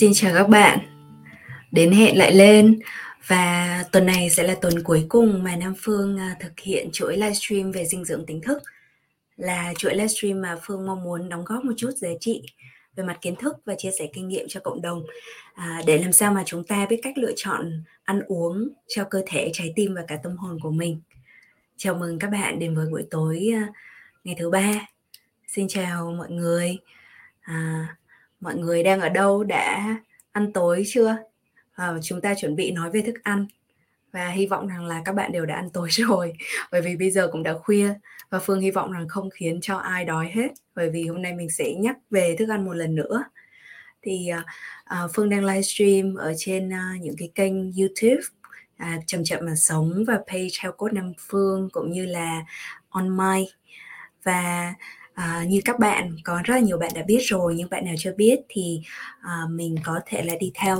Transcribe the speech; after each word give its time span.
Xin 0.00 0.12
chào 0.14 0.34
các 0.34 0.48
bạn. 0.48 0.78
Đến 1.72 1.92
hẹn 1.92 2.18
lại 2.18 2.34
lên 2.34 2.78
và 3.26 3.84
tuần 3.92 4.06
này 4.06 4.30
sẽ 4.30 4.42
là 4.42 4.54
tuần 4.54 4.82
cuối 4.84 5.06
cùng 5.08 5.42
mà 5.42 5.56
Nam 5.56 5.74
Phương 5.78 6.18
à, 6.18 6.36
thực 6.40 6.60
hiện 6.60 6.88
chuỗi 6.92 7.16
livestream 7.16 7.72
về 7.72 7.84
dinh 7.84 8.04
dưỡng 8.04 8.26
tính 8.26 8.40
thức. 8.40 8.62
Là 9.36 9.74
chuỗi 9.78 9.94
livestream 9.94 10.40
mà 10.40 10.56
Phương 10.62 10.86
mong 10.86 11.04
muốn 11.04 11.28
đóng 11.28 11.44
góp 11.44 11.64
một 11.64 11.72
chút 11.76 11.90
giá 11.96 12.08
trị 12.20 12.42
về 12.96 13.04
mặt 13.04 13.18
kiến 13.20 13.36
thức 13.36 13.56
và 13.64 13.74
chia 13.78 13.90
sẻ 13.98 14.06
kinh 14.12 14.28
nghiệm 14.28 14.46
cho 14.48 14.60
cộng 14.60 14.82
đồng 14.82 15.02
à, 15.54 15.82
để 15.86 15.98
làm 15.98 16.12
sao 16.12 16.32
mà 16.32 16.42
chúng 16.46 16.64
ta 16.64 16.86
biết 16.86 17.00
cách 17.02 17.18
lựa 17.18 17.32
chọn 17.36 17.84
ăn 18.04 18.20
uống 18.26 18.68
cho 18.88 19.04
cơ 19.04 19.22
thể, 19.26 19.50
trái 19.52 19.72
tim 19.76 19.94
và 19.94 20.04
cả 20.08 20.16
tâm 20.22 20.36
hồn 20.36 20.58
của 20.62 20.70
mình. 20.70 21.00
Chào 21.76 21.94
mừng 21.94 22.18
các 22.18 22.30
bạn 22.30 22.58
đến 22.58 22.74
với 22.74 22.86
buổi 22.90 23.04
tối 23.10 23.48
à, 23.54 23.68
ngày 24.24 24.36
thứ 24.38 24.50
ba. 24.50 24.88
Xin 25.46 25.68
chào 25.68 26.12
mọi 26.18 26.30
người. 26.30 26.78
À, 27.40 27.86
mọi 28.40 28.54
người 28.54 28.82
đang 28.82 29.00
ở 29.00 29.08
đâu? 29.08 29.44
Đã 29.44 29.96
ăn 30.32 30.52
tối 30.52 30.82
chưa? 30.86 31.16
À, 31.72 31.92
chúng 32.02 32.20
ta 32.20 32.34
chuẩn 32.34 32.56
bị 32.56 32.70
nói 32.70 32.90
về 32.90 33.02
thức 33.02 33.14
ăn. 33.22 33.46
Và 34.12 34.28
hy 34.28 34.46
vọng 34.46 34.66
rằng 34.66 34.84
là 34.84 35.02
các 35.04 35.12
bạn 35.12 35.32
đều 35.32 35.46
đã 35.46 35.54
ăn 35.54 35.70
tối 35.70 35.88
rồi. 35.90 36.32
Bởi 36.72 36.82
vì 36.82 36.96
bây 36.96 37.10
giờ 37.10 37.28
cũng 37.32 37.42
đã 37.42 37.54
khuya 37.54 37.94
và 38.30 38.38
phương 38.38 38.60
hy 38.60 38.70
vọng 38.70 38.92
rằng 38.92 39.08
không 39.08 39.30
khiến 39.30 39.60
cho 39.60 39.76
ai 39.76 40.04
đói 40.04 40.30
hết. 40.34 40.48
Bởi 40.74 40.90
vì 40.90 41.06
hôm 41.06 41.22
nay 41.22 41.32
mình 41.32 41.50
sẽ 41.50 41.74
nhắc 41.74 41.96
về 42.10 42.36
thức 42.38 42.48
ăn 42.48 42.64
một 42.64 42.74
lần 42.74 42.94
nữa. 42.94 43.24
Thì 44.02 44.28
à, 44.28 44.44
à 44.84 45.06
phương 45.14 45.28
đang 45.28 45.44
livestream 45.44 46.14
ở 46.14 46.34
trên 46.36 46.72
à, 46.72 46.94
những 47.00 47.16
cái 47.18 47.30
kênh 47.34 47.72
youtube 47.72 48.22
à, 48.76 48.98
chậm 49.06 49.24
chậm 49.24 49.46
mà 49.46 49.54
sống 49.54 50.04
và 50.06 50.18
page 50.26 50.48
theo 50.60 50.72
cốt 50.72 50.92
nam 50.92 51.12
phương 51.18 51.68
cũng 51.72 51.92
như 51.92 52.06
là 52.06 52.44
on 52.88 53.16
my 53.16 53.46
và 54.22 54.74
À, 55.20 55.44
như 55.48 55.60
các 55.64 55.78
bạn 55.78 56.16
có 56.24 56.40
rất 56.44 56.54
là 56.54 56.60
nhiều 56.60 56.78
bạn 56.78 56.90
đã 56.94 57.02
biết 57.02 57.18
rồi 57.20 57.54
nhưng 57.56 57.70
bạn 57.70 57.84
nào 57.84 57.94
chưa 57.98 58.12
biết 58.12 58.40
thì 58.48 58.80
à, 59.20 59.42
mình 59.50 59.76
có 59.84 60.00
thể 60.06 60.22
là 60.22 60.34
đi 60.40 60.52
theo 60.54 60.78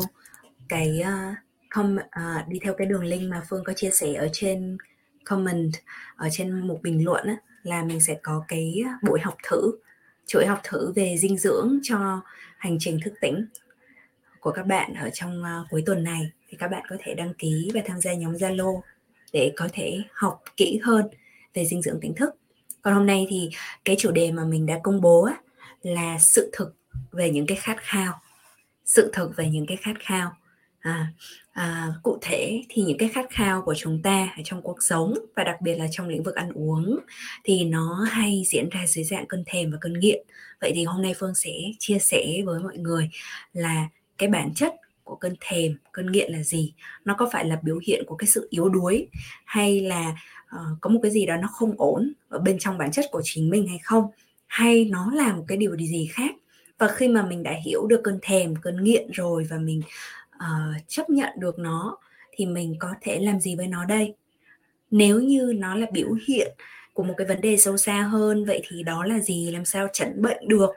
cái 0.69 1.02
uh, 1.02 1.36
com, 1.70 1.96
uh, 1.96 2.48
đi 2.48 2.58
theo 2.62 2.74
cái 2.74 2.86
đường 2.86 3.05
link 3.05 3.30
mà 3.30 3.42
Phương 3.48 3.64
có 3.64 3.72
chia 3.72 3.91
sẻ 3.91 4.14
ở 4.14 4.28
trên 4.33 4.78
comment 5.24 5.72
ở 6.16 6.28
trên 6.33 6.68
một 6.68 6.78
bình 6.83 7.05
luận 7.05 7.27
á, 7.27 7.36
là 7.62 7.83
mình 7.84 8.00
sẽ 8.00 8.16
có 8.22 8.44
cái 8.48 8.84
buổi 9.02 9.20
học 9.20 9.36
thử 9.48 9.72
chuỗi 10.27 10.46
học 10.46 10.61
thử 10.64 10.92
về 10.92 11.16
dinh 11.18 11.38
dưỡng 11.38 11.78
cho 11.83 12.20
hành 12.58 12.77
trình 12.80 12.98
thức 13.05 13.14
tỉnh 13.20 13.46
của 14.41 14.50
các 14.50 14.66
bạn 14.66 14.94
ở 14.94 15.11
trong 15.11 15.42
uh, 15.42 15.66
cuối 15.70 15.83
tuần 15.86 16.05
này. 16.05 16.30
Thì 16.48 16.56
các 16.56 16.68
bạn 16.68 16.83
có 16.88 16.96
thể 17.00 17.14
đăng 17.14 17.34
ký 17.34 17.70
và 17.74 17.80
tham 17.84 18.00
gia 18.00 18.14
nhóm 18.14 18.33
Zalo 18.33 18.80
để 19.33 19.52
có 19.56 19.68
thể 19.72 20.02
học 20.12 20.42
kỹ 20.56 20.80
hơn 20.83 21.08
về 21.55 21.64
dinh 21.64 21.83
dưỡng 21.83 22.00
tỉnh 22.00 22.14
thức 22.14 22.39
còn 22.83 22.95
hôm 22.95 23.06
nay 23.06 23.27
thì 23.31 23.50
cái 23.84 23.97
chủ 23.98 24.11
đề 24.11 24.33
mà 24.33 24.45
mình 24.45 24.67
đã 24.67 24.81
công 24.83 25.00
bố 25.00 25.25
á, 25.25 25.34
là 25.83 26.19
sự 26.19 26.50
thực 26.53 26.77
về 27.12 27.31
những 27.31 27.47
cái 27.47 27.56
khát 27.56 27.77
khao. 27.81 28.20
Sự 28.84 29.11
thực 29.12 29.36
về 29.36 29.48
những 29.48 29.67
cái 29.67 29.77
khát 29.77 29.95
khao. 30.00 30.33
À, 30.81 31.12
à, 31.53 31.89
cụ 32.03 32.19
thể 32.23 32.62
thì 32.69 32.83
những 32.83 32.98
cái 32.98 33.08
khát 33.08 33.27
khao 33.31 33.62
của 33.62 33.75
chúng 33.75 34.03
ta 34.03 34.28
ở 34.36 34.42
trong 34.45 34.62
cuộc 34.62 34.77
sống 34.81 35.14
và 35.36 35.45
đặc 35.45 35.61
biệt 35.61 35.75
là 35.75 35.86
trong 35.91 36.08
lĩnh 36.08 36.23
vực 36.23 36.34
ăn 36.34 36.53
uống 36.55 36.98
thì 37.45 37.64
nó 37.64 38.06
hay 38.11 38.42
diễn 38.47 38.69
ra 38.69 38.86
dưới 38.86 39.05
dạng 39.05 39.27
cơn 39.27 39.45
thèm 39.47 39.70
và 39.70 39.78
cơn 39.81 40.01
nghiện. 40.01 40.27
Vậy 40.61 40.73
thì 40.75 40.84
hôm 40.84 41.03
nay 41.03 41.14
phương 41.19 41.34
sẽ 41.34 41.51
chia 41.78 41.98
sẻ 41.98 42.27
với 42.45 42.61
mọi 42.61 42.77
người 42.77 43.11
là 43.53 43.89
cái 44.19 44.28
bản 44.28 44.55
chất 44.55 44.75
của 45.05 45.17
cơn 45.17 45.34
thèm 45.41 45.77
cơn 45.92 46.12
nghiện 46.12 46.33
là 46.33 46.42
gì? 46.42 46.73
Nó 47.05 47.14
có 47.19 47.28
phải 47.33 47.45
là 47.45 47.58
biểu 47.62 47.78
hiện 47.86 48.05
của 48.06 48.17
cái 48.17 48.27
sự 48.27 48.48
yếu 48.51 48.69
đuối 48.69 49.08
hay 49.45 49.81
là 49.81 50.17
uh, 50.56 50.79
có 50.81 50.91
một 50.91 51.01
cái 51.03 51.11
gì 51.11 51.27
đó 51.27 51.37
nó 51.37 51.48
không 51.48 51.75
ổn 51.79 52.12
ở 52.29 52.39
bên 52.39 52.59
trong 52.59 52.79
bản 52.79 52.91
chất 52.91 53.05
của 53.11 53.20
chính 53.25 53.51
mình 53.51 53.67
hay 53.69 53.79
không? 53.83 54.11
Hay 54.47 54.84
nó 54.84 55.11
là 55.15 55.37
một 55.37 55.45
cái 55.48 55.59
điều 55.59 55.77
gì 55.77 56.09
khác? 56.12 56.31
Và 56.79 56.89
khi 56.89 57.09
mà 57.09 57.27
mình 57.27 57.42
đã 57.42 57.53
hiểu 57.65 57.87
được 57.87 58.01
cơn 58.05 58.19
thèm 58.23 58.57
cơn 58.57 58.85
nghiện 58.85 59.11
rồi 59.11 59.47
và 59.51 59.58
mình 59.58 59.83
uh, 60.36 60.77
chấp 60.89 61.11
nhận 61.11 61.30
được 61.39 61.58
nó 61.58 61.98
thì 62.33 62.47
mình 62.47 62.77
có 62.79 62.95
thể 63.01 63.19
làm 63.20 63.41
gì 63.41 63.57
với 63.57 63.67
nó 63.67 63.85
đây? 63.85 64.14
Nếu 64.91 65.20
như 65.20 65.52
nó 65.57 65.74
là 65.74 65.86
biểu 65.92 66.08
hiện 66.29 66.53
của 66.92 67.03
một 67.03 67.14
cái 67.17 67.27
vấn 67.27 67.41
đề 67.41 67.57
sâu 67.57 67.77
xa 67.77 68.03
hơn 68.03 68.45
vậy 68.45 68.63
thì 68.69 68.83
đó 68.83 69.05
là 69.05 69.19
gì? 69.19 69.51
Làm 69.51 69.64
sao 69.64 69.89
chẩn 69.92 70.23
bệnh 70.23 70.48
được 70.48 70.70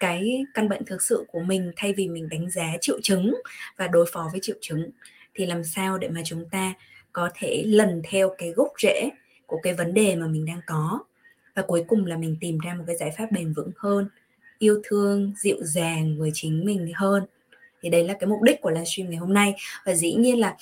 cái 0.00 0.44
căn 0.54 0.68
bệnh 0.68 0.84
thực 0.84 1.02
sự 1.02 1.24
của 1.32 1.40
mình 1.40 1.72
thay 1.76 1.92
vì 1.92 2.08
mình 2.08 2.28
đánh 2.28 2.50
giá 2.50 2.72
triệu 2.80 3.00
chứng 3.02 3.34
và 3.76 3.88
đối 3.88 4.06
phó 4.12 4.28
với 4.32 4.40
triệu 4.42 4.56
chứng? 4.60 4.90
Thì 5.34 5.46
làm 5.46 5.64
sao 5.64 5.98
để 5.98 6.08
mà 6.08 6.20
chúng 6.24 6.48
ta 6.50 6.74
có 7.16 7.30
thể 7.34 7.62
lần 7.66 8.02
theo 8.10 8.34
cái 8.38 8.50
gốc 8.50 8.68
rễ 8.82 9.10
của 9.46 9.56
cái 9.62 9.74
vấn 9.74 9.94
đề 9.94 10.16
mà 10.16 10.26
mình 10.26 10.44
đang 10.44 10.60
có. 10.66 11.00
Và 11.54 11.62
cuối 11.62 11.84
cùng 11.88 12.06
là 12.06 12.16
mình 12.16 12.36
tìm 12.40 12.58
ra 12.58 12.74
một 12.74 12.84
cái 12.86 12.96
giải 12.96 13.10
pháp 13.18 13.26
bền 13.32 13.52
vững 13.52 13.70
hơn 13.76 14.08
yêu 14.58 14.80
thương 14.84 15.32
dịu 15.36 15.56
dàng 15.60 16.16
với 16.18 16.30
chính 16.34 16.64
mình 16.64 16.92
hơn. 16.94 17.26
Thì 17.82 17.90
đây 17.90 18.04
là 18.04 18.14
cái 18.14 18.26
mục 18.26 18.42
đích 18.42 18.60
của 18.60 18.70
livestream 18.70 19.10
ngày 19.10 19.18
hôm 19.18 19.34
nay. 19.34 19.54
Và 19.84 19.94
dĩ 19.94 20.14
nhiên 20.14 20.40
là 20.40 20.56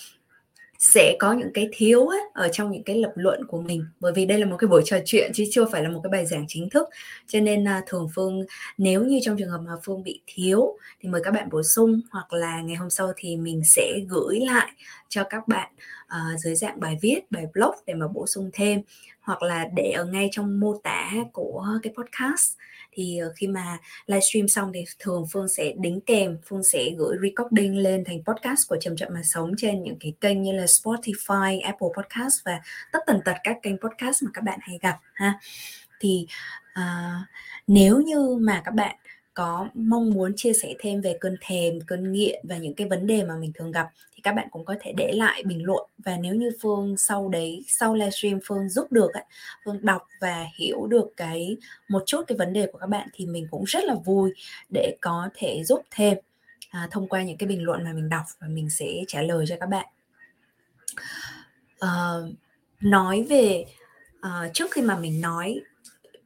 sẽ 0.78 1.16
có 1.18 1.32
những 1.32 1.52
cái 1.54 1.68
thiếu 1.72 2.06
ấy, 2.06 2.20
ở 2.34 2.48
trong 2.48 2.70
những 2.70 2.82
cái 2.82 2.96
lập 2.96 3.12
luận 3.14 3.46
của 3.48 3.60
mình. 3.60 3.84
Bởi 4.00 4.12
vì 4.16 4.26
đây 4.26 4.38
là 4.38 4.46
một 4.46 4.56
cái 4.58 4.68
buổi 4.68 4.82
trò 4.84 4.98
chuyện 5.04 5.30
chứ 5.34 5.44
chưa 5.50 5.64
phải 5.72 5.82
là 5.82 5.88
một 5.88 6.00
cái 6.04 6.10
bài 6.10 6.26
giảng 6.26 6.44
chính 6.48 6.70
thức. 6.70 6.88
Cho 7.26 7.40
nên 7.40 7.64
uh, 7.64 7.84
thường 7.86 8.08
phương 8.14 8.44
nếu 8.78 9.04
như 9.04 9.18
trong 9.22 9.36
trường 9.38 9.50
hợp 9.50 9.60
mà 9.66 9.72
phương 9.84 10.02
bị 10.02 10.20
thiếu 10.26 10.78
thì 11.00 11.08
mời 11.08 11.20
các 11.24 11.30
bạn 11.30 11.48
bổ 11.50 11.62
sung. 11.62 12.00
Hoặc 12.10 12.32
là 12.32 12.60
ngày 12.60 12.76
hôm 12.76 12.90
sau 12.90 13.12
thì 13.16 13.36
mình 13.36 13.62
sẽ 13.64 14.00
gửi 14.08 14.40
lại 14.40 14.70
cho 15.08 15.24
các 15.30 15.48
bạn 15.48 15.70
uh, 16.14 16.40
dưới 16.40 16.54
dạng 16.54 16.80
bài 16.80 16.98
viết 17.02 17.20
bài 17.30 17.46
blog 17.54 17.74
để 17.86 17.94
mà 17.94 18.08
bổ 18.08 18.26
sung 18.26 18.50
thêm 18.52 18.82
hoặc 19.20 19.42
là 19.42 19.64
để 19.74 19.90
ở 19.90 20.04
ngay 20.04 20.28
trong 20.32 20.60
mô 20.60 20.80
tả 20.82 21.12
của 21.32 21.66
cái 21.82 21.92
podcast. 21.96 22.56
Thì 22.92 23.18
ờ, 23.18 23.32
khi 23.36 23.46
mà 23.46 23.78
livestream 24.06 24.48
xong 24.48 24.70
thì 24.74 24.84
thường 24.98 25.24
Phương 25.32 25.48
sẽ 25.48 25.72
đính 25.78 26.00
kèm 26.00 26.38
Phương 26.46 26.64
sẽ 26.64 26.90
gửi 26.98 27.16
recording 27.22 27.76
lên 27.76 28.04
thành 28.04 28.24
podcast 28.24 28.68
của 28.68 28.76
chậm 28.80 28.96
chậm 28.96 29.08
mà 29.14 29.20
sống 29.24 29.52
trên 29.58 29.82
những 29.82 29.96
cái 30.00 30.14
kênh 30.20 30.42
như 30.42 30.52
là 30.52 30.64
Spotify, 30.64 31.60
Apple 31.62 31.88
Podcast 31.96 32.34
và 32.44 32.60
tất 32.92 32.98
tần 33.06 33.20
tật 33.24 33.36
các 33.44 33.56
kênh 33.62 33.78
podcast 33.78 34.22
mà 34.22 34.30
các 34.34 34.44
bạn 34.44 34.58
hay 34.62 34.78
gặp 34.82 34.98
ha. 35.14 35.38
Thì 36.00 36.26
uh, 36.80 37.26
nếu 37.66 38.00
như 38.00 38.36
mà 38.40 38.62
các 38.64 38.74
bạn 38.74 38.96
có 39.34 39.68
mong 39.74 40.10
muốn 40.10 40.32
chia 40.36 40.52
sẻ 40.52 40.74
thêm 40.78 41.00
về 41.00 41.16
cơn 41.20 41.36
thèm, 41.40 41.80
cơn 41.80 42.12
nghiện 42.12 42.44
và 42.48 42.56
những 42.56 42.74
cái 42.74 42.88
vấn 42.88 43.06
đề 43.06 43.24
mà 43.24 43.36
mình 43.36 43.52
thường 43.54 43.72
gặp 43.72 43.88
thì 44.14 44.20
các 44.22 44.32
bạn 44.32 44.48
cũng 44.50 44.64
có 44.64 44.74
thể 44.80 44.92
để 44.96 45.12
lại 45.12 45.42
bình 45.46 45.64
luận 45.64 45.90
và 45.98 46.16
nếu 46.16 46.34
như 46.34 46.50
Phương 46.62 46.96
sau 46.96 47.28
đấy 47.28 47.64
sau 47.68 47.94
livestream 47.94 48.38
Phương 48.44 48.68
giúp 48.68 48.92
được 48.92 49.12
ấy, 49.14 49.24
Phương 49.64 49.78
đọc 49.82 50.06
và 50.20 50.46
hiểu 50.54 50.86
được 50.86 51.06
cái 51.16 51.56
một 51.88 52.02
chút 52.06 52.24
cái 52.26 52.38
vấn 52.38 52.52
đề 52.52 52.66
của 52.72 52.78
các 52.78 52.86
bạn 52.86 53.08
thì 53.12 53.26
mình 53.26 53.46
cũng 53.50 53.64
rất 53.64 53.84
là 53.84 53.94
vui 53.94 54.32
để 54.72 54.96
có 55.00 55.28
thể 55.34 55.64
giúp 55.64 55.82
thêm 55.90 56.18
à, 56.70 56.88
thông 56.90 57.08
qua 57.08 57.22
những 57.22 57.36
cái 57.36 57.48
bình 57.48 57.62
luận 57.62 57.84
mà 57.84 57.92
mình 57.92 58.08
đọc 58.08 58.24
và 58.40 58.48
mình 58.48 58.70
sẽ 58.70 58.86
trả 59.08 59.22
lời 59.22 59.44
cho 59.48 59.56
các 59.60 59.68
bạn. 59.68 59.86
À, 61.78 62.12
nói 62.80 63.26
về 63.28 63.64
à, 64.20 64.50
trước 64.52 64.70
khi 64.70 64.82
mà 64.82 64.96
mình 64.96 65.20
nói 65.20 65.60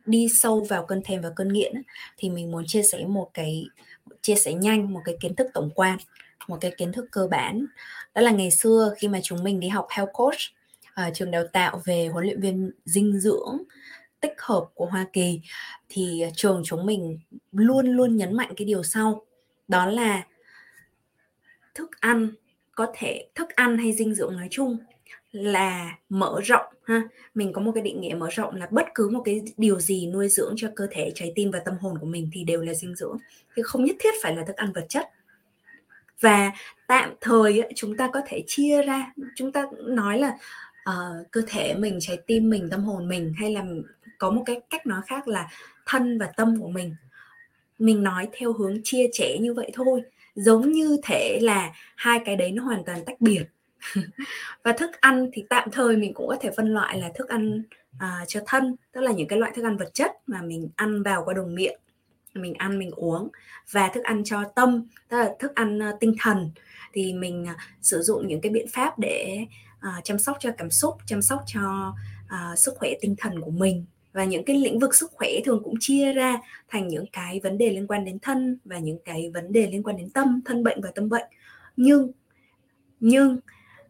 đi 0.09 0.29
sâu 0.29 0.67
vào 0.69 0.85
cơn 0.87 1.03
thèm 1.03 1.23
và 1.23 1.31
cơn 1.37 1.53
nghiện 1.53 1.73
thì 2.17 2.31
mình 2.31 2.51
muốn 2.51 2.65
chia 2.67 2.83
sẻ 2.83 3.05
một 3.07 3.31
cái, 3.35 3.67
chia 4.23 4.35
sẻ 4.35 4.53
nhanh 4.53 4.93
một 4.93 5.01
cái 5.05 5.17
kiến 5.21 5.35
thức 5.35 5.47
tổng 5.55 5.71
quan, 5.75 5.99
một 6.49 6.59
cái 6.61 6.71
kiến 6.79 6.93
thức 6.93 7.05
cơ 7.11 7.29
bản. 7.31 7.67
Đó 8.15 8.23
là 8.23 8.31
ngày 8.31 8.51
xưa 8.51 8.95
khi 8.99 9.09
mà 9.09 9.21
chúng 9.23 9.45
mình 9.45 9.61
đi 9.61 9.69
học 9.69 9.87
health 9.91 10.11
coach 10.13 10.39
ở 10.95 11.11
trường 11.15 11.31
đào 11.31 11.45
tạo 11.53 11.83
về 11.85 12.09
huấn 12.09 12.25
luyện 12.25 12.41
viên 12.41 12.71
dinh 12.85 13.21
dưỡng 13.21 13.59
tích 14.21 14.35
hợp 14.39 14.65
của 14.75 14.87
Hoa 14.87 15.07
Kỳ, 15.13 15.41
thì 15.89 16.21
ờ, 16.21 16.31
trường 16.37 16.63
chúng 16.65 16.87
mình 16.87 17.19
luôn 17.53 17.87
luôn 17.87 18.17
nhấn 18.17 18.37
mạnh 18.37 18.53
cái 18.57 18.65
điều 18.65 18.83
sau, 18.83 19.27
đó 19.69 19.87
là 19.87 20.27
thức 21.75 21.91
ăn, 22.01 22.31
có 22.75 22.87
thể 22.95 23.29
thức 23.35 23.49
ăn 23.49 23.79
hay 23.79 23.93
dinh 23.93 24.15
dưỡng 24.15 24.37
nói 24.37 24.49
chung 24.51 24.79
là 25.33 25.99
mở 26.09 26.41
rộng 26.45 26.75
ha? 26.89 27.03
Mình 27.35 27.53
có 27.53 27.61
một 27.61 27.73
cái 27.75 27.83
định 27.83 28.01
nghĩa 28.01 28.15
mở 28.15 28.29
rộng 28.31 28.55
là 28.55 28.69
bất 28.71 28.87
cứ 28.95 29.09
một 29.09 29.23
cái 29.25 29.43
điều 29.57 29.81
gì 29.81 30.07
nuôi 30.07 30.29
dưỡng 30.29 30.55
cho 30.57 30.69
cơ 30.77 30.87
thể 30.91 31.13
trái 31.15 31.33
tim 31.35 31.51
và 31.51 31.59
tâm 31.59 31.75
hồn 31.81 31.99
của 31.99 32.07
mình 32.07 32.31
thì 32.33 32.45
đều 32.45 32.63
là 32.63 32.75
dinh 32.75 32.95
dưỡng. 32.95 33.19
Chứ 33.57 33.63
không 33.63 33.85
nhất 33.85 33.97
thiết 34.01 34.15
phải 34.23 34.37
là 34.37 34.45
thức 34.45 34.57
ăn 34.57 34.73
vật 34.73 34.87
chất. 34.89 35.11
Và 36.21 36.53
tạm 36.87 37.15
thời 37.21 37.63
chúng 37.75 37.97
ta 37.97 38.11
có 38.13 38.21
thể 38.27 38.43
chia 38.47 38.83
ra 38.83 39.13
chúng 39.37 39.53
ta 39.53 39.65
nói 39.81 40.19
là 40.19 40.39
uh, 40.91 41.31
cơ 41.31 41.43
thể 41.47 41.75
mình 41.75 41.99
trái 42.01 42.19
tim 42.27 42.51
mình 42.51 42.69
tâm 42.71 42.85
hồn 42.85 43.09
mình 43.09 43.33
hay 43.37 43.53
là 43.53 43.65
có 44.19 44.31
một 44.31 44.43
cái 44.47 44.61
cách 44.71 44.87
nói 44.87 45.01
khác 45.07 45.29
là 45.29 45.49
thân 45.87 46.19
và 46.19 46.27
tâm 46.27 46.61
của 46.61 46.69
mình. 46.69 46.95
Mình 47.79 48.03
nói 48.03 48.29
theo 48.33 48.53
hướng 48.53 48.81
chia 48.85 49.07
trẻ 49.13 49.39
như 49.39 49.55
vậy 49.55 49.71
thôi. 49.75 50.03
Giống 50.35 50.73
như 50.73 50.97
thể 51.03 51.39
là 51.43 51.71
hai 51.97 52.21
cái 52.25 52.37
đấy 52.37 52.53
nó 52.53 52.63
hoàn 52.63 52.85
toàn 52.85 53.05
tách 53.05 53.21
biệt. 53.21 53.45
và 54.65 54.73
thức 54.73 54.91
ăn 55.01 55.31
thì 55.33 55.45
tạm 55.51 55.71
thời 55.73 55.97
mình 55.97 56.15
cũng 56.15 56.29
có 56.29 56.37
thể 56.41 56.51
phân 56.57 56.75
loại 56.75 57.01
là 57.01 57.11
thức 57.15 57.29
ăn 57.29 57.63
à, 57.99 58.25
cho 58.29 58.41
thân 58.47 58.77
tức 58.93 59.01
là 59.01 59.13
những 59.13 59.29
cái 59.29 59.39
loại 59.39 59.53
thức 59.55 59.65
ăn 59.65 59.77
vật 59.77 59.91
chất 59.95 60.11
mà 60.27 60.43
mình 60.43 60.69
ăn 60.77 61.03
vào 61.03 61.23
qua 61.25 61.35
đường 61.35 61.55
miệng 61.55 61.79
mình 62.35 62.55
ăn 62.55 62.79
mình 62.79 62.91
uống 62.91 63.29
và 63.71 63.91
thức 63.95 64.05
ăn 64.05 64.25
cho 64.25 64.45
tâm 64.45 64.87
tức 65.09 65.17
là 65.17 65.35
thức 65.39 65.55
ăn 65.55 65.79
uh, 65.79 66.01
tinh 66.01 66.15
thần. 66.21 66.51
Thì 66.93 67.13
mình 67.13 67.43
uh, 67.43 67.57
sử 67.83 68.03
dụng 68.03 68.29
những 68.29 68.41
cái 68.41 68.53
biện 68.53 68.67
pháp 68.73 68.99
để 68.99 69.47
uh, 69.79 70.05
chăm 70.05 70.19
sóc 70.19 70.37
cho 70.41 70.51
cảm 70.59 70.71
xúc 70.71 70.95
chăm 71.07 71.23
sóc 71.23 71.43
cho 71.47 71.95
uh, 72.25 72.59
sức 72.59 72.75
khỏe 72.77 72.91
tinh 73.01 73.15
thần 73.19 73.41
của 73.41 73.51
mình. 73.51 73.85
Và 74.13 74.25
những 74.25 74.45
cái 74.45 74.57
lĩnh 74.57 74.79
vực 74.79 74.95
sức 74.95 75.11
khỏe 75.13 75.31
thường 75.45 75.63
cũng 75.65 75.75
chia 75.81 76.13
ra 76.13 76.39
thành 76.69 76.89
những 76.89 77.05
cái 77.13 77.41
vấn 77.43 77.59
đề 77.59 77.71
liên 77.71 77.87
quan 77.87 78.05
đến 78.05 78.19
thân 78.19 78.59
và 78.65 78.79
những 78.79 78.99
cái 79.05 79.31
vấn 79.35 79.53
đề 79.53 79.67
liên 79.67 79.83
quan 79.83 79.97
đến 79.97 80.11
tâm 80.11 80.41
thân 80.45 80.65
bệnh 80.65 80.81
và 80.81 80.91
tâm 80.95 81.09
bệnh. 81.09 81.27
Nhưng 81.77 82.13
nhưng 83.01 83.39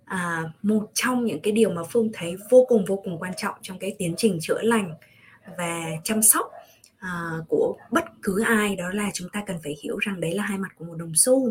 à, 0.08 0.42
một 0.62 0.90
trong 0.94 1.24
những 1.24 1.40
cái 1.40 1.52
điều 1.52 1.70
mà 1.70 1.82
phương 1.90 2.10
thấy 2.14 2.36
vô 2.50 2.64
cùng 2.68 2.84
vô 2.84 3.00
cùng 3.04 3.18
quan 3.18 3.32
trọng 3.36 3.54
trong 3.62 3.78
cái 3.78 3.94
tiến 3.98 4.14
trình 4.16 4.38
chữa 4.40 4.62
lành 4.62 4.94
và 5.58 5.82
chăm 6.04 6.22
sóc 6.22 6.52
à, 6.98 7.32
của 7.48 7.76
bất 7.90 8.04
cứ 8.22 8.42
ai 8.42 8.76
đó 8.76 8.90
là 8.90 9.10
chúng 9.14 9.28
ta 9.28 9.42
cần 9.46 9.56
phải 9.64 9.76
hiểu 9.82 9.98
rằng 9.98 10.20
đấy 10.20 10.34
là 10.34 10.42
hai 10.42 10.58
mặt 10.58 10.68
của 10.76 10.84
một 10.84 10.94
đồng 10.94 11.12
xu. 11.14 11.50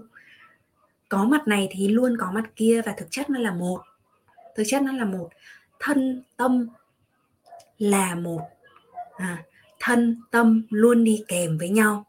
Có 1.10 1.24
mặt 1.24 1.48
này 1.48 1.68
thì 1.72 1.88
luôn 1.88 2.18
có 2.20 2.32
mặt 2.32 2.50
kia 2.56 2.82
và 2.86 2.94
thực 2.98 3.08
chất 3.12 3.30
nó 3.30 3.40
là 3.40 3.52
một. 3.52 3.82
Thực 4.56 4.64
chất 4.68 4.82
nó 4.82 4.92
là 4.92 5.06
một 5.06 5.30
thân 5.80 6.24
tâm 6.38 6.68
là 7.78 8.16
một 8.16 8.42
à, 9.18 9.44
thân 9.80 10.22
tâm 10.32 10.64
luôn 10.70 11.04
đi 11.04 11.24
kèm 11.28 11.58
với 11.58 11.70
nhau 11.70 12.06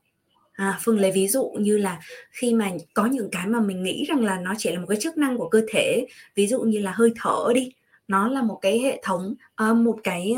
à, 0.59 0.79
phương 0.81 1.01
lấy 1.01 1.13
ví 1.13 1.29
dụ 1.29 1.51
như 1.59 1.79
là 1.79 2.01
khi 2.31 2.55
mà 2.55 2.71
có 2.95 3.07
những 3.07 3.29
cái 3.33 3.47
mà 3.47 3.61
mình 3.61 3.83
nghĩ 3.83 4.05
rằng 4.09 4.25
là 4.25 4.41
nó 4.41 4.55
chỉ 4.59 4.73
là 4.73 4.81
một 4.81 4.87
cái 4.89 4.99
chức 5.01 5.17
năng 5.17 5.39
của 5.39 5.49
cơ 5.49 5.63
thể 5.69 6.07
ví 6.35 6.47
dụ 6.47 6.61
như 6.61 6.79
là 6.79 6.93
hơi 6.93 7.13
thở 7.21 7.53
đi 7.55 7.73
nó 8.09 8.29
là 8.29 8.43
một 8.43 8.59
cái 8.63 8.79
hệ 8.79 9.01
thống 9.03 9.35
uh, 9.71 9.77
một 9.77 9.99
cái 10.05 10.37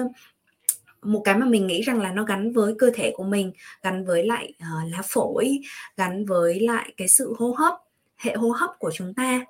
một 1.03 1.23
cái 1.25 1.39
mà 1.39 1.47
mình 1.47 1.67
nghĩ 1.67 1.83
rằng 1.83 2.01
là 2.01 2.13
nó 2.13 2.25
gắn 2.25 2.53
với 2.53 2.75
cơ 2.79 2.91
thể 2.95 3.13
của 3.15 3.25
mình 3.25 3.53
gắn 3.83 4.05
với 4.05 4.25
lại 4.25 4.53
uh, 4.59 4.93
lá 4.93 5.03
phổi 5.05 5.61
gắn 5.97 6.27
với 6.27 6.61
lại 6.61 6.93
cái 6.97 7.09
sự 7.09 7.35
hô 7.39 7.55
hấp 7.59 7.75
hệ 8.17 8.35
hô 8.35 8.51
hấp 8.51 8.71
của 8.79 8.91
chúng 8.95 9.15
ta. 9.15 9.41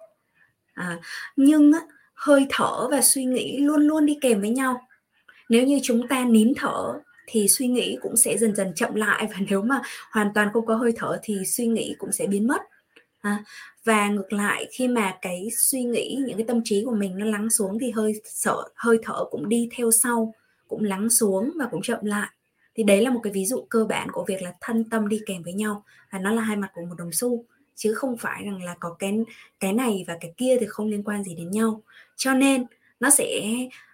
À, 0.75 0.99
nhưng 1.37 1.73
hơi 2.15 2.47
thở 2.51 2.89
và 2.91 3.01
suy 3.03 3.25
nghĩ 3.25 3.59
luôn 3.59 3.81
luôn 3.81 4.07
đi 4.07 4.19
kèm 4.21 4.41
với 4.41 4.51
nhau. 4.51 4.81
Nếu 5.49 5.67
như 5.67 5.81
chúng 5.83 6.09
ta 6.09 6.25
nín 6.25 6.53
thở 6.57 7.01
thì 7.31 7.49
suy 7.49 7.67
nghĩ 7.67 7.99
cũng 8.03 8.17
sẽ 8.17 8.39
dần 8.39 8.55
dần 8.55 8.73
chậm 8.75 8.95
lại 8.95 9.29
và 9.31 9.37
nếu 9.51 9.63
mà 9.63 9.83
hoàn 10.11 10.35
toàn 10.35 10.49
không 10.53 10.67
có 10.67 10.77
hơi 10.77 10.93
thở 10.97 11.19
thì 11.23 11.39
suy 11.47 11.67
nghĩ 11.67 11.95
cũng 11.99 12.13
sẽ 12.13 12.27
biến 12.27 12.47
mất. 12.47 12.63
À, 13.21 13.45
và 13.85 14.09
ngược 14.09 14.33
lại 14.33 14.67
khi 14.73 14.89
mà 14.89 15.15
cái 15.23 15.49
suy 15.59 15.83
nghĩ 15.83 16.19
những 16.27 16.37
cái 16.37 16.47
tâm 16.49 16.61
trí 16.65 16.85
của 16.85 16.95
mình 16.95 17.19
nó 17.19 17.27
lắng 17.27 17.51
xuống 17.51 17.79
thì 17.81 17.91
hơi 17.91 18.13
sợ 18.25 18.57
hơi 18.75 18.99
thở 19.03 19.25
cũng 19.31 19.49
đi 19.49 19.69
theo 19.77 19.91
sau 19.91 20.35
cũng 20.69 20.85
lắng 20.85 21.11
xuống 21.11 21.53
và 21.59 21.67
cũng 21.71 21.83
chậm 21.83 22.05
lại. 22.05 22.29
Thì 22.75 22.83
đấy 22.83 23.03
là 23.03 23.11
một 23.11 23.21
cái 23.23 23.33
ví 23.33 23.45
dụ 23.45 23.67
cơ 23.69 23.85
bản 23.85 24.09
của 24.13 24.25
việc 24.29 24.43
là 24.43 24.53
thân 24.61 24.91
tâm 24.91 25.09
đi 25.09 25.21
kèm 25.27 25.43
với 25.43 25.53
nhau 25.53 25.85
và 26.13 26.19
nó 26.19 26.33
là 26.33 26.43
hai 26.43 26.57
mặt 26.57 26.71
của 26.75 26.83
một 26.89 26.95
đồng 26.99 27.13
xu 27.13 27.45
chứ 27.75 27.95
không 27.95 28.17
phải 28.17 28.45
rằng 28.45 28.63
là 28.63 28.75
có 28.81 28.97
cái 28.99 29.19
cái 29.61 29.73
này 29.73 30.05
và 30.09 30.17
cái 30.21 30.33
kia 30.37 30.57
thì 30.61 30.67
không 30.67 30.87
liên 30.87 31.03
quan 31.03 31.25
gì 31.25 31.35
đến 31.35 31.51
nhau. 31.51 31.83
Cho 32.17 32.35
nên 32.35 32.67
nó 33.01 33.11
sẽ 33.11 33.43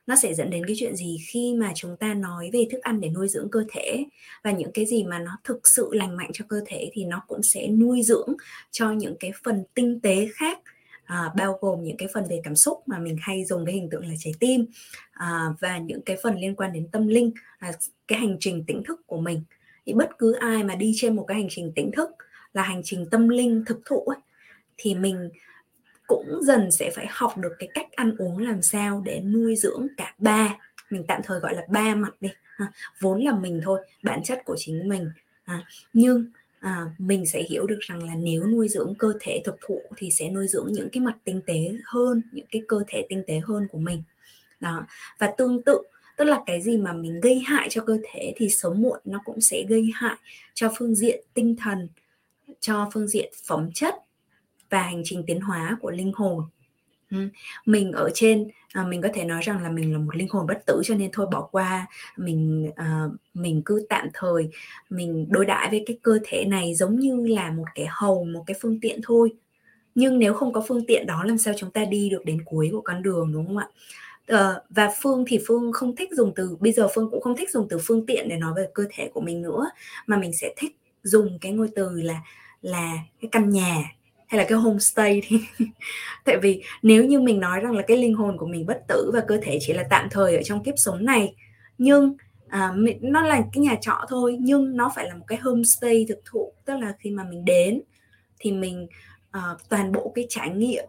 nó 0.07 0.17
sẽ 0.17 0.35
dẫn 0.35 0.51
đến 0.51 0.67
cái 0.67 0.77
chuyện 0.79 0.97
gì 0.97 1.19
khi 1.29 1.55
mà 1.55 1.73
chúng 1.75 1.97
ta 1.97 2.15
nói 2.15 2.51
về 2.53 2.67
thức 2.71 2.79
ăn 2.83 3.01
để 3.01 3.09
nuôi 3.09 3.29
dưỡng 3.29 3.51
cơ 3.51 3.65
thể? 3.69 4.05
Và 4.45 4.51
những 4.51 4.73
cái 4.75 4.87
gì 4.87 5.05
mà 5.05 5.19
nó 5.19 5.39
thực 5.45 5.69
sự 5.69 5.89
lành 5.93 6.17
mạnh 6.17 6.31
cho 6.33 6.45
cơ 6.49 6.61
thể 6.67 6.91
thì 6.93 7.05
nó 7.05 7.23
cũng 7.29 7.43
sẽ 7.43 7.69
nuôi 7.69 8.03
dưỡng 8.03 8.29
cho 8.71 8.91
những 8.91 9.17
cái 9.21 9.33
phần 9.45 9.65
tinh 9.75 10.01
tế 10.01 10.29
khác 10.35 10.59
à, 11.05 11.33
bao 11.37 11.59
gồm 11.61 11.85
những 11.85 11.97
cái 11.97 12.09
phần 12.15 12.25
về 12.31 12.41
cảm 12.45 12.57
xúc 12.57 12.83
mà 12.87 12.99
mình 12.99 13.17
hay 13.21 13.45
dùng 13.45 13.67
cái 13.67 13.75
hình 13.75 13.89
tượng 13.91 14.07
là 14.07 14.15
trái 14.19 14.33
tim 14.41 14.67
à, 15.13 15.47
và 15.61 15.79
những 15.79 16.01
cái 16.03 16.17
phần 16.23 16.39
liên 16.39 16.55
quan 16.55 16.73
đến 16.73 16.89
tâm 16.93 17.09
linh 17.09 17.31
là 17.61 17.73
cái 18.09 18.19
hành 18.19 18.37
trình 18.41 18.65
tỉnh 18.67 18.83
thức 18.85 19.01
của 19.07 19.21
mình. 19.21 19.43
Thì 19.87 19.93
bất 19.93 20.19
cứ 20.19 20.33
ai 20.33 20.65
mà 20.65 20.75
đi 20.75 20.93
trên 20.97 21.17
một 21.17 21.25
cái 21.29 21.37
hành 21.37 21.49
trình 21.51 21.73
tỉnh 21.77 21.91
thức 21.93 22.11
là 22.53 22.63
hành 22.63 22.81
trình 22.85 23.07
tâm 23.11 23.29
linh 23.29 23.65
thực 23.67 23.81
thụ 23.85 24.01
ấy, 24.01 24.19
thì 24.77 24.95
mình 24.95 25.31
cũng 26.07 26.41
dần 26.43 26.71
sẽ 26.71 26.91
phải 26.95 27.07
học 27.11 27.39
được 27.39 27.53
cái 27.59 27.69
cách 27.75 27.87
ăn 27.93 28.17
uống 28.19 28.39
làm 28.39 28.63
sao 28.63 29.03
để 29.05 29.21
nuôi 29.21 29.57
dưỡng 29.57 29.87
cả 29.97 30.15
ba. 30.19 30.57
Mình 30.91 31.05
tạm 31.09 31.21
thời 31.25 31.41
gọi 31.41 31.55
là 31.55 31.63
ba 31.69 31.95
mặt 31.95 32.15
đi 32.21 32.29
à, 32.57 32.73
vốn 33.01 33.23
là 33.23 33.33
mình 33.33 33.61
thôi 33.65 33.81
bản 34.03 34.23
chất 34.25 34.45
của 34.45 34.57
chính 34.59 34.89
mình 34.89 35.11
à, 35.45 35.65
nhưng 35.93 36.25
à, 36.61 36.85
mình 36.99 37.27
sẽ 37.27 37.43
hiểu 37.43 37.67
được 37.67 37.79
rằng 37.81 38.03
là 38.07 38.15
nếu 38.15 38.47
nuôi 38.47 38.69
dưỡng 38.69 38.95
cơ 38.99 39.13
thể 39.21 39.43
thực 39.45 39.57
thụ 39.67 39.83
thì 39.97 40.11
sẽ 40.11 40.31
nuôi 40.31 40.49
dưỡng 40.49 40.73
những 40.73 40.89
cái 40.93 41.01
mặt 41.01 41.17
tinh 41.25 41.41
tế 41.47 41.73
hơn 41.85 42.23
những 42.33 42.47
cái 42.51 42.63
cơ 42.69 42.83
thể 42.89 43.07
tinh 43.09 43.23
tế 43.27 43.41
hơn 43.45 43.69
của 43.73 43.79
mình. 43.79 44.03
Đó. 44.61 44.87
Và 45.19 45.35
tương 45.39 45.63
tự 45.63 45.83
tức 46.17 46.25
là 46.25 46.43
cái 46.47 46.63
gì 46.63 46.77
mà 46.77 46.93
mình 46.93 47.21
gây 47.21 47.39
hại 47.39 47.69
cho 47.71 47.83
cơ 47.87 47.99
thể 48.13 48.35
thì 48.37 48.49
sớm 48.49 48.83
muộn 48.83 49.01
nó 49.05 49.21
cũng 49.25 49.41
sẽ 49.41 49.63
gây 49.69 49.91
hại 49.95 50.17
cho 50.55 50.73
phương 50.79 50.95
diện 50.95 51.25
tinh 51.35 51.57
thần 51.57 51.89
cho 52.61 52.91
phương 52.95 53.09
diện 53.09 53.33
phẩm 53.47 53.71
chất 53.75 53.95
và 54.71 54.83
hành 54.83 55.03
trình 55.05 55.23
tiến 55.27 55.41
hóa 55.41 55.77
của 55.81 55.91
linh 55.91 56.13
hồn. 56.13 56.45
Ừ, 57.11 57.29
mình 57.67 57.93
ở 57.93 58.11
trên 58.15 58.49
à, 58.73 58.85
mình 58.85 59.03
có 59.03 59.09
thể 59.15 59.25
nói 59.25 59.43
rằng 59.43 59.63
là 59.63 59.71
mình 59.71 59.93
là 59.93 59.99
một 59.99 60.17
linh 60.17 60.29
hồn 60.29 60.47
bất 60.47 60.67
tử 60.67 60.81
cho 60.85 60.95
nên 60.95 61.11
thôi 61.13 61.27
bỏ 61.33 61.49
qua. 61.53 61.87
Mình 62.17 62.71
à, 62.77 63.05
mình 63.35 63.63
cứ 63.65 63.87
tạm 63.89 64.09
thời 64.15 64.51
mình 64.91 65.27
đối 65.31 65.47
đãi 65.47 65.71
với 65.71 65.85
cái 65.87 65.99
cơ 66.03 66.19
thể 66.25 66.45
này 66.45 66.75
giống 66.75 67.01
như 67.01 67.27
là 67.27 67.51
một 67.51 67.65
cái 67.75 67.87
hầu 67.91 68.25
một 68.25 68.45
cái 68.47 68.57
phương 68.61 68.81
tiện 68.81 69.01
thôi. 69.03 69.33
Nhưng 69.95 70.19
nếu 70.19 70.35
không 70.35 70.53
có 70.53 70.65
phương 70.69 70.87
tiện 70.87 71.07
đó 71.07 71.25
làm 71.25 71.39
sao 71.39 71.55
chúng 71.59 71.71
ta 71.71 71.85
đi 71.85 72.11
được 72.11 72.25
đến 72.25 72.43
cuối 72.45 72.69
của 72.73 72.81
con 72.81 73.03
đường 73.03 73.33
đúng 73.33 73.47
không 73.47 73.59
ạ? 73.59 73.69
Ờ, 74.27 74.63
và 74.71 74.91
phương 75.03 75.25
thì 75.29 75.39
phương 75.47 75.73
không 75.73 75.97
thích 75.97 76.11
dùng 76.13 76.33
từ 76.37 76.57
bây 76.61 76.73
giờ 76.73 76.89
phương 76.95 77.11
cũng 77.11 77.21
không 77.23 77.37
thích 77.37 77.51
dùng 77.51 77.69
từ 77.71 77.79
phương 77.83 78.07
tiện 78.07 78.29
để 78.29 78.37
nói 78.37 78.55
về 78.57 78.69
cơ 78.75 78.85
thể 78.91 79.11
của 79.15 79.21
mình 79.21 79.43
nữa 79.43 79.71
mà 80.07 80.19
mình 80.19 80.33
sẽ 80.41 80.55
thích 80.57 80.77
dùng 81.03 81.39
cái 81.41 81.53
ngôi 81.53 81.69
từ 81.77 81.91
là 82.03 82.21
là 82.63 82.93
cái 83.21 83.29
căn 83.33 83.51
nhà 83.51 83.96
hay 84.27 84.39
là 84.39 84.47
cái 84.49 84.59
homestay 84.59 85.23
thì 85.25 85.39
tại 86.25 86.39
vì 86.43 86.63
nếu 86.83 87.05
như 87.05 87.21
mình 87.21 87.41
nói 87.41 87.61
rằng 87.61 87.73
là 87.73 87.83
cái 87.87 87.97
linh 87.97 88.15
hồn 88.15 88.39
của 88.39 88.47
mình 88.47 88.67
bất 88.67 88.81
tử 88.89 89.11
và 89.15 89.21
cơ 89.29 89.39
thể 89.43 89.59
chỉ 89.61 89.73
là 89.73 89.85
tạm 89.91 90.09
thời 90.11 90.37
ở 90.37 90.43
trong 90.43 90.63
kiếp 90.63 90.75
sống 90.77 91.05
này 91.05 91.35
nhưng 91.79 92.17
à, 92.49 92.75
nó 93.01 93.23
là 93.23 93.43
cái 93.53 93.63
nhà 93.63 93.75
trọ 93.81 94.05
thôi 94.09 94.37
nhưng 94.41 94.77
nó 94.77 94.93
phải 94.95 95.09
là 95.09 95.15
một 95.15 95.25
cái 95.27 95.39
homestay 95.39 96.07
thực 96.09 96.19
thụ 96.25 96.53
tức 96.65 96.79
là 96.79 96.95
khi 96.99 97.11
mà 97.11 97.25
mình 97.25 97.45
đến 97.45 97.83
thì 98.39 98.53
mình 98.53 98.87
uh, 99.37 99.69
toàn 99.69 99.93
bộ 99.93 100.13
cái 100.15 100.27
trải 100.29 100.51
nghiệm 100.51 100.85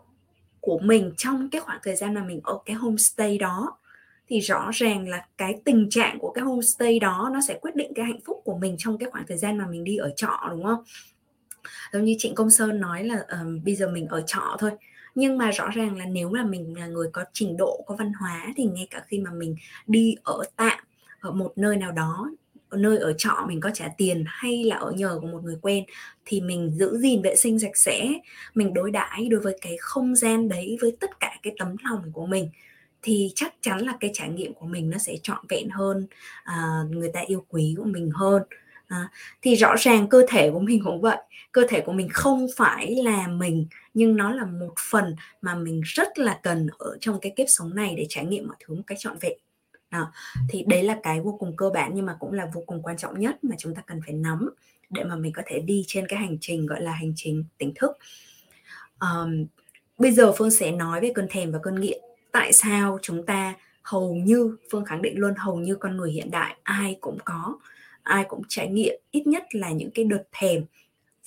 của 0.60 0.80
mình 0.80 1.14
trong 1.18 1.50
cái 1.50 1.62
khoảng 1.62 1.80
thời 1.84 1.96
gian 1.96 2.14
mà 2.14 2.24
mình 2.24 2.40
ở 2.44 2.60
cái 2.66 2.76
homestay 2.76 3.38
đó 3.38 3.78
thì 4.30 4.40
rõ 4.40 4.70
ràng 4.74 5.08
là 5.08 5.26
cái 5.38 5.56
tình 5.66 5.88
trạng 5.90 6.20
của 6.20 6.32
cái 6.32 6.44
homestay 6.44 7.00
đó 7.00 7.30
nó 7.34 7.42
sẽ 7.48 7.60
quyết 7.62 7.76
định 7.76 7.92
cái 7.96 8.06
hạnh 8.06 8.20
phúc 8.26 8.42
của 8.44 8.58
mình 8.58 8.76
trong 8.78 8.98
cái 8.98 9.10
khoảng 9.12 9.26
thời 9.28 9.38
gian 9.38 9.58
mà 9.58 9.68
mình 9.68 9.84
đi 9.84 9.98
ở 9.98 10.12
trọ 10.16 10.48
đúng 10.50 10.64
không? 10.64 10.84
Giống 11.94 12.04
như 12.04 12.16
trịnh 12.18 12.36
công 12.36 12.50
sơn 12.50 12.80
nói 12.80 13.04
là 13.04 13.16
uh, 13.16 13.64
bây 13.64 13.76
giờ 13.76 13.88
mình 13.88 14.08
ở 14.08 14.24
trọ 14.28 14.58
thôi. 14.60 14.72
Nhưng 15.16 15.38
mà 15.38 15.52
rõ 15.52 15.70
ràng 15.70 15.98
là 15.98 16.06
nếu 16.06 16.30
mà 16.30 16.44
mình 16.44 16.78
là 16.78 16.88
người 16.88 17.10
có 17.14 17.26
trình 17.34 17.58
độ 17.58 17.84
có 17.88 17.96
văn 17.96 18.12
hóa 18.14 18.48
thì 18.58 18.64
ngay 18.64 18.88
cả 18.90 19.04
khi 19.08 19.20
mà 19.20 19.32
mình 19.32 19.56
đi 19.88 20.16
ở 20.24 20.44
tạm 20.56 20.80
ở 21.20 21.32
một 21.32 21.54
nơi 21.56 21.78
nào 21.78 21.92
đó 21.92 22.30
ở 22.70 22.78
nơi 22.78 22.98
ở 22.98 23.14
trọ 23.18 23.46
mình 23.48 23.60
có 23.60 23.70
trả 23.74 23.88
tiền 23.98 24.24
hay 24.28 24.64
là 24.64 24.76
ở 24.76 24.92
nhờ 24.92 25.18
của 25.22 25.28
một 25.28 25.44
người 25.44 25.58
quen 25.62 25.84
thì 26.26 26.42
mình 26.42 26.72
giữ 26.72 26.98
gìn 26.98 27.22
vệ 27.22 27.36
sinh 27.36 27.60
sạch 27.60 27.78
sẽ 27.78 28.08
mình 28.54 28.74
đối 28.74 28.92
đãi 28.92 29.28
đối 29.30 29.40
với 29.40 29.58
cái 29.62 29.78
không 29.80 30.16
gian 30.16 30.50
đấy 30.50 30.78
với 30.82 30.98
tất 31.00 31.20
cả 31.20 31.40
cái 31.44 31.54
tấm 31.60 31.76
lòng 31.84 32.12
của 32.14 32.26
mình 32.26 32.50
thì 33.02 33.32
chắc 33.36 33.54
chắn 33.62 33.80
là 33.80 33.98
cái 34.00 34.12
trải 34.14 34.30
nghiệm 34.30 34.54
của 34.54 34.66
mình 34.66 34.90
nó 34.90 34.98
sẽ 34.98 35.18
trọn 35.24 35.46
vẹn 35.50 35.70
hơn 35.70 36.08
à, 36.44 36.84
người 36.90 37.10
ta 37.14 37.20
yêu 37.28 37.46
quý 37.50 37.76
của 37.78 37.84
mình 37.84 38.10
hơn 38.14 38.44
à, 38.88 39.10
thì 39.42 39.56
rõ 39.56 39.76
ràng 39.78 40.08
cơ 40.08 40.26
thể 40.30 40.52
của 40.52 40.60
mình 40.60 40.84
cũng 40.84 41.02
vậy. 41.02 41.18
Cơ 41.52 41.64
thể 41.70 41.82
của 41.82 41.92
mình 41.92 42.10
không 42.10 42.48
phải 42.56 42.96
là 42.96 43.28
mình 43.28 43.68
nhưng 43.94 44.18
nó 44.18 44.32
là 44.32 44.46
một 44.46 44.74
phần 44.92 45.16
mà 45.42 45.56
mình 45.56 45.82
rất 45.84 46.20
là 46.20 46.40
cần 46.44 46.68
ở 46.78 46.98
trong 47.02 47.20
cái 47.20 47.34
kiếp 47.36 47.46
sống 47.50 47.76
này 47.76 47.96
để 47.98 48.06
trải 48.10 48.26
nghiệm 48.26 48.48
mọi 48.48 48.58
thứ 48.60 48.76
một 48.76 48.84
cách 48.88 48.98
trọn 49.02 49.18
vẹn. 49.22 49.38
Đó. 49.92 50.12
thì 50.50 50.64
đấy 50.68 50.84
là 50.84 51.00
cái 51.04 51.22
vô 51.22 51.38
cùng 51.40 51.56
cơ 51.58 51.70
bản 51.70 51.92
nhưng 51.96 52.06
mà 52.06 52.16
cũng 52.20 52.34
là 52.34 52.48
vô 52.54 52.64
cùng 52.68 52.82
quan 52.82 52.98
trọng 52.98 53.20
nhất 53.20 53.44
mà 53.44 53.56
chúng 53.60 53.76
ta 53.76 53.82
cần 53.86 54.00
phải 54.06 54.14
nắm 54.14 54.50
để 54.90 55.04
mà 55.04 55.16
mình 55.16 55.34
có 55.34 55.42
thể 55.46 55.60
đi 55.60 55.84
trên 55.88 56.08
cái 56.08 56.20
hành 56.20 56.38
trình 56.42 56.66
gọi 56.66 56.82
là 56.82 56.92
hành 56.92 57.14
trình 57.16 57.44
tỉnh 57.58 57.74
thức. 57.76 57.92
Um, 59.00 59.46
bây 59.98 60.12
giờ 60.12 60.32
phương 60.38 60.52
sẽ 60.52 60.72
nói 60.72 61.02
về 61.02 61.12
cơn 61.16 61.28
thèm 61.30 61.52
và 61.52 61.60
cơn 61.64 61.82
nghiện. 61.82 62.02
Tại 62.32 62.54
sao 62.54 63.00
chúng 63.02 63.26
ta 63.26 63.54
hầu 63.82 64.16
như 64.16 64.58
phương 64.72 64.86
khẳng 64.86 65.02
định 65.02 65.20
luôn 65.20 65.34
hầu 65.38 65.60
như 65.60 65.76
con 65.76 65.98
người 65.98 66.12
hiện 66.12 66.32
đại 66.32 66.56
ai 66.64 66.98
cũng 67.02 67.18
có 67.26 67.58
ai 68.08 68.26
cũng 68.28 68.42
trải 68.48 68.68
nghiệm 68.68 68.96
ít 69.12 69.28
nhất 69.28 69.44
là 69.52 69.72
những 69.72 69.92
cái 69.92 70.06
đợt 70.06 70.24
thèm 70.32 70.66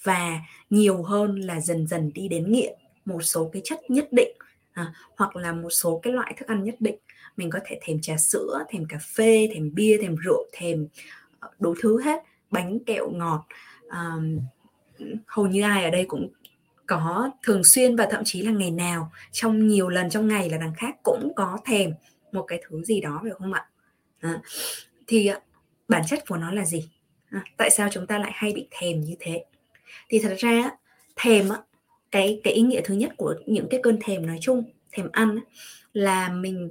và 0.02 0.40
nhiều 0.70 1.02
hơn 1.02 1.40
là 1.40 1.60
dần 1.60 1.86
dần 1.86 2.10
đi 2.14 2.28
đến 2.28 2.52
nghiện 2.52 2.78
một 3.04 3.20
số 3.20 3.50
cái 3.52 3.62
chất 3.64 3.90
nhất 3.90 4.08
định 4.12 4.36
à, 4.72 4.92
hoặc 5.16 5.36
là 5.36 5.52
một 5.52 5.70
số 5.70 6.00
cái 6.02 6.12
loại 6.12 6.34
thức 6.38 6.48
ăn 6.48 6.64
nhất 6.64 6.74
định. 6.80 6.96
Mình 7.36 7.50
có 7.50 7.58
thể 7.64 7.78
thèm 7.82 8.00
trà 8.00 8.16
sữa 8.16 8.64
thèm 8.68 8.84
cà 8.88 8.98
phê 9.16 9.48
thèm 9.54 9.74
bia 9.74 9.98
thèm 10.02 10.16
rượu 10.16 10.46
thèm 10.52 10.86
ờ, 11.40 11.48
đủ 11.58 11.74
thứ 11.80 12.02
hết 12.02 12.22
bánh 12.50 12.78
kẹo 12.86 13.10
ngọt 13.10 13.46
à, 13.88 14.14
hầu 15.26 15.46
như 15.46 15.62
ai 15.62 15.84
ở 15.84 15.90
đây 15.90 16.04
cũng 16.08 16.28
có 16.86 17.30
thường 17.42 17.64
xuyên 17.64 17.96
và 17.96 18.08
thậm 18.10 18.22
chí 18.24 18.42
là 18.42 18.52
ngày 18.52 18.70
nào 18.70 19.12
trong 19.32 19.68
nhiều 19.68 19.88
lần 19.88 20.10
trong 20.10 20.28
ngày 20.28 20.50
là 20.50 20.58
đằng 20.58 20.74
khác 20.74 20.96
cũng 21.02 21.32
có 21.36 21.58
thèm 21.64 21.92
một 22.32 22.42
cái 22.42 22.62
thứ 22.68 22.84
gì 22.84 23.00
đó 23.00 23.20
phải 23.22 23.32
không 23.38 23.52
ạ? 23.52 23.68
À, 24.20 24.40
thì 25.06 25.26
ờ, 25.26 25.40
bản 25.90 26.02
chất 26.06 26.28
của 26.28 26.36
nó 26.36 26.50
là 26.52 26.64
gì? 26.64 26.90
À, 27.30 27.44
tại 27.56 27.70
sao 27.70 27.88
chúng 27.92 28.06
ta 28.06 28.18
lại 28.18 28.32
hay 28.34 28.52
bị 28.52 28.66
thèm 28.70 29.00
như 29.00 29.14
thế? 29.20 29.44
Thì 30.08 30.18
thật 30.18 30.34
ra 30.38 30.70
thèm 31.16 31.48
cái 32.10 32.40
cái 32.44 32.52
ý 32.52 32.62
nghĩa 32.62 32.80
thứ 32.84 32.94
nhất 32.94 33.12
của 33.16 33.34
những 33.46 33.66
cái 33.70 33.80
cơn 33.82 33.98
thèm 34.02 34.26
nói 34.26 34.38
chung 34.40 34.64
thèm 34.92 35.08
ăn 35.12 35.38
là 35.92 36.28
mình 36.28 36.70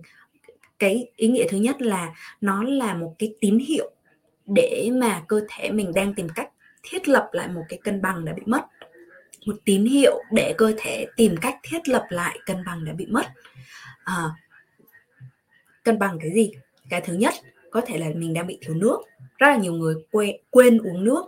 cái 0.80 1.12
ý 1.16 1.28
nghĩa 1.28 1.48
thứ 1.50 1.58
nhất 1.58 1.82
là 1.82 2.14
nó 2.42 2.64
là 2.64 2.94
một 2.94 3.16
cái 3.20 3.34
tín 3.42 3.60
hiệu 3.60 3.92
để 4.46 4.90
mà 4.94 5.24
cơ 5.28 5.42
thể 5.50 5.72
mình 5.72 5.92
đang 5.96 6.14
tìm 6.14 6.28
cách 6.36 6.50
thiết 6.84 7.08
lập 7.08 7.30
lại 7.32 7.48
một 7.48 7.64
cái 7.70 7.80
cân 7.84 8.02
bằng 8.02 8.26
đã 8.26 8.34
bị 8.34 8.42
mất. 8.46 8.62
Một 9.46 9.56
tín 9.66 9.86
hiệu 9.86 10.24
để 10.32 10.54
cơ 10.58 10.74
thể 10.78 11.06
tìm 11.16 11.36
cách 11.42 11.56
thiết 11.64 11.88
lập 11.88 12.06
lại 12.10 12.40
cân 12.46 12.66
bằng 12.66 12.86
đã 12.86 12.94
bị 12.94 13.06
mất. 13.06 13.26
À, 14.04 14.24
cân 15.84 16.00
bằng 16.00 16.18
cái 16.22 16.32
gì? 16.34 16.52
Cái 16.90 17.02
thứ 17.02 17.14
nhất 17.14 17.34
có 17.72 17.82
thể 17.82 17.98
là 17.98 18.08
mình 18.16 18.34
đang 18.34 18.48
bị 18.48 18.58
thiếu 18.62 18.76
nước 18.76 18.98
rất 19.40 19.48
là 19.48 19.58
nhiều 19.58 19.74
người 19.74 19.96
quên, 20.12 20.36
quên 20.50 20.78
uống 20.78 21.04
nước. 21.04 21.26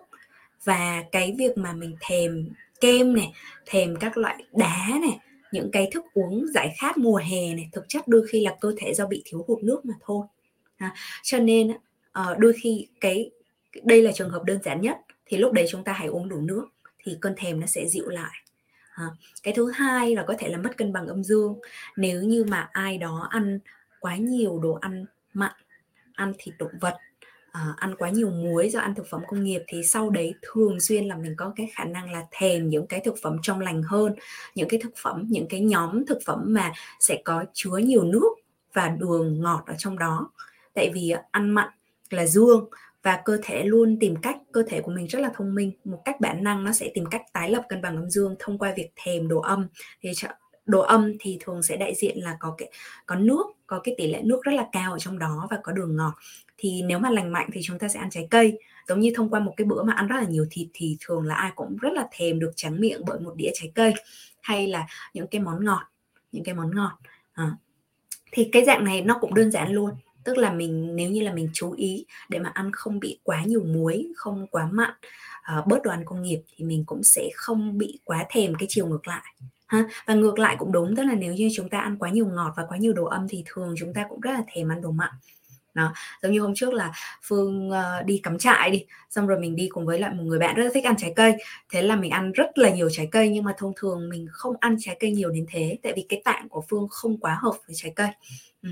Và 0.64 1.04
cái 1.12 1.36
việc 1.38 1.58
mà 1.58 1.74
mình 1.74 1.96
thèm 2.02 2.50
kem 2.82 3.14
này 3.14 3.34
thèm 3.66 3.96
các 3.96 4.18
loại 4.18 4.44
đá 4.52 4.88
này 5.02 5.20
những 5.52 5.72
cái 5.72 5.90
thức 5.92 6.06
uống 6.14 6.48
giải 6.54 6.76
khát 6.78 6.98
mùa 6.98 7.18
hè 7.18 7.54
này 7.54 7.70
thực 7.72 7.86
chất 7.88 8.08
đôi 8.08 8.28
khi 8.28 8.46
là 8.46 8.56
cơ 8.62 8.74
thể 8.78 8.94
do 8.94 9.08
bị 9.08 9.22
thiếu 9.26 9.46
hụt 9.48 9.64
nước 9.64 9.86
mà 9.86 9.94
thôi. 10.02 10.26
À, 10.78 10.94
cho 11.24 11.38
nên 11.40 11.72
ờ, 12.12 12.36
đôi 12.40 12.54
khi 12.62 12.88
cái 13.02 13.32
đây 13.84 14.02
là 14.02 14.12
trường 14.12 14.30
hợp 14.30 14.44
đơn 14.44 14.60
giản 14.64 14.82
nhất 14.82 14.98
thì 15.26 15.38
lúc 15.38 15.54
đấy 15.54 15.66
chúng 15.70 15.84
ta 15.84 15.94
hãy 15.94 16.08
uống 16.08 16.30
đủ 16.30 16.38
nước 16.42 16.68
thì 17.04 17.18
cơn 17.22 17.34
thèm 17.38 17.60
nó 17.60 17.68
sẽ 17.68 17.88
dịu 17.88 18.10
lại. 18.10 18.32
À, 18.92 19.06
cái 19.44 19.54
thứ 19.54 19.72
hai 19.72 20.16
là 20.16 20.24
có 20.28 20.36
thể 20.40 20.50
là 20.50 20.58
mất 20.58 20.78
cân 20.78 20.94
bằng 20.94 21.08
âm 21.08 21.24
dương. 21.24 21.60
Nếu 21.98 22.22
như 22.22 22.44
mà 22.44 22.70
ai 22.72 22.98
đó 22.98 23.28
ăn 23.30 23.60
quá 24.00 24.16
nhiều 24.16 24.60
đồ 24.60 24.74
ăn 24.74 25.06
mặn 25.34 25.52
ăn 26.14 26.34
thịt 26.38 26.56
động 26.60 26.72
vật 26.82 26.98
uh, 27.58 27.78
ăn 27.78 27.96
quá 27.98 28.10
nhiều 28.10 28.30
muối 28.30 28.70
do 28.70 28.80
ăn 28.80 28.96
thực 28.96 29.08
phẩm 29.10 29.22
công 29.28 29.44
nghiệp 29.44 29.62
thì 29.68 29.84
sau 29.84 30.10
đấy 30.10 30.34
thường 30.42 30.80
xuyên 30.80 31.06
là 31.06 31.16
mình 31.16 31.34
có 31.38 31.54
cái 31.56 31.70
khả 31.74 31.84
năng 31.84 32.12
là 32.12 32.24
thèm 32.32 32.70
những 32.70 32.88
cái 32.88 33.00
thực 33.00 33.16
phẩm 33.22 33.38
trong 33.42 33.60
lành 33.60 33.84
hơn 33.84 34.16
những 34.56 34.70
cái 34.70 34.80
thực 34.84 34.94
phẩm 34.98 35.26
những 35.30 35.48
cái 35.48 35.60
nhóm 35.60 36.06
thực 36.06 36.20
phẩm 36.26 36.40
mà 36.46 36.72
sẽ 37.00 37.22
có 37.26 37.46
chứa 37.54 37.78
nhiều 37.78 38.04
nước 38.04 38.30
và 38.74 38.90
đường 38.90 39.42
ngọt 39.42 39.64
ở 39.68 39.76
trong 39.78 40.00
đó. 40.00 40.32
Tại 40.74 40.92
vì 40.94 41.14
ăn 41.32 41.50
mặn 41.50 41.70
là 42.10 42.26
dương 42.26 42.70
và 43.04 43.22
cơ 43.26 43.38
thể 43.44 43.64
luôn 43.64 43.98
tìm 44.00 44.16
cách 44.22 44.38
cơ 44.52 44.64
thể 44.68 44.82
của 44.82 44.92
mình 44.92 45.08
rất 45.08 45.20
là 45.20 45.32
thông 45.36 45.56
minh. 45.56 45.72
Một 45.84 46.02
cách 46.06 46.22
bản 46.22 46.44
năng 46.44 46.64
nó 46.64 46.72
sẽ 46.72 46.92
tìm 46.94 47.06
cách 47.06 47.22
tái 47.34 47.50
lập 47.50 47.66
cân 47.70 47.82
bằng 47.82 47.96
âm 47.96 48.10
dương 48.10 48.36
thông 48.40 48.58
qua 48.58 48.74
việc 48.78 48.90
thèm 48.96 49.28
đồ 49.28 49.40
âm. 49.40 49.68
Thì 50.02 50.12
đồ 50.66 50.80
âm 50.80 51.14
thì 51.20 51.38
thường 51.42 51.64
sẽ 51.64 51.78
đại 51.78 51.96
diện 51.96 52.18
là 52.18 52.38
có 52.40 52.56
cái 52.58 52.72
có 53.06 53.16
nước 53.16 53.44
có 53.68 53.80
cái 53.84 53.96
tỷ 53.98 54.08
lệ 54.08 54.22
nước 54.24 54.42
rất 54.44 54.52
là 54.52 54.68
cao 54.72 54.92
ở 54.92 55.00
trong 55.00 55.20
đó 55.20 55.48
và 55.52 55.60
có 55.64 55.72
đường 55.72 55.96
ngọt 55.96 56.14
thì 56.62 56.82
nếu 56.82 57.00
mà 57.00 57.10
lành 57.10 57.32
mạnh 57.32 57.50
thì 57.54 57.62
chúng 57.64 57.80
ta 57.80 57.88
sẽ 57.88 58.00
ăn 58.00 58.10
trái 58.10 58.28
cây. 58.32 58.60
Giống 58.88 59.00
như 59.00 59.12
thông 59.16 59.30
qua 59.30 59.40
một 59.40 59.54
cái 59.58 59.66
bữa 59.66 59.84
mà 59.84 59.94
ăn 59.94 60.08
rất 60.08 60.16
là 60.16 60.26
nhiều 60.30 60.46
thịt 60.52 60.68
thì 60.74 60.98
thường 61.00 61.26
là 61.26 61.36
ai 61.36 61.52
cũng 61.56 61.78
rất 61.78 61.94
là 61.94 62.08
thèm 62.12 62.40
được 62.40 62.52
tráng 62.56 62.80
miệng 62.82 63.02
bởi 63.06 63.20
một 63.20 63.34
đĩa 63.36 63.52
trái 63.54 63.72
cây 63.76 63.94
hay 64.42 64.68
là 64.68 64.88
những 65.14 65.28
cái 65.28 65.42
món 65.42 65.66
ngọt 65.66 65.92
những 66.32 66.44
cái 66.44 66.56
món 66.56 66.76
ngọt. 66.76 66.98
À. 67.34 67.52
thì 68.32 68.50
cái 68.52 68.66
dạng 68.66 68.84
này 68.84 69.02
nó 69.02 69.18
cũng 69.22 69.34
đơn 69.34 69.52
giản 69.52 69.72
luôn. 69.72 69.92
Tức 70.24 70.38
là 70.38 70.54
mình 70.54 70.96
nếu 70.96 71.10
như 71.10 71.22
là 71.22 71.34
mình 71.34 71.50
chú 71.54 71.72
ý 71.72 72.06
để 72.30 72.40
mà 72.40 72.50
ăn 72.54 72.72
không 72.74 73.00
bị 73.00 73.20
quá 73.24 73.44
nhiều 73.44 73.64
muối 73.64 74.08
không 74.16 74.48
quá 74.48 74.70
mặn 74.72 74.92
uh, 75.60 75.68
bớt 75.68 75.84
đồ 75.84 75.92
ăn 75.92 76.06
công 76.06 76.22
nghiệp 76.22 76.42
thì 76.56 76.66
mình 76.66 76.84
cũng 76.86 77.04
sẽ 77.04 77.30
không 77.36 77.78
bị 77.78 78.00
quá 78.04 78.26
thèm 78.30 78.56
cái 78.56 78.66
chiều 78.70 78.88
ngược 78.88 79.08
lại. 79.08 79.36
Ha 79.68 79.90
và 80.06 80.14
ngược 80.14 80.40
lại 80.40 80.56
cũng 80.60 80.72
đúng. 80.72 80.96
Tức 80.96 81.04
là 81.04 81.16
nếu 81.16 81.34
như 81.34 81.50
chúng 81.56 81.70
ta 81.70 81.80
ăn 81.80 81.98
quá 81.98 82.10
nhiều 82.10 82.26
ngọt 82.26 82.54
và 82.58 82.66
quá 82.70 82.78
nhiều 82.78 82.94
đồ 82.94 83.06
âm 83.06 83.28
thì 83.30 83.44
thường 83.46 83.76
chúng 83.78 83.94
ta 83.94 84.06
cũng 84.10 84.20
rất 84.20 84.32
là 84.32 84.44
thèm 84.48 84.72
ăn 84.72 84.82
đồ 84.82 84.92
mặn 84.92 85.12
đó 85.74 85.94
giống 86.22 86.32
như 86.32 86.40
hôm 86.40 86.54
trước 86.56 86.74
là 86.74 86.92
phương 87.22 87.70
uh, 87.70 88.06
đi 88.06 88.20
cắm 88.24 88.38
trại 88.38 88.72
đi 88.72 88.86
xong 89.10 89.28
rồi 89.28 89.40
mình 89.40 89.56
đi 89.56 89.70
cùng 89.72 89.86
với 89.86 90.00
lại 90.00 90.14
một 90.14 90.24
người 90.24 90.40
bạn 90.40 90.56
rất 90.56 90.64
là 90.64 90.70
thích 90.74 90.84
ăn 90.84 90.96
trái 90.98 91.14
cây. 91.16 91.34
Thế 91.70 91.82
là 91.82 91.96
mình 91.96 92.12
ăn 92.12 92.32
rất 92.32 92.58
là 92.58 92.70
nhiều 92.70 92.90
trái 92.92 93.08
cây 93.12 93.30
nhưng 93.30 93.44
mà 93.44 93.54
thông 93.58 93.74
thường 93.76 94.10
mình 94.10 94.28
không 94.32 94.56
ăn 94.60 94.76
trái 94.80 94.98
cây 95.00 95.12
nhiều 95.12 95.30
đến 95.30 95.46
thế 95.50 95.78
tại 95.84 95.94
vì 95.96 96.06
cái 96.10 96.22
tạng 96.26 96.50
của 96.50 96.64
phương 96.70 96.88
không 96.90 97.18
quá 97.18 97.38
hợp 97.42 97.54
với 97.68 97.76
trái 97.76 97.92
cây. 97.96 98.08
Ừ. 98.64 98.70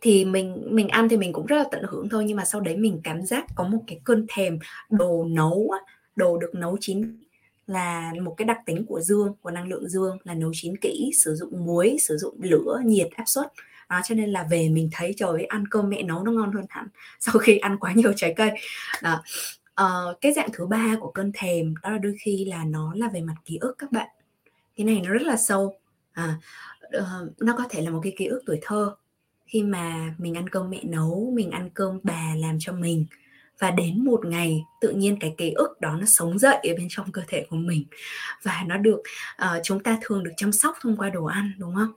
thì 0.00 0.24
mình 0.24 0.66
mình 0.70 0.88
ăn 0.88 1.08
thì 1.08 1.16
mình 1.16 1.32
cũng 1.32 1.46
rất 1.46 1.56
là 1.56 1.64
tận 1.70 1.82
hưởng 1.88 2.08
thôi 2.08 2.24
nhưng 2.26 2.36
mà 2.36 2.44
sau 2.44 2.60
đấy 2.60 2.76
mình 2.76 3.00
cảm 3.04 3.22
giác 3.26 3.44
có 3.54 3.64
một 3.64 3.78
cái 3.86 4.00
cơn 4.04 4.26
thèm 4.28 4.58
đồ 4.90 5.24
nấu 5.24 5.72
đồ 6.16 6.38
được 6.38 6.54
nấu 6.54 6.76
chín 6.80 7.18
là 7.66 8.12
một 8.22 8.34
cái 8.36 8.44
đặc 8.44 8.58
tính 8.66 8.84
của 8.88 9.00
dương 9.00 9.34
của 9.42 9.50
năng 9.50 9.68
lượng 9.68 9.88
dương 9.88 10.18
là 10.24 10.34
nấu 10.34 10.50
chín 10.54 10.76
kỹ 10.76 11.10
sử 11.14 11.34
dụng 11.34 11.66
muối 11.66 11.96
sử 12.00 12.16
dụng 12.16 12.34
lửa 12.42 12.80
nhiệt 12.84 13.08
áp 13.10 13.24
suất 13.26 13.46
à, 13.92 14.02
cho 14.04 14.14
nên 14.14 14.30
là 14.30 14.46
về 14.50 14.68
mình 14.68 14.88
thấy 14.92 15.14
trời 15.16 15.30
ơi, 15.30 15.44
ăn 15.44 15.68
cơm 15.68 15.88
mẹ 15.88 16.02
nấu 16.02 16.22
nó 16.22 16.32
ngon 16.32 16.52
hơn 16.52 16.64
hẳn 16.68 16.86
sau 17.20 17.38
khi 17.38 17.56
ăn 17.58 17.78
quá 17.78 17.92
nhiều 17.92 18.12
trái 18.16 18.34
cây. 18.36 18.50
Đó. 19.02 19.22
À, 19.74 19.86
cái 20.20 20.32
dạng 20.32 20.48
thứ 20.52 20.66
ba 20.66 20.96
của 21.00 21.10
cơn 21.10 21.30
thèm 21.34 21.74
đó 21.82 21.90
là 21.90 21.98
đôi 21.98 22.16
khi 22.20 22.44
là 22.44 22.64
nó 22.64 22.92
là 22.96 23.08
về 23.08 23.20
mặt 23.20 23.34
ký 23.44 23.58
ức 23.60 23.74
các 23.78 23.92
bạn. 23.92 24.08
Cái 24.76 24.86
này 24.86 25.00
nó 25.04 25.10
rất 25.10 25.22
là 25.22 25.36
sâu. 25.36 25.78
À, 26.12 26.34
uh, 26.98 27.40
nó 27.40 27.54
có 27.58 27.64
thể 27.70 27.82
là 27.82 27.90
một 27.90 28.00
cái 28.02 28.12
ký 28.16 28.26
ức 28.26 28.42
tuổi 28.46 28.58
thơ. 28.62 28.94
Khi 29.46 29.62
mà 29.62 30.14
mình 30.18 30.34
ăn 30.34 30.48
cơm 30.48 30.70
mẹ 30.70 30.80
nấu 30.84 31.32
mình 31.34 31.50
ăn 31.50 31.70
cơm 31.74 32.00
bà 32.02 32.34
làm 32.36 32.56
cho 32.60 32.72
mình. 32.72 33.06
Và 33.58 33.70
đến 33.70 34.04
một 34.04 34.26
ngày 34.26 34.64
tự 34.80 34.90
nhiên 34.90 35.16
cái 35.20 35.34
ký 35.38 35.50
ức 35.50 35.80
đó 35.80 35.96
nó 35.96 36.06
sống 36.06 36.38
dậy 36.38 36.56
ở 36.56 36.74
bên 36.76 36.86
trong 36.90 37.12
cơ 37.12 37.22
thể 37.28 37.46
của 37.50 37.56
mình. 37.56 37.84
Và 38.42 38.64
nó 38.66 38.76
được 38.76 39.02
uh, 39.42 39.60
chúng 39.64 39.82
ta 39.82 39.98
thường 40.02 40.24
được 40.24 40.32
chăm 40.36 40.52
sóc 40.52 40.76
thông 40.80 40.96
qua 40.96 41.10
đồ 41.10 41.24
ăn 41.24 41.52
đúng 41.58 41.74
không? 41.74 41.92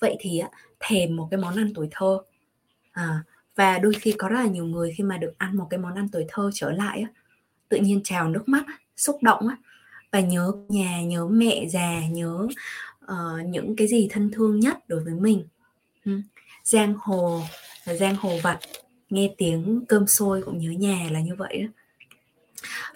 Vậy 0.00 0.16
thì 0.20 0.42
thèm 0.80 1.16
một 1.16 1.28
cái 1.30 1.40
món 1.40 1.56
ăn 1.56 1.74
tuổi 1.74 1.88
thơ. 1.90 2.18
À, 2.92 3.22
và 3.56 3.78
đôi 3.78 3.94
khi 3.94 4.14
có 4.18 4.28
rất 4.28 4.40
là 4.40 4.46
nhiều 4.46 4.64
người 4.64 4.94
khi 4.96 5.04
mà 5.04 5.18
được 5.18 5.32
ăn 5.38 5.56
một 5.56 5.66
cái 5.70 5.78
món 5.78 5.94
ăn 5.94 6.08
tuổi 6.08 6.24
thơ 6.28 6.50
trở 6.54 6.70
lại 6.70 7.04
tự 7.68 7.78
nhiên 7.78 8.00
trào 8.04 8.28
nước 8.28 8.48
mắt 8.48 8.64
xúc 8.96 9.18
động 9.22 9.48
và 10.12 10.20
nhớ 10.20 10.52
nhà 10.68 11.02
nhớ 11.02 11.26
mẹ 11.26 11.66
già 11.68 12.06
nhớ 12.10 12.48
uh, 13.04 13.46
những 13.46 13.76
cái 13.76 13.86
gì 13.86 14.08
thân 14.10 14.30
thương 14.32 14.60
nhất 14.60 14.88
đối 14.88 15.00
với 15.00 15.14
mình. 15.14 15.48
Ừ, 16.04 16.20
giang 16.64 16.94
hồ 16.98 17.42
giang 17.84 18.16
hồ 18.16 18.38
vặt 18.42 18.58
nghe 19.10 19.34
tiếng 19.38 19.84
cơm 19.88 20.06
sôi 20.06 20.42
cũng 20.42 20.58
nhớ 20.58 20.70
nhà 20.70 21.08
là 21.10 21.20
như 21.20 21.34
vậy 21.34 21.62
đó 21.62 21.68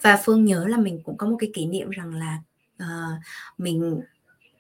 và 0.03 0.21
phương 0.25 0.45
nhớ 0.45 0.67
là 0.67 0.77
mình 0.77 1.01
cũng 1.05 1.17
có 1.17 1.27
một 1.27 1.37
cái 1.41 1.51
kỷ 1.55 1.67
niệm 1.67 1.91
rằng 1.91 2.15
là 2.15 2.39
uh, 2.83 3.21
mình 3.59 4.01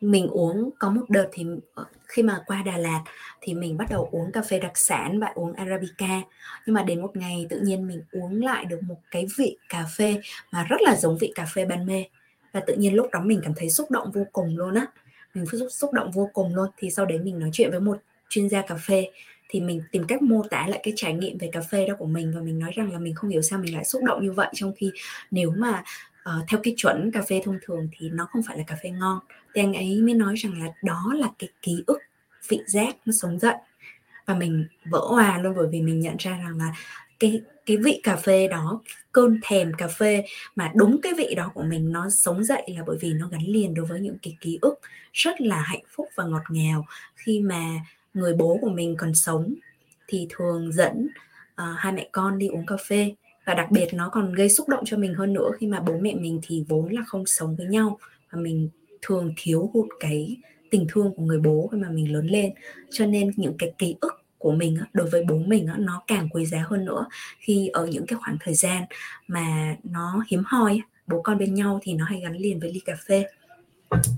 mình 0.00 0.28
uống 0.28 0.70
có 0.78 0.90
một 0.90 1.04
đợt 1.08 1.28
thì 1.32 1.46
ờ, 1.74 1.84
khi 2.06 2.22
mà 2.22 2.42
qua 2.46 2.62
Đà 2.62 2.78
Lạt 2.78 3.02
thì 3.40 3.54
mình 3.54 3.76
bắt 3.76 3.90
đầu 3.90 4.08
uống 4.12 4.32
cà 4.32 4.42
phê 4.42 4.58
đặc 4.58 4.78
sản 4.78 5.20
và 5.20 5.32
uống 5.34 5.52
Arabica. 5.52 6.22
Nhưng 6.66 6.74
mà 6.74 6.82
đến 6.82 7.02
một 7.02 7.16
ngày 7.16 7.46
tự 7.50 7.60
nhiên 7.60 7.88
mình 7.88 8.02
uống 8.12 8.44
lại 8.44 8.64
được 8.64 8.82
một 8.82 8.96
cái 9.10 9.26
vị 9.38 9.56
cà 9.68 9.84
phê 9.96 10.20
mà 10.52 10.66
rất 10.70 10.82
là 10.82 10.96
giống 10.96 11.18
vị 11.18 11.32
cà 11.34 11.46
phê 11.54 11.64
ban 11.64 11.86
mê. 11.86 12.04
Và 12.52 12.60
tự 12.60 12.74
nhiên 12.74 12.94
lúc 12.94 13.06
đó 13.12 13.20
mình 13.24 13.40
cảm 13.44 13.52
thấy 13.56 13.70
xúc 13.70 13.90
động 13.90 14.10
vô 14.14 14.26
cùng 14.32 14.56
luôn 14.56 14.74
á. 14.74 14.86
Mình 15.34 15.46
xúc 15.46 15.68
xúc 15.70 15.92
động 15.92 16.10
vô 16.10 16.30
cùng 16.32 16.54
luôn. 16.54 16.70
Thì 16.76 16.90
sau 16.90 17.06
đấy 17.06 17.18
mình 17.18 17.38
nói 17.38 17.50
chuyện 17.52 17.70
với 17.70 17.80
một 17.80 17.98
chuyên 18.28 18.48
gia 18.48 18.62
cà 18.62 18.74
phê 18.74 19.10
thì 19.48 19.60
mình 19.60 19.82
tìm 19.92 20.04
cách 20.08 20.22
mô 20.22 20.42
tả 20.50 20.66
lại 20.68 20.80
cái 20.82 20.92
trải 20.96 21.14
nghiệm 21.14 21.38
về 21.38 21.48
cà 21.52 21.60
phê 21.60 21.86
đó 21.88 21.94
của 21.98 22.06
mình 22.06 22.32
và 22.34 22.40
mình 22.40 22.58
nói 22.58 22.70
rằng 22.74 22.92
là 22.92 22.98
mình 22.98 23.14
không 23.14 23.30
hiểu 23.30 23.42
sao 23.42 23.58
mình 23.58 23.74
lại 23.74 23.84
xúc 23.84 24.02
động 24.04 24.22
như 24.22 24.32
vậy. 24.32 24.48
Trong 24.54 24.72
khi 24.76 24.92
nếu 25.30 25.50
mà 25.56 25.84
uh, 26.28 26.44
theo 26.48 26.60
cái 26.62 26.74
chuẩn 26.76 27.10
cà 27.12 27.22
phê 27.28 27.40
thông 27.44 27.58
thường 27.62 27.88
thì 27.98 28.10
nó 28.10 28.26
không 28.32 28.42
phải 28.42 28.58
là 28.58 28.64
cà 28.66 28.76
phê 28.82 28.90
ngon. 28.90 29.18
Thì 29.54 29.62
anh 29.62 29.74
ấy 29.74 30.00
mới 30.02 30.14
nói 30.14 30.34
rằng 30.34 30.62
là 30.62 30.68
đó 30.82 31.12
là 31.16 31.28
cái 31.38 31.50
ký 31.62 31.84
ức 31.86 31.98
vị 32.48 32.60
giác 32.66 32.96
nó 33.06 33.12
sống 33.12 33.38
dậy. 33.38 33.56
Và 34.26 34.34
mình 34.34 34.66
vỡ 34.84 35.00
hòa 35.08 35.38
luôn 35.38 35.54
bởi 35.56 35.66
vì 35.72 35.80
mình 35.82 36.00
nhận 36.00 36.16
ra 36.18 36.30
rằng 36.30 36.58
là 36.58 36.74
cái 37.20 37.40
cái 37.66 37.76
vị 37.76 38.00
cà 38.02 38.16
phê 38.16 38.48
đó 38.48 38.82
cơn 39.12 39.40
thèm 39.42 39.72
cà 39.78 39.88
phê 39.88 40.24
mà 40.56 40.72
đúng 40.74 41.00
cái 41.02 41.12
vị 41.14 41.34
đó 41.34 41.50
của 41.54 41.62
mình 41.62 41.92
nó 41.92 42.08
sống 42.10 42.44
dậy 42.44 42.62
là 42.76 42.82
bởi 42.86 42.96
vì 43.00 43.12
nó 43.12 43.28
gắn 43.28 43.42
liền 43.42 43.74
đối 43.74 43.86
với 43.86 44.00
những 44.00 44.18
cái 44.22 44.36
ký 44.40 44.58
ức 44.62 44.74
rất 45.12 45.40
là 45.40 45.60
hạnh 45.60 45.82
phúc 45.96 46.08
và 46.14 46.24
ngọt 46.24 46.42
ngào. 46.50 46.86
Khi 47.14 47.40
mà 47.40 47.64
người 48.14 48.34
bố 48.34 48.58
của 48.60 48.70
mình 48.70 48.96
còn 48.98 49.14
sống 49.14 49.54
thì 50.06 50.26
thường 50.30 50.72
dẫn 50.72 51.08
uh, 51.52 51.78
hai 51.78 51.92
mẹ 51.92 52.08
con 52.12 52.38
đi 52.38 52.48
uống 52.48 52.66
cà 52.66 52.76
phê 52.88 53.14
và 53.50 53.54
đặc 53.54 53.70
biệt 53.70 53.94
nó 53.94 54.08
còn 54.08 54.32
gây 54.32 54.48
xúc 54.48 54.68
động 54.68 54.84
cho 54.86 54.96
mình 54.96 55.14
hơn 55.14 55.32
nữa 55.32 55.50
khi 55.58 55.66
mà 55.66 55.80
bố 55.80 55.98
mẹ 56.00 56.14
mình 56.14 56.40
thì 56.42 56.64
vốn 56.68 56.92
là 56.92 57.02
không 57.06 57.26
sống 57.26 57.56
với 57.56 57.66
nhau. 57.66 57.98
Và 58.30 58.40
mình 58.40 58.68
thường 59.02 59.34
thiếu 59.36 59.70
hụt 59.74 59.88
cái 60.00 60.36
tình 60.70 60.86
thương 60.88 61.14
của 61.16 61.22
người 61.22 61.38
bố 61.38 61.68
khi 61.72 61.78
mà 61.78 61.88
mình 61.90 62.12
lớn 62.12 62.26
lên. 62.26 62.52
Cho 62.90 63.06
nên 63.06 63.30
những 63.36 63.54
cái 63.58 63.72
ký 63.78 63.96
ức 64.00 64.12
của 64.38 64.52
mình 64.52 64.78
đối 64.92 65.10
với 65.10 65.24
bố 65.24 65.38
mình 65.38 65.68
nó 65.78 66.02
càng 66.06 66.28
quý 66.28 66.46
giá 66.46 66.64
hơn 66.66 66.84
nữa. 66.84 67.06
Khi 67.38 67.68
ở 67.68 67.86
những 67.86 68.06
cái 68.06 68.18
khoảng 68.18 68.36
thời 68.40 68.54
gian 68.54 68.84
mà 69.28 69.76
nó 69.84 70.24
hiếm 70.28 70.42
hoi 70.46 70.80
bố 71.06 71.22
con 71.22 71.38
bên 71.38 71.54
nhau 71.54 71.78
thì 71.82 71.94
nó 71.94 72.04
hay 72.04 72.20
gắn 72.20 72.36
liền 72.36 72.60
với 72.60 72.72
ly 72.72 72.80
cà 72.80 72.96
phê. 73.06 73.24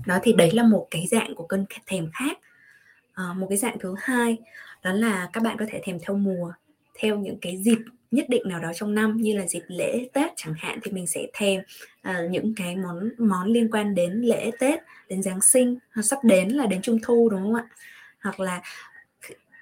Đó 0.05 0.19
thì 0.23 0.33
đấy 0.33 0.51
là 0.51 0.63
một 0.63 0.87
cái 0.91 1.07
dạng 1.11 1.35
của 1.35 1.47
cơn 1.47 1.65
thèm 1.87 2.09
khác 2.13 2.37
à, 3.13 3.23
ờ, 3.23 3.33
một 3.33 3.47
cái 3.49 3.57
dạng 3.57 3.79
thứ 3.79 3.95
hai 3.99 4.37
đó 4.83 4.93
là 4.93 5.29
các 5.33 5.43
bạn 5.43 5.57
có 5.59 5.65
thể 5.69 5.81
thèm 5.83 5.97
theo 6.07 6.17
mùa 6.17 6.51
theo 6.99 7.17
những 7.17 7.37
cái 7.41 7.57
dịp 7.57 7.79
nhất 8.13 8.25
định 8.29 8.41
nào 8.45 8.59
đó 8.59 8.71
trong 8.75 8.95
năm 8.95 9.17
như 9.17 9.37
là 9.37 9.47
dịp 9.47 9.63
lễ 9.67 10.07
Tết 10.13 10.31
chẳng 10.35 10.53
hạn 10.57 10.79
thì 10.83 10.91
mình 10.91 11.07
sẽ 11.07 11.27
thèm 11.33 11.61
uh, 12.09 12.31
những 12.31 12.53
cái 12.55 12.75
món 12.75 13.09
món 13.17 13.47
liên 13.47 13.71
quan 13.71 13.95
đến 13.95 14.21
lễ 14.21 14.51
Tết, 14.59 14.79
đến 15.09 15.23
Giáng 15.23 15.41
sinh, 15.41 15.77
sắp 16.03 16.19
đến 16.23 16.49
là 16.49 16.65
đến 16.65 16.81
Trung 16.81 16.99
thu 17.03 17.29
đúng 17.29 17.41
không 17.41 17.55
ạ? 17.55 17.65
Hoặc 18.21 18.39
là 18.39 18.61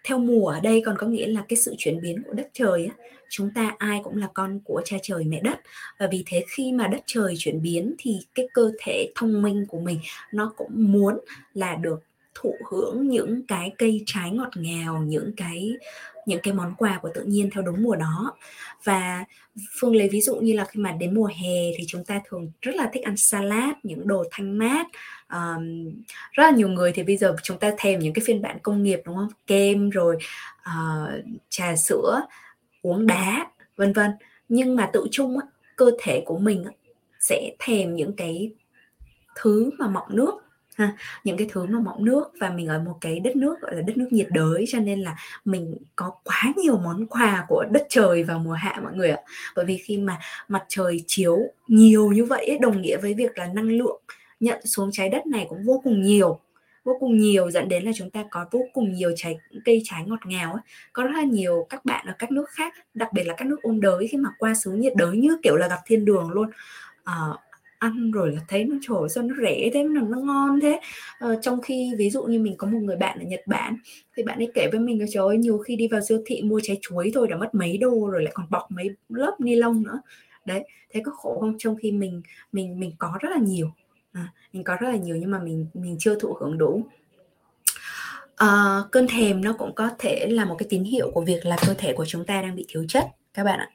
theo 0.03 0.20
mùa 0.20 0.48
ở 0.48 0.60
đây 0.60 0.81
còn 0.86 0.96
có 0.98 1.08
nghĩa 1.08 1.27
là 1.27 1.43
cái 1.50 1.58
sự 1.58 1.75
chuyển 1.77 2.01
biến 2.01 2.24
của 2.24 2.34
đất 2.34 2.50
trời 2.53 2.86
á 2.86 2.96
chúng 3.29 3.51
ta 3.55 3.75
ai 3.77 4.01
cũng 4.03 4.17
là 4.17 4.27
con 4.34 4.60
của 4.63 4.81
cha 4.86 4.98
trời 5.01 5.24
mẹ 5.24 5.41
đất 5.43 5.60
và 6.00 6.08
vì 6.12 6.24
thế 6.27 6.46
khi 6.48 6.72
mà 6.72 6.88
đất 6.88 7.01
trời 7.05 7.34
chuyển 7.38 7.62
biến 7.62 7.96
thì 7.98 8.20
cái 8.36 8.48
cơ 8.53 8.72
thể 8.79 9.12
thông 9.15 9.41
minh 9.41 9.65
của 9.67 9.79
mình 9.79 10.00
nó 10.31 10.53
cũng 10.58 10.72
muốn 10.74 11.20
là 11.53 11.75
được 11.75 12.03
thụ 12.36 12.55
hưởng 12.72 13.08
những 13.08 13.41
cái 13.48 13.74
cây 13.77 14.03
trái 14.05 14.31
ngọt 14.31 14.51
ngào 14.55 15.03
những 15.08 15.31
cái 15.38 15.72
những 16.25 16.40
cái 16.44 16.54
món 16.54 16.75
quà 16.78 17.00
của 17.01 17.10
tự 17.13 17.24
nhiên 17.24 17.50
theo 17.54 17.63
đúng 17.63 17.84
mùa 17.84 17.96
đó. 17.96 18.38
Và 18.84 19.25
phương 19.80 19.96
lấy 19.96 20.10
ví 20.10 20.22
dụ 20.22 20.36
như 20.36 20.54
là 20.54 20.66
khi 20.66 20.80
mà 20.80 20.92
đến 20.92 21.16
mùa 21.16 21.25
hè 21.25 21.72
thì 21.78 21.84
chúng 21.88 22.06
ta 22.06 22.22
thường 22.25 22.51
rất 22.62 22.75
là 22.75 22.90
thích 22.94 23.04
ăn 23.04 23.18
salad 23.18 23.70
những 23.84 24.08
đồ 24.08 24.24
thanh 24.32 24.58
mát. 24.58 24.88
Um, 25.34 25.92
rất 26.32 26.44
là 26.44 26.51
nhiều 26.51 26.68
người 26.68 26.92
thì 26.92 27.04
bây 27.04 27.18
giờ 27.18 27.36
chúng 27.44 27.60
ta 27.60 27.74
thèm 27.78 28.00
những 28.00 28.13
cái 28.13 28.24
phiên 28.25 28.42
bản 28.42 28.60
công 28.63 28.84
nghiệp 28.84 29.01
đúng 29.06 29.16
không? 29.16 29.30
Kem 29.48 29.90
rồi 29.90 30.18
uh, 30.62 31.24
trà 31.50 31.75
sữa 31.75 32.22
uống 32.82 33.08
đá 33.08 33.48
vân 33.78 33.94
vân. 33.94 34.12
Nhưng 34.50 34.75
mà 34.75 34.90
tự 34.94 35.08
chung 35.12 35.40
cơ 35.75 35.92
thể 36.00 36.24
của 36.25 36.38
mình 36.38 36.66
sẽ 37.20 37.51
thèm 37.60 37.96
những 37.96 38.13
cái 38.16 38.51
thứ 39.36 39.70
mà 39.78 39.88
mọng 39.88 40.08
nước 40.10 40.34
ha. 40.75 40.92
Những 41.24 41.38
cái 41.38 41.48
thứ 41.51 41.66
mà 41.66 41.80
mọng 41.80 42.06
nước 42.06 42.24
và 42.40 42.50
mình 42.50 42.68
ở 42.68 42.80
một 42.80 42.98
cái 43.01 43.20
đất 43.20 43.36
nước 43.36 43.62
gọi 43.62 43.75
là 43.75 43.82
đất 43.82 43.98
nước 43.98 44.08
nhiệt 44.12 44.28
đới 44.32 44.66
cho 44.68 44.80
nên 44.80 45.01
là 45.01 45.16
mình 45.46 45.78
có 45.96 46.12
quá 46.24 46.54
nhiều 46.58 46.78
món 46.78 47.08
quà 47.08 47.46
của 47.48 47.66
đất 47.72 47.86
trời 47.90 48.24
vào 48.24 48.40
mùa 48.40 48.54
hạ 48.54 48.80
mọi 48.84 48.94
người 48.94 49.10
ạ. 49.10 49.20
Bởi 49.56 49.66
vì 49.66 49.78
khi 49.78 49.98
mà 49.98 50.20
mặt 50.48 50.63
trời 50.68 51.04
chiếu 51.08 51.38
nhiều 51.68 52.12
như 52.12 52.25
vậy 52.25 52.46
ấy, 52.48 52.58
đồng 52.58 52.82
nghĩa 52.82 52.98
với 52.98 53.13
việc 53.13 53.38
là 53.38 53.48
năng 53.48 53.70
lượng 53.70 54.01
nhận 54.40 54.66
xuống 54.66 54.90
trái 54.92 55.10
đất 55.10 55.28
này 55.28 55.46
cũng 55.50 55.63
vô 55.66 55.82
cùng 55.84 56.01
nhiều 56.01 56.40
vô 56.84 56.98
cùng 57.00 57.18
nhiều 57.18 57.51
dẫn 57.51 57.70
đến 57.70 57.84
là 57.84 57.92
chúng 57.96 58.10
ta 58.10 58.24
có 58.32 58.46
vô 58.51 58.66
cùng 58.74 58.94
nhiều 58.94 59.12
trái 59.16 59.38
cây 59.66 59.82
trái 59.84 60.04
ngọt 60.06 60.25
ngào 60.25 60.54
ấy. 60.54 60.62
có 60.94 61.04
rất 61.04 61.12
là 61.13 61.24
nhiều 61.24 61.68
các 61.70 61.86
bạn 61.86 62.06
ở 62.06 62.13
các 62.20 62.32
nước 62.32 62.50
khác 62.50 62.74
đặc 62.94 63.13
biệt 63.13 63.24
là 63.24 63.34
các 63.38 63.46
nước 63.48 63.62
ôn 63.62 63.80
đới 63.80 64.08
khi 64.08 64.18
mà 64.18 64.30
qua 64.38 64.54
xứ 64.54 64.72
nhiệt 64.72 64.94
đới 64.96 65.18
như 65.18 65.38
kiểu 65.44 65.56
là 65.56 65.68
gặp 65.68 65.80
thiên 65.86 66.06
đường 66.06 66.30
luôn. 66.30 66.50
À, 67.04 67.16
ăn 67.81 68.11
rồi 68.11 68.31
là 68.31 68.41
thấy 68.47 68.63
nó 68.63 68.75
trời 68.81 69.09
sao 69.09 69.23
nó 69.23 69.35
rẻ 69.41 69.69
thế 69.73 69.83
nó, 69.83 70.01
nó 70.01 70.17
ngon 70.17 70.59
thế. 70.61 70.79
Ờ, 71.19 71.39
trong 71.41 71.61
khi 71.61 71.91
ví 71.97 72.09
dụ 72.09 72.23
như 72.23 72.39
mình 72.39 72.55
có 72.57 72.67
một 72.67 72.79
người 72.81 72.95
bạn 72.95 73.19
ở 73.19 73.25
Nhật 73.25 73.41
Bản 73.45 73.77
thì 74.17 74.23
bạn 74.23 74.38
ấy 74.38 74.51
kể 74.53 74.69
với 74.71 74.79
mình 74.79 75.00
là 75.00 75.05
trời 75.11 75.23
ơi 75.27 75.38
nhiều 75.38 75.57
khi 75.57 75.75
đi 75.75 75.88
vào 75.88 76.01
siêu 76.01 76.21
thị 76.25 76.41
mua 76.41 76.59
trái 76.63 76.77
chuối 76.81 77.11
thôi 77.13 77.27
đã 77.27 77.38
mất 77.38 77.55
mấy 77.55 77.77
đô 77.77 78.09
rồi 78.11 78.23
lại 78.23 78.31
còn 78.35 78.45
bọc 78.50 78.71
mấy 78.71 78.89
lớp 79.09 79.35
ni 79.39 79.55
lông 79.55 79.83
nữa. 79.83 80.01
Đấy 80.45 80.63
thế 80.89 81.01
có 81.05 81.11
khổ 81.11 81.38
không? 81.39 81.55
Trong 81.57 81.75
khi 81.75 81.91
mình 81.91 82.21
mình 82.51 82.79
mình 82.79 82.91
có 82.97 83.13
rất 83.21 83.29
là 83.31 83.38
nhiều. 83.38 83.71
À, 84.13 84.33
mình 84.53 84.63
có 84.63 84.77
rất 84.79 84.89
là 84.89 84.97
nhiều 84.97 85.15
nhưng 85.15 85.31
mà 85.31 85.39
mình 85.39 85.67
mình 85.73 85.95
chưa 86.00 86.19
thụ 86.19 86.33
hưởng 86.39 86.57
đủ. 86.57 86.81
À, 88.35 88.79
cơn 88.91 89.07
thèm 89.07 89.43
nó 89.43 89.53
cũng 89.53 89.75
có 89.75 89.89
thể 90.00 90.27
là 90.29 90.45
một 90.45 90.55
cái 90.59 90.67
tín 90.69 90.83
hiệu 90.83 91.11
của 91.13 91.21
việc 91.21 91.45
là 91.45 91.57
cơ 91.67 91.73
thể 91.73 91.93
của 91.93 92.05
chúng 92.05 92.25
ta 92.25 92.41
đang 92.41 92.55
bị 92.55 92.65
thiếu 92.67 92.85
chất 92.88 93.05
các 93.33 93.43
bạn 93.43 93.59
ạ 93.59 93.69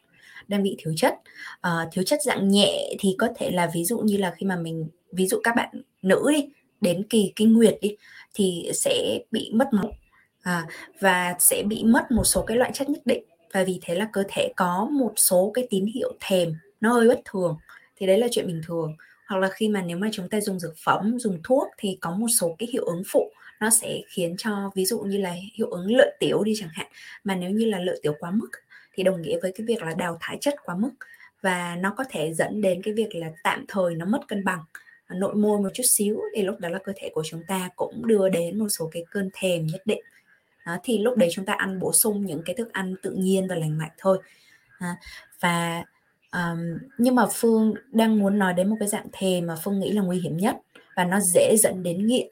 đang 0.48 0.62
bị 0.62 0.76
thiếu 0.78 0.94
chất. 0.96 1.14
À, 1.60 1.88
thiếu 1.92 2.04
chất 2.04 2.22
dạng 2.22 2.48
nhẹ 2.48 2.94
thì 2.98 3.14
có 3.18 3.28
thể 3.36 3.50
là 3.50 3.70
ví 3.74 3.84
dụ 3.84 3.98
như 3.98 4.16
là 4.16 4.34
khi 4.36 4.46
mà 4.46 4.56
mình 4.56 4.88
ví 5.12 5.26
dụ 5.26 5.40
các 5.44 5.56
bạn 5.56 5.82
nữ 6.02 6.30
đi 6.32 6.48
đến 6.80 7.02
kỳ 7.10 7.32
kinh 7.36 7.52
nguyệt 7.52 7.78
đi 7.80 7.96
thì 8.34 8.70
sẽ 8.74 9.18
bị 9.30 9.50
mất 9.54 9.68
máu. 9.72 9.90
À, 10.42 10.66
và 11.00 11.34
sẽ 11.38 11.62
bị 11.62 11.84
mất 11.84 12.10
một 12.10 12.24
số 12.24 12.42
cái 12.42 12.56
loại 12.56 12.70
chất 12.74 12.90
nhất 12.90 13.02
định. 13.04 13.24
Và 13.52 13.64
vì 13.64 13.78
thế 13.82 13.94
là 13.94 14.08
cơ 14.12 14.22
thể 14.28 14.52
có 14.56 14.88
một 14.92 15.12
số 15.16 15.50
cái 15.54 15.66
tín 15.70 15.86
hiệu 15.94 16.12
thèm 16.20 16.54
nó 16.80 16.92
hơi 16.92 17.08
bất 17.08 17.20
thường. 17.24 17.56
Thì 17.96 18.06
đấy 18.06 18.18
là 18.18 18.28
chuyện 18.30 18.46
bình 18.46 18.60
thường. 18.66 18.96
Hoặc 19.26 19.38
là 19.38 19.48
khi 19.48 19.68
mà 19.68 19.82
nếu 19.82 19.98
mà 19.98 20.08
chúng 20.12 20.28
ta 20.28 20.40
dùng 20.40 20.60
dược 20.60 20.74
phẩm 20.84 21.18
dùng 21.18 21.38
thuốc 21.44 21.68
thì 21.78 21.98
có 22.00 22.10
một 22.10 22.28
số 22.40 22.56
cái 22.58 22.68
hiệu 22.72 22.84
ứng 22.84 23.02
phụ 23.06 23.30
nó 23.60 23.70
sẽ 23.70 24.00
khiến 24.08 24.34
cho 24.38 24.70
ví 24.74 24.84
dụ 24.84 25.00
như 25.00 25.18
là 25.18 25.34
hiệu 25.54 25.70
ứng 25.70 25.96
lợi 25.96 26.16
tiểu 26.20 26.44
đi 26.44 26.52
chẳng 26.56 26.68
hạn. 26.72 26.86
Mà 27.24 27.34
nếu 27.34 27.50
như 27.50 27.64
là 27.64 27.78
lợi 27.78 27.98
tiểu 28.02 28.14
quá 28.20 28.30
mức 28.30 28.48
thì 28.96 29.02
đồng 29.02 29.22
nghĩa 29.22 29.38
với 29.42 29.52
cái 29.52 29.66
việc 29.66 29.82
là 29.82 29.94
đào 29.94 30.18
thải 30.20 30.38
chất 30.40 30.54
quá 30.64 30.76
mức 30.76 30.90
và 31.42 31.76
nó 31.76 31.94
có 31.96 32.04
thể 32.10 32.34
dẫn 32.34 32.60
đến 32.60 32.82
cái 32.82 32.94
việc 32.94 33.14
là 33.14 33.30
tạm 33.44 33.64
thời 33.68 33.94
nó 33.94 34.06
mất 34.06 34.20
cân 34.28 34.44
bằng 34.44 34.60
à, 35.06 35.16
nội 35.18 35.34
môi 35.34 35.58
một 35.58 35.68
chút 35.74 35.82
xíu 35.86 36.20
thì 36.34 36.42
lúc 36.42 36.60
đó 36.60 36.68
là 36.68 36.78
cơ 36.78 36.92
thể 36.96 37.10
của 37.14 37.22
chúng 37.24 37.42
ta 37.48 37.68
cũng 37.76 38.06
đưa 38.06 38.28
đến 38.28 38.58
một 38.58 38.68
số 38.68 38.88
cái 38.92 39.04
cơn 39.10 39.30
thèm 39.32 39.66
nhất 39.66 39.82
định. 39.84 40.00
Đó, 40.66 40.76
thì 40.82 40.98
lúc 40.98 41.16
đấy 41.16 41.28
chúng 41.32 41.44
ta 41.44 41.52
ăn 41.52 41.80
bổ 41.80 41.92
sung 41.92 42.26
những 42.26 42.42
cái 42.44 42.54
thức 42.54 42.72
ăn 42.72 42.94
tự 43.02 43.10
nhiên 43.10 43.48
và 43.48 43.54
lành 43.54 43.78
mạnh 43.78 43.90
thôi. 43.98 44.18
À, 44.78 44.96
và 45.40 45.84
um, 46.32 46.78
nhưng 46.98 47.14
mà 47.14 47.26
phương 47.34 47.74
đang 47.92 48.18
muốn 48.18 48.38
nói 48.38 48.54
đến 48.54 48.68
một 48.68 48.76
cái 48.80 48.88
dạng 48.88 49.06
thèm 49.12 49.46
mà 49.46 49.56
phương 49.64 49.80
nghĩ 49.80 49.92
là 49.92 50.02
nguy 50.02 50.20
hiểm 50.20 50.36
nhất 50.36 50.56
và 50.96 51.04
nó 51.04 51.20
dễ 51.20 51.56
dẫn 51.58 51.82
đến 51.82 52.06
nghiện. 52.06 52.28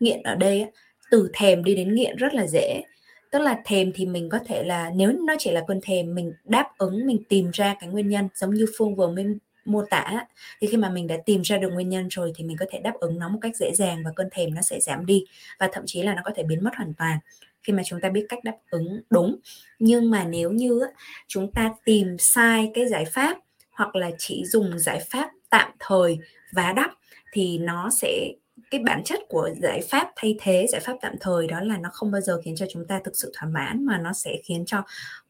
Nghiện 0.00 0.22
ở 0.22 0.34
đây 0.34 0.66
từ 1.10 1.30
thèm 1.32 1.64
đi 1.64 1.74
đến 1.74 1.94
nghiện 1.94 2.16
rất 2.16 2.34
là 2.34 2.46
dễ 2.46 2.82
tức 3.30 3.38
là 3.38 3.60
thèm 3.64 3.92
thì 3.94 4.06
mình 4.06 4.28
có 4.28 4.38
thể 4.46 4.62
là, 4.64 4.90
nếu 4.94 5.12
nó 5.12 5.34
chỉ 5.38 5.50
là 5.50 5.64
cơn 5.68 5.80
thèm, 5.82 6.14
mình 6.14 6.32
đáp 6.44 6.68
ứng, 6.78 7.06
mình 7.06 7.22
tìm 7.28 7.50
ra 7.52 7.74
cái 7.80 7.88
nguyên 7.88 8.08
nhân, 8.08 8.28
giống 8.34 8.54
như 8.54 8.66
phương 8.78 8.94
vừa 8.94 9.08
mới 9.08 9.26
mô 9.64 9.82
tả 9.90 10.26
thì 10.60 10.66
khi 10.66 10.76
mà 10.76 10.90
mình 10.90 11.06
đã 11.06 11.16
tìm 11.26 11.42
ra 11.42 11.58
được 11.58 11.68
nguyên 11.72 11.88
nhân 11.88 12.08
rồi 12.10 12.32
thì 12.36 12.44
mình 12.44 12.56
có 12.60 12.66
thể 12.70 12.78
đáp 12.78 12.94
ứng 13.00 13.18
nó 13.18 13.28
một 13.28 13.38
cách 13.42 13.56
dễ 13.56 13.72
dàng 13.74 14.02
và 14.04 14.10
cơn 14.16 14.28
thèm 14.32 14.54
nó 14.54 14.62
sẽ 14.62 14.80
giảm 14.80 15.06
đi 15.06 15.24
và 15.60 15.68
thậm 15.72 15.82
chí 15.86 16.02
là 16.02 16.14
nó 16.14 16.22
có 16.24 16.30
thể 16.36 16.42
biến 16.42 16.64
mất 16.64 16.70
hoàn 16.76 16.94
toàn. 16.94 17.18
Khi 17.62 17.72
mà 17.72 17.82
chúng 17.86 18.00
ta 18.00 18.08
biết 18.08 18.26
cách 18.28 18.44
đáp 18.44 18.56
ứng 18.70 19.00
đúng, 19.10 19.36
nhưng 19.78 20.10
mà 20.10 20.24
nếu 20.24 20.50
như 20.50 20.80
chúng 21.28 21.52
ta 21.52 21.70
tìm 21.84 22.16
sai 22.18 22.70
cái 22.74 22.86
giải 22.88 23.04
pháp 23.04 23.38
hoặc 23.70 23.96
là 23.96 24.10
chỉ 24.18 24.44
dùng 24.44 24.78
giải 24.78 25.00
pháp 25.10 25.30
tạm 25.50 25.70
thời 25.78 26.18
và 26.52 26.72
đắp 26.72 26.90
thì 27.32 27.58
nó 27.58 27.90
sẽ 27.90 28.32
cái 28.70 28.80
bản 28.80 29.04
chất 29.04 29.20
của 29.28 29.50
giải 29.62 29.80
pháp 29.90 30.08
thay 30.16 30.36
thế 30.40 30.66
giải 30.68 30.80
pháp 30.80 30.96
tạm 31.00 31.14
thời 31.20 31.46
đó 31.46 31.60
là 31.60 31.78
nó 31.78 31.88
không 31.92 32.10
bao 32.10 32.20
giờ 32.20 32.40
khiến 32.44 32.56
cho 32.56 32.66
chúng 32.72 32.86
ta 32.86 33.00
thực 33.04 33.16
sự 33.16 33.32
thỏa 33.36 33.48
mãn 33.48 33.86
mà 33.86 33.98
nó 33.98 34.12
sẽ 34.12 34.36
khiến 34.44 34.64
cho 34.66 34.82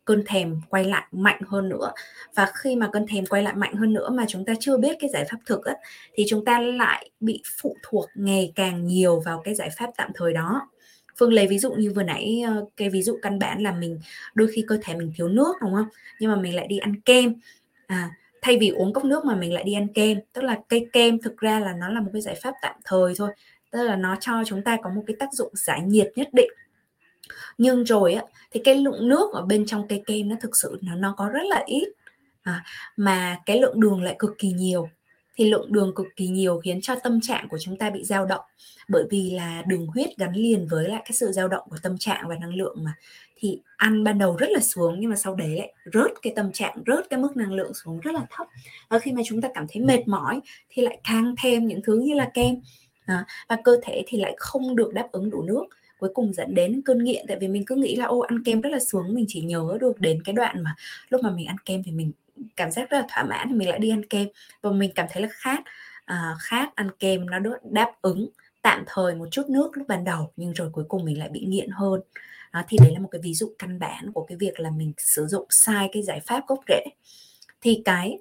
cơn 0.04 0.22
thèm 0.26 0.60
quay 0.68 0.84
lại 0.84 1.04
mạnh 1.12 1.40
hơn 1.46 1.68
nữa. 1.68 1.92
Và 2.34 2.52
khi 2.54 2.76
mà 2.76 2.88
cơn 2.92 3.06
thèm 3.06 3.26
quay 3.26 3.42
lại 3.42 3.54
mạnh 3.54 3.74
hơn 3.74 3.92
nữa 3.92 4.10
mà 4.10 4.24
chúng 4.28 4.44
ta 4.44 4.52
chưa 4.60 4.78
biết 4.78 4.96
cái 5.00 5.10
giải 5.10 5.24
pháp 5.30 5.38
thực 5.46 5.64
ấy, 5.64 5.76
thì 6.14 6.24
chúng 6.28 6.44
ta 6.44 6.60
lại 6.60 7.10
bị 7.20 7.42
phụ 7.60 7.76
thuộc 7.82 8.06
ngày 8.14 8.52
càng 8.54 8.86
nhiều 8.86 9.20
vào 9.20 9.40
cái 9.44 9.54
giải 9.54 9.70
pháp 9.78 9.90
tạm 9.96 10.10
thời 10.14 10.32
đó. 10.32 10.68
Phương 11.18 11.32
lấy 11.32 11.46
ví 11.46 11.58
dụ 11.58 11.72
như 11.72 11.92
vừa 11.96 12.02
nãy 12.02 12.42
ờ, 12.46 12.64
cái 12.76 12.90
ví 12.90 13.02
dụ 13.02 13.18
căn 13.22 13.38
bản 13.38 13.62
là 13.62 13.72
mình 13.72 14.00
đôi 14.34 14.48
khi 14.54 14.64
cơ 14.68 14.78
thể 14.82 14.94
mình 14.94 15.12
thiếu 15.16 15.28
nước 15.28 15.56
đúng 15.60 15.74
không? 15.74 15.88
Nhưng 16.20 16.30
mà 16.30 16.36
mình 16.36 16.56
lại 16.56 16.66
đi 16.66 16.78
ăn 16.78 17.00
kem. 17.00 17.34
À 17.86 18.10
thay 18.42 18.58
vì 18.58 18.68
uống 18.68 18.92
cốc 18.92 19.04
nước 19.04 19.24
mà 19.24 19.36
mình 19.36 19.52
lại 19.52 19.64
đi 19.64 19.72
ăn 19.72 19.88
kem 19.88 20.18
tức 20.32 20.44
là 20.44 20.58
cây 20.68 20.88
kem 20.92 21.18
thực 21.22 21.38
ra 21.38 21.60
là 21.60 21.72
nó 21.72 21.88
là 21.88 22.00
một 22.00 22.10
cái 22.12 22.22
giải 22.22 22.34
pháp 22.42 22.54
tạm 22.62 22.74
thời 22.84 23.14
thôi. 23.16 23.30
Tức 23.70 23.82
là 23.82 23.96
nó 23.96 24.16
cho 24.20 24.42
chúng 24.46 24.62
ta 24.62 24.76
có 24.82 24.90
một 24.90 25.02
cái 25.06 25.16
tác 25.18 25.32
dụng 25.32 25.52
giải 25.54 25.80
nhiệt 25.82 26.12
nhất 26.16 26.28
định. 26.32 26.50
Nhưng 27.58 27.84
rồi 27.84 28.14
á 28.14 28.22
thì 28.50 28.60
cái 28.64 28.74
lượng 28.74 29.08
nước 29.08 29.32
ở 29.32 29.42
bên 29.42 29.66
trong 29.66 29.88
cây 29.88 30.02
kem 30.06 30.28
nó 30.28 30.36
thực 30.40 30.56
sự 30.56 30.78
nó 30.82 30.94
nó 30.94 31.14
có 31.16 31.28
rất 31.28 31.42
là 31.44 31.62
ít. 31.66 31.88
À, 32.42 32.64
mà 32.96 33.38
cái 33.46 33.60
lượng 33.60 33.80
đường 33.80 34.02
lại 34.02 34.16
cực 34.18 34.38
kỳ 34.38 34.52
nhiều. 34.52 34.88
Thì 35.36 35.50
lượng 35.50 35.72
đường 35.72 35.94
cực 35.94 36.06
kỳ 36.16 36.28
nhiều 36.28 36.60
khiến 36.64 36.80
cho 36.82 36.94
tâm 36.94 37.20
trạng 37.20 37.48
của 37.48 37.58
chúng 37.58 37.76
ta 37.76 37.90
bị 37.90 38.04
dao 38.04 38.26
động. 38.26 38.44
Bởi 38.88 39.04
vì 39.10 39.30
là 39.30 39.62
đường 39.66 39.86
huyết 39.86 40.08
gắn 40.16 40.32
liền 40.32 40.68
với 40.68 40.88
lại 40.88 41.02
cái 41.04 41.12
sự 41.12 41.32
dao 41.32 41.48
động 41.48 41.64
của 41.70 41.76
tâm 41.82 41.98
trạng 41.98 42.28
và 42.28 42.34
năng 42.34 42.54
lượng 42.54 42.76
mà 42.82 42.94
thì 43.38 43.60
ăn 43.76 44.04
ban 44.04 44.18
đầu 44.18 44.36
rất 44.36 44.50
là 44.50 44.60
xuống 44.60 45.00
nhưng 45.00 45.10
mà 45.10 45.16
sau 45.16 45.34
đấy 45.34 45.56
lại 45.56 45.74
rớt 45.92 46.10
cái 46.22 46.32
tâm 46.36 46.52
trạng 46.52 46.82
rớt 46.86 47.10
cái 47.10 47.20
mức 47.20 47.36
năng 47.36 47.52
lượng 47.52 47.74
xuống 47.74 48.00
rất 48.00 48.14
là 48.14 48.26
thấp. 48.30 48.46
Và 48.88 48.98
khi 48.98 49.12
mà 49.12 49.22
chúng 49.26 49.40
ta 49.40 49.48
cảm 49.54 49.66
thấy 49.68 49.82
mệt 49.82 50.08
mỏi 50.08 50.40
thì 50.70 50.82
lại 50.82 51.00
càng 51.08 51.34
thêm 51.42 51.66
những 51.66 51.80
thứ 51.84 51.98
như 51.98 52.14
là 52.14 52.30
kem 52.34 52.54
à, 53.06 53.24
và 53.48 53.56
cơ 53.64 53.76
thể 53.82 54.02
thì 54.06 54.20
lại 54.20 54.34
không 54.38 54.76
được 54.76 54.94
đáp 54.94 55.08
ứng 55.12 55.30
đủ 55.30 55.42
nước. 55.42 55.64
Cuối 55.98 56.10
cùng 56.14 56.32
dẫn 56.34 56.54
đến 56.54 56.82
cơn 56.84 57.04
nghiện 57.04 57.24
tại 57.28 57.36
vì 57.40 57.48
mình 57.48 57.64
cứ 57.66 57.74
nghĩ 57.74 57.96
là 57.96 58.04
ô 58.04 58.20
ăn 58.20 58.44
kem 58.44 58.60
rất 58.60 58.70
là 58.70 58.78
sướng 58.78 59.14
mình 59.14 59.24
chỉ 59.28 59.40
nhớ 59.40 59.78
được 59.80 60.00
đến 60.00 60.22
cái 60.24 60.32
đoạn 60.32 60.62
mà 60.62 60.74
lúc 61.08 61.22
mà 61.22 61.30
mình 61.30 61.46
ăn 61.46 61.56
kem 61.64 61.82
thì 61.82 61.92
mình 61.92 62.12
cảm 62.56 62.70
giác 62.70 62.90
rất 62.90 62.96
là 63.00 63.06
thỏa 63.14 63.24
mãn 63.24 63.48
thì 63.48 63.54
mình 63.54 63.68
lại 63.68 63.78
đi 63.78 63.90
ăn 63.90 64.04
kem. 64.04 64.28
Và 64.62 64.70
mình 64.70 64.90
cảm 64.94 65.06
thấy 65.10 65.22
là 65.22 65.28
khát 65.32 65.62
à, 66.04 66.34
khát 66.40 66.74
ăn 66.74 66.90
kem 66.98 67.30
nó 67.30 67.38
đáp 67.70 67.92
ứng 68.02 68.28
tạm 68.62 68.84
thời 68.86 69.14
một 69.14 69.28
chút 69.30 69.48
nước 69.48 69.76
lúc 69.76 69.88
ban 69.88 70.04
đầu 70.04 70.30
nhưng 70.36 70.52
rồi 70.52 70.70
cuối 70.72 70.84
cùng 70.88 71.04
mình 71.04 71.18
lại 71.18 71.28
bị 71.28 71.40
nghiện 71.40 71.70
hơn 71.70 72.00
đó, 72.52 72.62
thì 72.68 72.78
đấy 72.80 72.92
là 72.92 72.98
một 72.98 73.08
cái 73.10 73.20
ví 73.24 73.34
dụ 73.34 73.54
căn 73.58 73.78
bản 73.78 74.12
của 74.12 74.24
cái 74.24 74.36
việc 74.38 74.60
là 74.60 74.70
mình 74.70 74.92
sử 74.98 75.26
dụng 75.26 75.46
sai 75.50 75.88
cái 75.92 76.02
giải 76.02 76.20
pháp 76.26 76.44
gốc 76.46 76.60
rễ. 76.68 76.84
Thì 77.60 77.82
cái 77.84 78.18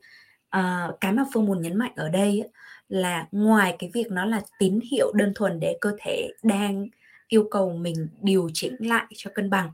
uh, 0.57 0.99
cái 1.01 1.11
mà 1.11 1.23
phương 1.33 1.45
muốn 1.45 1.61
nhấn 1.61 1.77
mạnh 1.77 1.91
ở 1.95 2.09
đây 2.09 2.41
ấy, 2.41 2.49
là 2.89 3.27
ngoài 3.31 3.75
cái 3.79 3.89
việc 3.93 4.11
nó 4.11 4.25
là 4.25 4.41
tín 4.59 4.79
hiệu 4.91 5.11
đơn 5.15 5.31
thuần 5.35 5.59
để 5.59 5.77
cơ 5.81 5.91
thể 5.99 6.29
đang 6.43 6.87
yêu 7.27 7.47
cầu 7.51 7.73
mình 7.73 8.07
điều 8.21 8.49
chỉnh 8.53 8.75
lại 8.79 9.05
cho 9.15 9.31
cân 9.33 9.49
bằng 9.49 9.71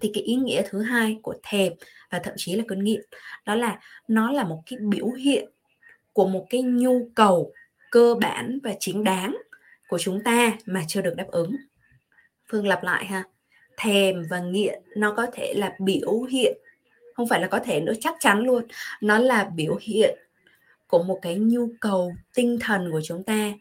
thì 0.00 0.10
cái 0.14 0.22
ý 0.22 0.34
nghĩa 0.34 0.62
thứ 0.68 0.82
hai 0.82 1.18
của 1.22 1.34
thèm 1.42 1.72
và 2.10 2.18
thậm 2.18 2.34
chí 2.36 2.54
là 2.54 2.64
cơn 2.68 2.84
nghiện 2.84 3.00
đó 3.46 3.54
là 3.54 3.80
nó 4.08 4.32
là 4.32 4.44
một 4.44 4.62
cái 4.66 4.78
biểu 4.78 5.10
hiện 5.10 5.48
của 6.12 6.28
một 6.28 6.46
cái 6.50 6.62
nhu 6.62 7.08
cầu 7.14 7.52
cơ 7.90 8.14
bản 8.20 8.58
và 8.62 8.74
chính 8.80 9.04
đáng 9.04 9.36
của 9.88 9.98
chúng 9.98 10.24
ta 10.24 10.52
mà 10.66 10.84
chưa 10.88 11.00
được 11.00 11.14
đáp 11.16 11.26
ứng. 11.28 11.56
Phương 12.48 12.66
lặp 12.66 12.82
lại 12.82 13.06
ha 13.06 13.24
thèm 13.76 14.22
và 14.30 14.40
nghiện 14.40 14.82
nó 14.96 15.14
có 15.16 15.26
thể 15.32 15.54
là 15.56 15.76
biểu 15.78 16.22
hiện 16.22 16.58
không 17.14 17.28
phải 17.28 17.40
là 17.40 17.46
có 17.46 17.58
thể 17.58 17.80
nữa 17.80 17.92
chắc 18.00 18.14
chắn 18.20 18.40
luôn. 18.40 18.64
Nó 19.00 19.18
là 19.18 19.44
biểu 19.44 19.78
hiện 19.80 20.18
của 20.86 21.02
một 21.02 21.18
cái 21.22 21.34
nhu 21.34 21.68
cầu 21.80 22.12
tinh 22.34 22.58
thần 22.60 22.90
của 22.92 23.00
chúng 23.04 23.24
ta. 23.24 23.52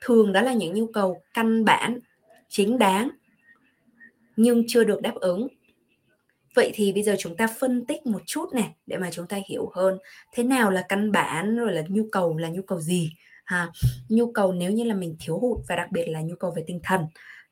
Thường 0.00 0.32
đó 0.32 0.40
là 0.40 0.52
những 0.52 0.74
nhu 0.74 0.86
cầu 0.86 1.22
căn 1.34 1.64
bản 1.64 1.98
chính 2.48 2.78
đáng 2.78 3.10
nhưng 4.36 4.64
chưa 4.68 4.84
được 4.84 5.02
đáp 5.02 5.14
ứng. 5.14 5.48
Vậy 6.54 6.70
thì 6.74 6.92
bây 6.92 7.02
giờ 7.02 7.16
chúng 7.18 7.36
ta 7.36 7.46
phân 7.60 7.86
tích 7.86 8.06
một 8.06 8.22
chút 8.26 8.54
này 8.54 8.74
để 8.86 8.96
mà 8.96 9.10
chúng 9.10 9.26
ta 9.26 9.38
hiểu 9.48 9.70
hơn. 9.74 9.98
Thế 10.32 10.42
nào 10.42 10.70
là 10.70 10.86
căn 10.88 11.12
bản 11.12 11.56
rồi 11.56 11.72
là 11.72 11.82
nhu 11.88 12.02
cầu 12.12 12.36
là 12.36 12.48
nhu 12.48 12.62
cầu 12.62 12.80
gì? 12.80 13.12
À, 13.44 13.68
nhu 14.08 14.32
cầu 14.32 14.52
nếu 14.52 14.70
như 14.70 14.84
là 14.84 14.94
mình 14.94 15.16
thiếu 15.20 15.38
hụt 15.38 15.58
và 15.68 15.76
đặc 15.76 15.92
biệt 15.92 16.06
là 16.08 16.20
nhu 16.20 16.34
cầu 16.34 16.52
về 16.56 16.64
tinh 16.66 16.80
thần 16.82 17.00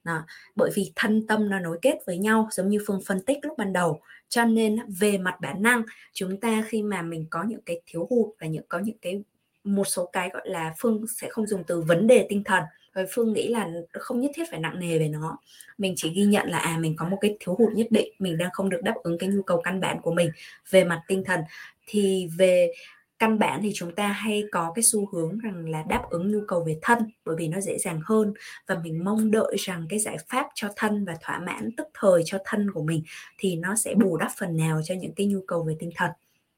đó. 0.08 0.24
bởi 0.56 0.70
vì 0.74 0.92
thân 0.96 1.26
tâm 1.26 1.50
nó 1.50 1.58
nối 1.58 1.78
kết 1.82 1.98
với 2.06 2.18
nhau, 2.18 2.48
giống 2.50 2.68
như 2.68 2.78
phương 2.86 3.00
phân 3.06 3.20
tích 3.20 3.38
lúc 3.42 3.58
ban 3.58 3.72
đầu. 3.72 4.00
Cho 4.28 4.44
nên 4.44 4.76
về 4.88 5.18
mặt 5.18 5.40
bản 5.40 5.62
năng, 5.62 5.82
chúng 6.12 6.40
ta 6.40 6.64
khi 6.68 6.82
mà 6.82 7.02
mình 7.02 7.26
có 7.30 7.42
những 7.42 7.60
cái 7.66 7.80
thiếu 7.86 8.06
hụt 8.10 8.34
và 8.40 8.46
những, 8.46 8.64
có 8.68 8.78
những 8.78 8.98
cái, 9.02 9.22
một 9.64 9.84
số 9.84 10.06
cái, 10.12 10.30
gọi 10.32 10.48
là, 10.48 10.74
phương 10.78 11.04
sẽ 11.06 11.28
không 11.30 11.46
dùng 11.46 11.64
từ 11.64 11.80
vấn 11.80 12.06
đề 12.06 12.26
tinh 12.28 12.44
thần. 12.44 12.62
Rồi 12.94 13.06
phương 13.10 13.32
nghĩ 13.32 13.48
là 13.48 13.68
không 13.92 14.20
nhất 14.20 14.30
thiết 14.34 14.44
phải 14.50 14.60
nặng 14.60 14.80
nề 14.80 14.98
về 14.98 15.08
nó. 15.08 15.38
Mình 15.78 15.94
chỉ 15.96 16.10
ghi 16.10 16.22
nhận 16.22 16.48
là 16.50 16.58
à 16.58 16.78
mình 16.78 16.96
có 16.96 17.08
một 17.08 17.18
cái 17.20 17.36
thiếu 17.40 17.54
hụt 17.58 17.72
nhất 17.72 17.86
định, 17.90 18.12
mình 18.18 18.38
đang 18.38 18.50
không 18.52 18.68
được 18.68 18.82
đáp 18.82 18.94
ứng 19.02 19.18
cái 19.18 19.28
nhu 19.28 19.42
cầu 19.42 19.60
căn 19.64 19.80
bản 19.80 20.00
của 20.02 20.12
mình 20.12 20.30
về 20.70 20.84
mặt 20.84 21.02
tinh 21.08 21.24
thần. 21.24 21.40
Thì 21.86 22.28
về 22.38 22.72
căn 23.18 23.38
bản 23.38 23.60
thì 23.62 23.72
chúng 23.74 23.94
ta 23.94 24.08
hay 24.08 24.44
có 24.52 24.72
cái 24.74 24.82
xu 24.82 25.08
hướng 25.12 25.38
rằng 25.38 25.70
là 25.70 25.82
đáp 25.88 26.02
ứng 26.10 26.32
nhu 26.32 26.40
cầu 26.48 26.64
về 26.64 26.78
thân 26.82 26.98
bởi 27.24 27.36
vì 27.38 27.48
nó 27.48 27.60
dễ 27.60 27.78
dàng 27.78 28.00
hơn. 28.04 28.34
Và 28.66 28.78
mình 28.82 29.04
mong 29.04 29.30
đợi 29.30 29.56
rằng 29.58 29.86
cái 29.88 29.98
giải 29.98 30.16
pháp 30.28 30.46
cho 30.54 30.68
thân 30.76 31.04
và 31.04 31.16
thỏa 31.20 31.38
mãn 31.38 31.70
tức 31.76 31.88
thời 31.94 32.22
cho 32.24 32.38
thân 32.44 32.70
của 32.70 32.82
mình 32.82 33.02
thì 33.38 33.56
nó 33.56 33.74
sẽ 33.74 33.94
bù 33.94 34.16
đắp 34.16 34.30
phần 34.38 34.56
nào 34.56 34.80
cho 34.84 34.94
những 34.94 35.14
cái 35.14 35.26
nhu 35.26 35.40
cầu 35.46 35.62
về 35.62 35.76
tinh 35.78 35.90
thần. 35.96 36.10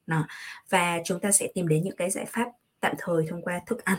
Đó. 0.07 0.27
và 0.71 0.99
chúng 1.05 1.21
ta 1.21 1.33
sẽ 1.33 1.49
tìm 1.55 1.69
đến 1.69 1.83
những 1.83 1.97
cái 1.97 2.11
giải 2.11 2.25
pháp 2.25 2.47
tạm 2.81 2.95
thời 2.99 3.27
thông 3.29 3.43
qua 3.43 3.61
thức 3.67 3.85
ăn. 3.85 3.99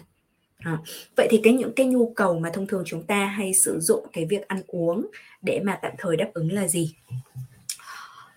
À, 0.57 0.77
vậy 1.17 1.27
thì 1.31 1.39
cái 1.43 1.53
những 1.53 1.73
cái 1.75 1.85
nhu 1.85 2.13
cầu 2.15 2.39
mà 2.39 2.49
thông 2.53 2.67
thường 2.67 2.83
chúng 2.85 3.03
ta 3.03 3.25
hay 3.25 3.53
sử 3.53 3.79
dụng 3.79 4.05
cái 4.13 4.25
việc 4.25 4.47
ăn 4.47 4.61
uống 4.67 5.07
để 5.41 5.59
mà 5.63 5.79
tạm 5.81 5.91
thời 5.97 6.17
đáp 6.17 6.29
ứng 6.33 6.51
là 6.51 6.67
gì? 6.67 6.95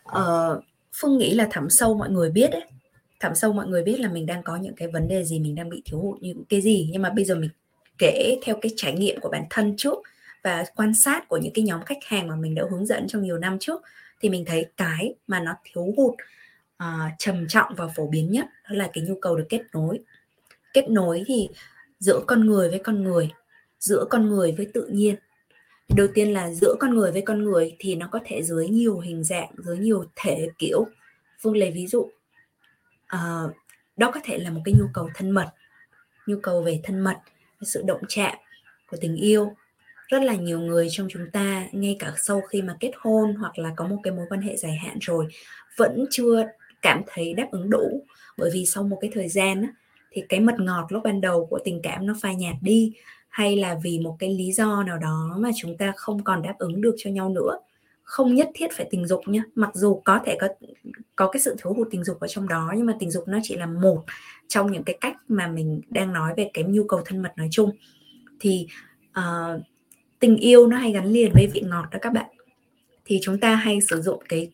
Ờ, 0.05 0.61
Phương 1.01 1.19
nghĩ 1.19 1.35
là 1.35 1.49
thẳm 1.51 1.67
sâu 1.71 1.95
mọi 1.95 2.11
người 2.11 2.31
biết 2.31 2.51
đấy 2.51 2.63
thẳm 3.25 3.35
sâu 3.35 3.53
mọi 3.53 3.67
người 3.67 3.83
biết 3.83 4.01
là 4.01 4.09
mình 4.09 4.27
đang 4.27 4.43
có 4.43 4.57
những 4.57 4.75
cái 4.75 4.89
vấn 4.89 5.09
đề 5.09 5.25
gì 5.25 5.39
mình 5.39 5.55
đang 5.55 5.69
bị 5.69 5.83
thiếu 5.85 6.01
hụt 6.01 6.23
những 6.23 6.45
cái 6.49 6.61
gì. 6.61 6.89
Nhưng 6.93 7.03
mà 7.03 7.11
bây 7.11 7.25
giờ 7.25 7.35
mình 7.35 7.51
kể 7.99 8.39
theo 8.45 8.57
cái 8.63 8.73
trải 8.77 8.93
nghiệm 8.93 9.21
của 9.21 9.29
bản 9.29 9.45
thân 9.51 9.75
trước 9.77 9.99
và 10.43 10.65
quan 10.77 10.95
sát 10.95 11.29
của 11.29 11.37
những 11.37 11.53
cái 11.53 11.65
nhóm 11.65 11.85
khách 11.85 12.05
hàng 12.05 12.29
mà 12.29 12.37
mình 12.37 12.55
đã 12.55 12.63
hướng 12.71 12.87
dẫn 12.87 13.09
trong 13.09 13.23
nhiều 13.23 13.39
năm 13.39 13.59
trước 13.59 13.83
thì 14.21 14.29
mình 14.29 14.45
thấy 14.45 14.67
cái 14.77 15.15
mà 15.27 15.41
nó 15.41 15.53
thiếu 15.65 15.95
hụt 15.97 16.15
uh, 16.83 17.13
trầm 17.19 17.47
trọng 17.49 17.75
và 17.75 17.89
phổ 17.97 18.07
biến 18.07 18.31
nhất 18.31 18.47
đó 18.65 18.77
là 18.77 18.91
cái 18.93 19.05
nhu 19.05 19.15
cầu 19.21 19.37
được 19.37 19.47
kết 19.49 19.63
nối. 19.73 19.99
Kết 20.73 20.91
nối 20.91 21.25
thì 21.27 21.49
giữa 21.99 22.21
con 22.27 22.47
người 22.47 22.69
với 22.69 22.79
con 22.79 23.05
người 23.05 23.31
giữa 23.79 24.05
con 24.11 24.29
người 24.29 24.53
với 24.53 24.67
tự 24.75 24.87
nhiên. 24.93 25.15
Đầu 25.97 26.07
tiên 26.15 26.33
là 26.33 26.51
giữa 26.51 26.75
con 26.81 26.95
người 26.95 27.13
với 27.13 27.23
con 27.23 27.45
người 27.45 27.77
thì 27.79 27.95
nó 27.95 28.09
có 28.13 28.21
thể 28.25 28.43
dưới 28.43 28.69
nhiều 28.69 28.99
hình 28.99 29.25
dạng 29.25 29.51
dưới 29.57 29.79
nhiều 29.79 30.05
thể 30.17 30.49
kiểu. 30.59 30.87
Phương 31.43 31.57
lấy 31.57 31.71
ví 31.71 31.87
dụ 31.87 32.11
uh, 33.17 33.53
đó 33.97 34.11
có 34.15 34.21
thể 34.25 34.39
là 34.39 34.51
một 34.51 34.61
cái 34.65 34.75
nhu 34.79 34.87
cầu 34.95 35.11
thân 35.15 35.31
mật 35.31 35.47
nhu 36.27 36.37
cầu 36.43 36.63
về 36.63 36.81
thân 36.85 37.01
mật 37.01 37.17
sự 37.63 37.83
động 37.87 38.01
chạm 38.09 38.35
của 38.91 38.97
tình 39.01 39.17
yêu. 39.17 39.53
Rất 40.09 40.23
là 40.23 40.35
nhiều 40.35 40.61
người 40.61 40.89
trong 40.91 41.09
chúng 41.11 41.31
ta 41.33 41.67
ngay 41.73 41.97
cả 41.99 42.13
sau 42.17 42.41
khi 42.41 42.63
mà 42.63 42.77
kết 42.81 42.93
hôn 42.99 43.35
hoặc 43.35 43.59
là 43.59 43.73
có 43.77 43.87
một 43.87 43.97
cái 44.03 44.13
mối 44.13 44.27
quan 44.31 44.43
hệ 44.43 44.57
dài 44.57 44.77
hạn 44.77 44.99
rồi 45.01 45.27
vẫn 45.77 46.05
chưa 46.11 46.47
cảm 46.83 47.03
thấy 47.07 47.35
đáp 47.35 47.49
ứng 47.51 47.71
đủ. 47.71 48.05
Bởi 48.37 48.51
vì 48.55 48.67
sau 48.67 48.83
một 48.83 48.99
cái 49.01 49.11
thời 49.15 49.29
gian 49.29 49.63
á, 49.63 49.69
thì 50.11 50.23
cái 50.29 50.41
mật 50.41 50.55
ngọt 50.59 50.87
lúc 50.89 51.03
ban 51.03 51.21
đầu 51.21 51.47
của 51.47 51.59
tình 51.65 51.81
cảm 51.83 52.07
nó 52.07 52.15
phai 52.23 52.35
nhạt 52.35 52.57
đi 52.61 52.93
hay 53.29 53.57
là 53.57 53.79
vì 53.83 53.99
một 53.99 54.17
cái 54.19 54.35
lý 54.35 54.53
do 54.53 54.83
nào 54.83 54.99
đó 54.99 55.37
mà 55.39 55.51
chúng 55.57 55.77
ta 55.77 55.93
không 55.97 56.25
còn 56.25 56.43
đáp 56.43 56.55
ứng 56.59 56.81
được 56.81 56.95
cho 56.99 57.11
nhau 57.11 57.29
nữa 57.29 57.59
không 58.05 58.35
nhất 58.35 58.51
thiết 58.55 58.73
phải 58.73 58.87
tình 58.91 59.07
dục 59.07 59.21
nhé 59.27 59.43
mặc 59.55 59.71
dù 59.75 60.03
có 60.05 60.21
thể 60.25 60.37
có 60.41 60.49
có 61.17 61.31
cái 61.31 61.41
sự 61.41 61.55
thiếu 61.59 61.75
hụt 61.75 61.89
tình 61.91 62.05
dục 62.05 62.21
ở 62.21 62.29
trong 62.29 62.49
đó 62.49 62.73
nhưng 62.77 62.87
mà 62.87 62.97
tình 62.99 63.11
dục 63.11 63.29
nó 63.29 63.39
chỉ 63.43 63.57
là 63.57 63.67
một 63.67 64.05
trong 64.49 64.73
những 64.73 64.85
cái 64.85 64.99
cách 65.01 65.17
mà 65.29 65.47
mình 65.47 65.81
đang 65.91 66.13
nói 66.13 66.35
về 66.37 66.51
cái 66.55 66.65
nhu 66.65 66.85
cầu 66.85 67.01
thân 67.05 67.23
mật 67.23 67.33
nói 67.37 67.49
chung. 67.51 67.71
Thì 68.41 68.67
uh, 69.19 69.61
tình 70.19 70.37
yêu 70.37 70.67
nó 70.67 70.77
hay 70.77 70.93
gắn 70.93 71.07
liền 71.07 71.33
với 71.35 71.47
vị 71.55 71.61
ngọt 71.61 71.85
đó 71.91 71.99
các 72.03 72.13
bạn. 72.13 72.27
Thì 73.05 73.19
chúng 73.23 73.41
ta 73.41 73.55
hay 73.55 73.81
sử 73.81 74.03
dụng 74.03 74.23
cái 74.29 74.51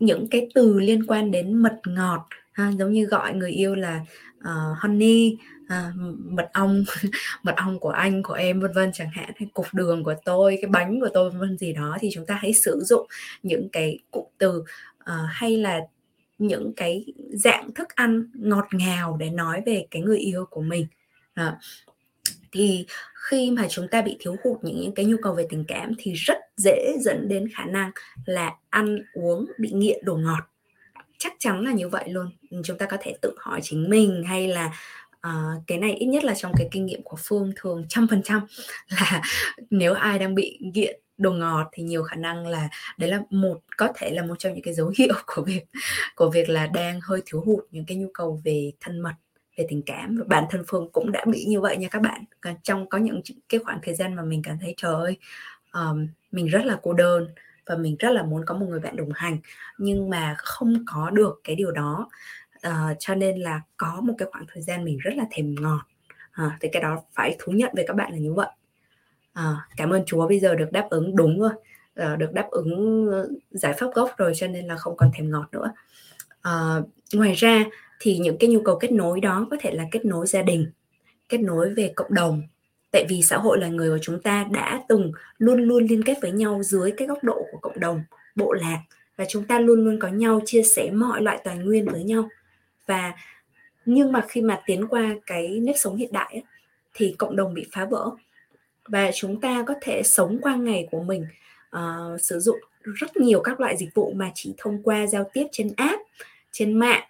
những 0.00 0.28
cái 0.28 0.48
từ 0.54 0.78
liên 0.78 1.06
quan 1.06 1.30
đến 1.30 1.56
mật 1.56 1.80
ngọt 1.86 2.26
ha, 2.52 2.72
giống 2.78 2.92
như 2.92 3.04
gọi 3.04 3.34
người 3.34 3.50
yêu 3.50 3.74
là 3.74 4.00
uh, 4.38 4.78
honey 4.78 5.36
à, 5.72 5.92
mật 6.18 6.48
ong 6.52 6.84
mật 7.42 7.54
ong 7.56 7.80
của 7.80 7.90
anh 7.90 8.22
của 8.22 8.34
em 8.34 8.60
vân 8.60 8.72
vân 8.72 8.90
chẳng 8.94 9.10
hạn 9.12 9.30
hay 9.36 9.48
cục 9.54 9.66
đường 9.72 10.04
của 10.04 10.14
tôi 10.24 10.58
cái 10.62 10.70
bánh 10.70 11.00
của 11.00 11.08
tôi 11.14 11.30
vân 11.30 11.40
vân 11.40 11.58
gì 11.58 11.72
đó 11.72 11.96
thì 12.00 12.10
chúng 12.12 12.26
ta 12.26 12.34
hãy 12.34 12.52
sử 12.52 12.80
dụng 12.84 13.06
những 13.42 13.68
cái 13.72 13.98
cụm 14.10 14.24
từ 14.38 14.58
uh, 14.58 15.28
hay 15.28 15.56
là 15.56 15.80
những 16.38 16.72
cái 16.76 17.04
dạng 17.32 17.74
thức 17.74 17.88
ăn 17.88 18.30
ngọt 18.34 18.66
ngào 18.72 19.16
để 19.20 19.30
nói 19.30 19.62
về 19.66 19.86
cái 19.90 20.02
người 20.02 20.18
yêu 20.18 20.46
của 20.50 20.62
mình. 20.62 20.86
À, 21.34 21.58
thì 22.52 22.86
khi 23.14 23.50
mà 23.50 23.66
chúng 23.70 23.88
ta 23.88 24.02
bị 24.02 24.16
thiếu 24.20 24.36
hụt 24.44 24.58
những 24.62 24.94
cái 24.94 25.04
nhu 25.04 25.16
cầu 25.22 25.34
về 25.34 25.46
tình 25.48 25.64
cảm 25.68 25.92
thì 25.98 26.12
rất 26.12 26.38
dễ 26.56 26.94
dẫn 27.00 27.28
đến 27.28 27.48
khả 27.54 27.64
năng 27.64 27.90
là 28.26 28.54
ăn 28.70 28.98
uống 29.12 29.46
bị 29.58 29.70
nghiện 29.72 30.04
đồ 30.04 30.16
ngọt. 30.16 30.44
Chắc 31.18 31.32
chắn 31.38 31.64
là 31.64 31.72
như 31.72 31.88
vậy 31.88 32.04
luôn. 32.08 32.30
Chúng 32.64 32.78
ta 32.78 32.86
có 32.86 32.96
thể 33.00 33.14
tự 33.22 33.34
hỏi 33.38 33.60
chính 33.62 33.90
mình 33.90 34.24
hay 34.26 34.48
là 34.48 34.72
uh, 35.28 35.62
cái 35.66 35.78
này 35.78 35.94
ít 35.94 36.06
nhất 36.06 36.24
là 36.24 36.34
trong 36.34 36.52
cái 36.56 36.68
kinh 36.70 36.86
nghiệm 36.86 37.02
của 37.02 37.16
phương 37.20 37.52
thường 37.56 37.86
trăm 37.88 38.06
phần 38.10 38.22
trăm 38.22 38.40
là 38.88 39.22
nếu 39.70 39.94
ai 39.94 40.18
đang 40.18 40.34
bị 40.34 40.58
nghiện 40.60 41.00
đồ 41.18 41.32
ngọt 41.32 41.68
thì 41.72 41.82
nhiều 41.82 42.02
khả 42.02 42.16
năng 42.16 42.46
là 42.46 42.68
đấy 42.98 43.10
là 43.10 43.20
một 43.30 43.60
có 43.76 43.88
thể 43.94 44.10
là 44.10 44.22
một 44.22 44.34
trong 44.38 44.52
những 44.54 44.62
cái 44.62 44.74
dấu 44.74 44.92
hiệu 44.98 45.14
của 45.26 45.42
việc 45.42 45.64
của 46.16 46.30
việc 46.30 46.48
là 46.48 46.66
đang 46.66 47.00
hơi 47.02 47.22
thiếu 47.26 47.42
hụt 47.46 47.64
những 47.70 47.84
cái 47.86 47.96
nhu 47.96 48.08
cầu 48.14 48.40
về 48.44 48.72
thân 48.80 49.00
mật 49.00 49.12
về 49.56 49.66
tình 49.68 49.82
cảm. 49.86 50.16
Và 50.16 50.24
bản 50.28 50.44
thân 50.50 50.64
phương 50.66 50.88
cũng 50.92 51.12
đã 51.12 51.24
bị 51.26 51.44
như 51.44 51.60
vậy 51.60 51.76
nha 51.76 51.88
các 51.88 52.02
bạn. 52.02 52.24
Trong 52.62 52.88
có 52.88 52.98
những 52.98 53.20
cái 53.48 53.60
khoảng 53.64 53.78
thời 53.82 53.94
gian 53.94 54.14
mà 54.14 54.22
mình 54.22 54.42
cảm 54.44 54.58
thấy 54.60 54.74
trời 54.76 54.94
ơi 54.94 55.16
um, 55.72 56.06
mình 56.30 56.46
rất 56.46 56.66
là 56.66 56.78
cô 56.82 56.92
đơn 56.92 57.28
và 57.66 57.76
mình 57.76 57.96
rất 57.98 58.10
là 58.10 58.22
muốn 58.22 58.44
có 58.46 58.54
một 58.54 58.66
người 58.68 58.80
bạn 58.80 58.96
đồng 58.96 59.12
hành 59.14 59.38
nhưng 59.78 60.10
mà 60.10 60.34
không 60.38 60.84
có 60.86 61.10
được 61.10 61.40
cái 61.44 61.56
điều 61.56 61.70
đó 61.70 62.08
uh, 62.68 62.96
cho 62.98 63.14
nên 63.14 63.36
là 63.36 63.60
có 63.76 64.00
một 64.00 64.14
cái 64.18 64.28
khoảng 64.32 64.44
thời 64.52 64.62
gian 64.62 64.84
mình 64.84 64.98
rất 64.98 65.14
là 65.16 65.24
thèm 65.30 65.54
ngọt. 65.60 65.82
Uh, 66.44 66.52
thì 66.60 66.68
cái 66.72 66.82
đó 66.82 67.02
phải 67.12 67.36
thú 67.38 67.52
nhận 67.52 67.70
với 67.74 67.84
các 67.86 67.96
bạn 67.96 68.12
là 68.12 68.18
như 68.18 68.34
vậy. 68.34 68.48
Uh, 69.38 69.56
cảm 69.76 69.90
ơn 69.90 70.02
chúa 70.06 70.28
bây 70.28 70.40
giờ 70.40 70.54
được 70.54 70.72
đáp 70.72 70.86
ứng 70.90 71.16
đúng 71.16 71.40
rồi. 71.40 71.52
Uh, 72.02 72.18
được 72.18 72.32
đáp 72.32 72.48
ứng 72.50 73.10
giải 73.50 73.72
pháp 73.78 73.86
gốc 73.94 74.10
rồi 74.16 74.32
cho 74.34 74.46
nên 74.46 74.66
là 74.66 74.76
không 74.76 74.96
còn 74.96 75.10
thèm 75.14 75.30
ngọt 75.30 75.48
nữa. 75.52 75.72
Uh, 76.48 76.88
ngoài 77.14 77.34
ra 77.34 77.64
thì 78.00 78.18
những 78.18 78.36
cái 78.38 78.50
nhu 78.50 78.62
cầu 78.62 78.78
kết 78.78 78.92
nối 78.92 79.20
đó 79.20 79.46
có 79.50 79.56
thể 79.60 79.70
là 79.70 79.84
kết 79.90 80.04
nối 80.04 80.26
gia 80.26 80.42
đình 80.42 80.66
kết 81.28 81.38
nối 81.38 81.74
về 81.74 81.92
cộng 81.96 82.14
đồng. 82.14 82.42
Tại 82.90 83.06
vì 83.08 83.22
xã 83.22 83.36
hội 83.36 83.58
là 83.60 83.68
người 83.68 83.90
của 83.90 83.98
chúng 84.02 84.22
ta 84.22 84.46
đã 84.50 84.82
từng 84.88 85.12
luôn 85.38 85.62
luôn 85.62 85.86
liên 85.86 86.04
kết 86.04 86.18
với 86.22 86.30
nhau 86.30 86.62
dưới 86.62 86.92
cái 86.96 87.08
góc 87.08 87.24
độ 87.24 87.46
của 87.52 87.58
cộng 87.58 87.80
đồng 87.80 88.02
bộ 88.36 88.52
lạc. 88.52 88.78
Và 89.16 89.24
chúng 89.28 89.44
ta 89.44 89.58
luôn 89.58 89.84
luôn 89.84 89.98
có 89.98 90.08
nhau 90.08 90.40
chia 90.44 90.62
sẻ 90.62 90.90
mọi 90.90 91.22
loại 91.22 91.40
tài 91.44 91.58
nguyên 91.58 91.88
với 91.88 92.04
nhau 92.04 92.28
và 92.92 93.12
nhưng 93.84 94.12
mà 94.12 94.24
khi 94.28 94.40
mà 94.40 94.60
tiến 94.66 94.86
qua 94.88 95.14
cái 95.26 95.60
nếp 95.62 95.74
sống 95.78 95.96
hiện 95.96 96.12
đại 96.12 96.30
ấy, 96.32 96.42
thì 96.94 97.14
cộng 97.18 97.36
đồng 97.36 97.54
bị 97.54 97.66
phá 97.72 97.84
vỡ. 97.84 98.10
Và 98.88 99.10
chúng 99.14 99.40
ta 99.40 99.64
có 99.66 99.74
thể 99.80 100.02
sống 100.04 100.38
qua 100.42 100.56
ngày 100.56 100.88
của 100.90 101.02
mình 101.02 101.26
uh, 101.76 102.20
sử 102.20 102.40
dụng 102.40 102.58
rất 102.82 103.16
nhiều 103.16 103.40
các 103.40 103.60
loại 103.60 103.76
dịch 103.76 103.94
vụ 103.94 104.12
mà 104.16 104.30
chỉ 104.34 104.54
thông 104.58 104.82
qua 104.82 105.06
giao 105.06 105.30
tiếp 105.32 105.46
trên 105.52 105.72
app 105.76 106.02
trên 106.52 106.78
mạng 106.78 107.02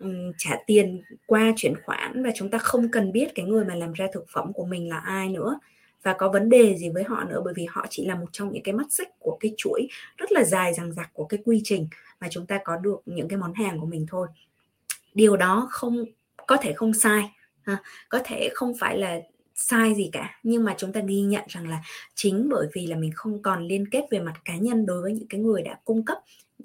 um, 0.00 0.32
trả 0.38 0.56
tiền 0.66 1.02
qua 1.26 1.52
chuyển 1.56 1.74
khoản. 1.84 2.22
Và 2.24 2.30
chúng 2.34 2.50
ta 2.50 2.58
không 2.58 2.88
cần 2.88 3.12
biết 3.12 3.34
cái 3.34 3.46
người 3.46 3.64
mà 3.64 3.74
làm 3.74 3.92
ra 3.92 4.06
thực 4.12 4.24
phẩm 4.28 4.52
của 4.52 4.64
mình 4.64 4.88
là 4.88 4.98
ai 4.98 5.28
nữa 5.28 5.58
và 6.02 6.12
có 6.12 6.28
vấn 6.28 6.48
đề 6.48 6.76
gì 6.76 6.88
với 6.88 7.02
họ 7.04 7.24
nữa 7.24 7.40
bởi 7.44 7.54
vì 7.56 7.66
họ 7.70 7.86
chỉ 7.90 8.06
là 8.06 8.14
một 8.14 8.26
trong 8.32 8.52
những 8.52 8.62
cái 8.62 8.74
mắt 8.74 8.86
xích 8.90 9.08
của 9.18 9.36
cái 9.40 9.54
chuỗi 9.56 9.88
rất 10.16 10.32
là 10.32 10.44
dài 10.44 10.74
dằng 10.74 10.92
dặc 10.92 11.10
của 11.12 11.24
cái 11.24 11.40
quy 11.44 11.60
trình 11.64 11.88
mà 12.20 12.28
chúng 12.30 12.46
ta 12.46 12.60
có 12.64 12.76
được 12.76 13.00
những 13.06 13.28
cái 13.28 13.38
món 13.38 13.54
hàng 13.54 13.80
của 13.80 13.86
mình 13.86 14.06
thôi 14.08 14.28
điều 15.14 15.36
đó 15.36 15.68
không 15.70 16.04
có 16.46 16.56
thể 16.56 16.72
không 16.72 16.94
sai 16.94 17.30
ha. 17.62 17.76
có 18.08 18.20
thể 18.24 18.50
không 18.54 18.72
phải 18.78 18.98
là 18.98 19.20
sai 19.54 19.94
gì 19.94 20.10
cả 20.12 20.38
nhưng 20.42 20.64
mà 20.64 20.74
chúng 20.78 20.92
ta 20.92 21.00
ghi 21.06 21.20
nhận 21.20 21.44
rằng 21.48 21.68
là 21.68 21.82
chính 22.14 22.48
bởi 22.50 22.68
vì 22.74 22.86
là 22.86 22.96
mình 22.96 23.10
không 23.14 23.42
còn 23.42 23.68
liên 23.68 23.90
kết 23.90 24.04
về 24.10 24.20
mặt 24.20 24.34
cá 24.44 24.56
nhân 24.56 24.86
đối 24.86 25.02
với 25.02 25.12
những 25.12 25.28
cái 25.28 25.40
người 25.40 25.62
đã 25.62 25.78
cung 25.84 26.04
cấp 26.04 26.18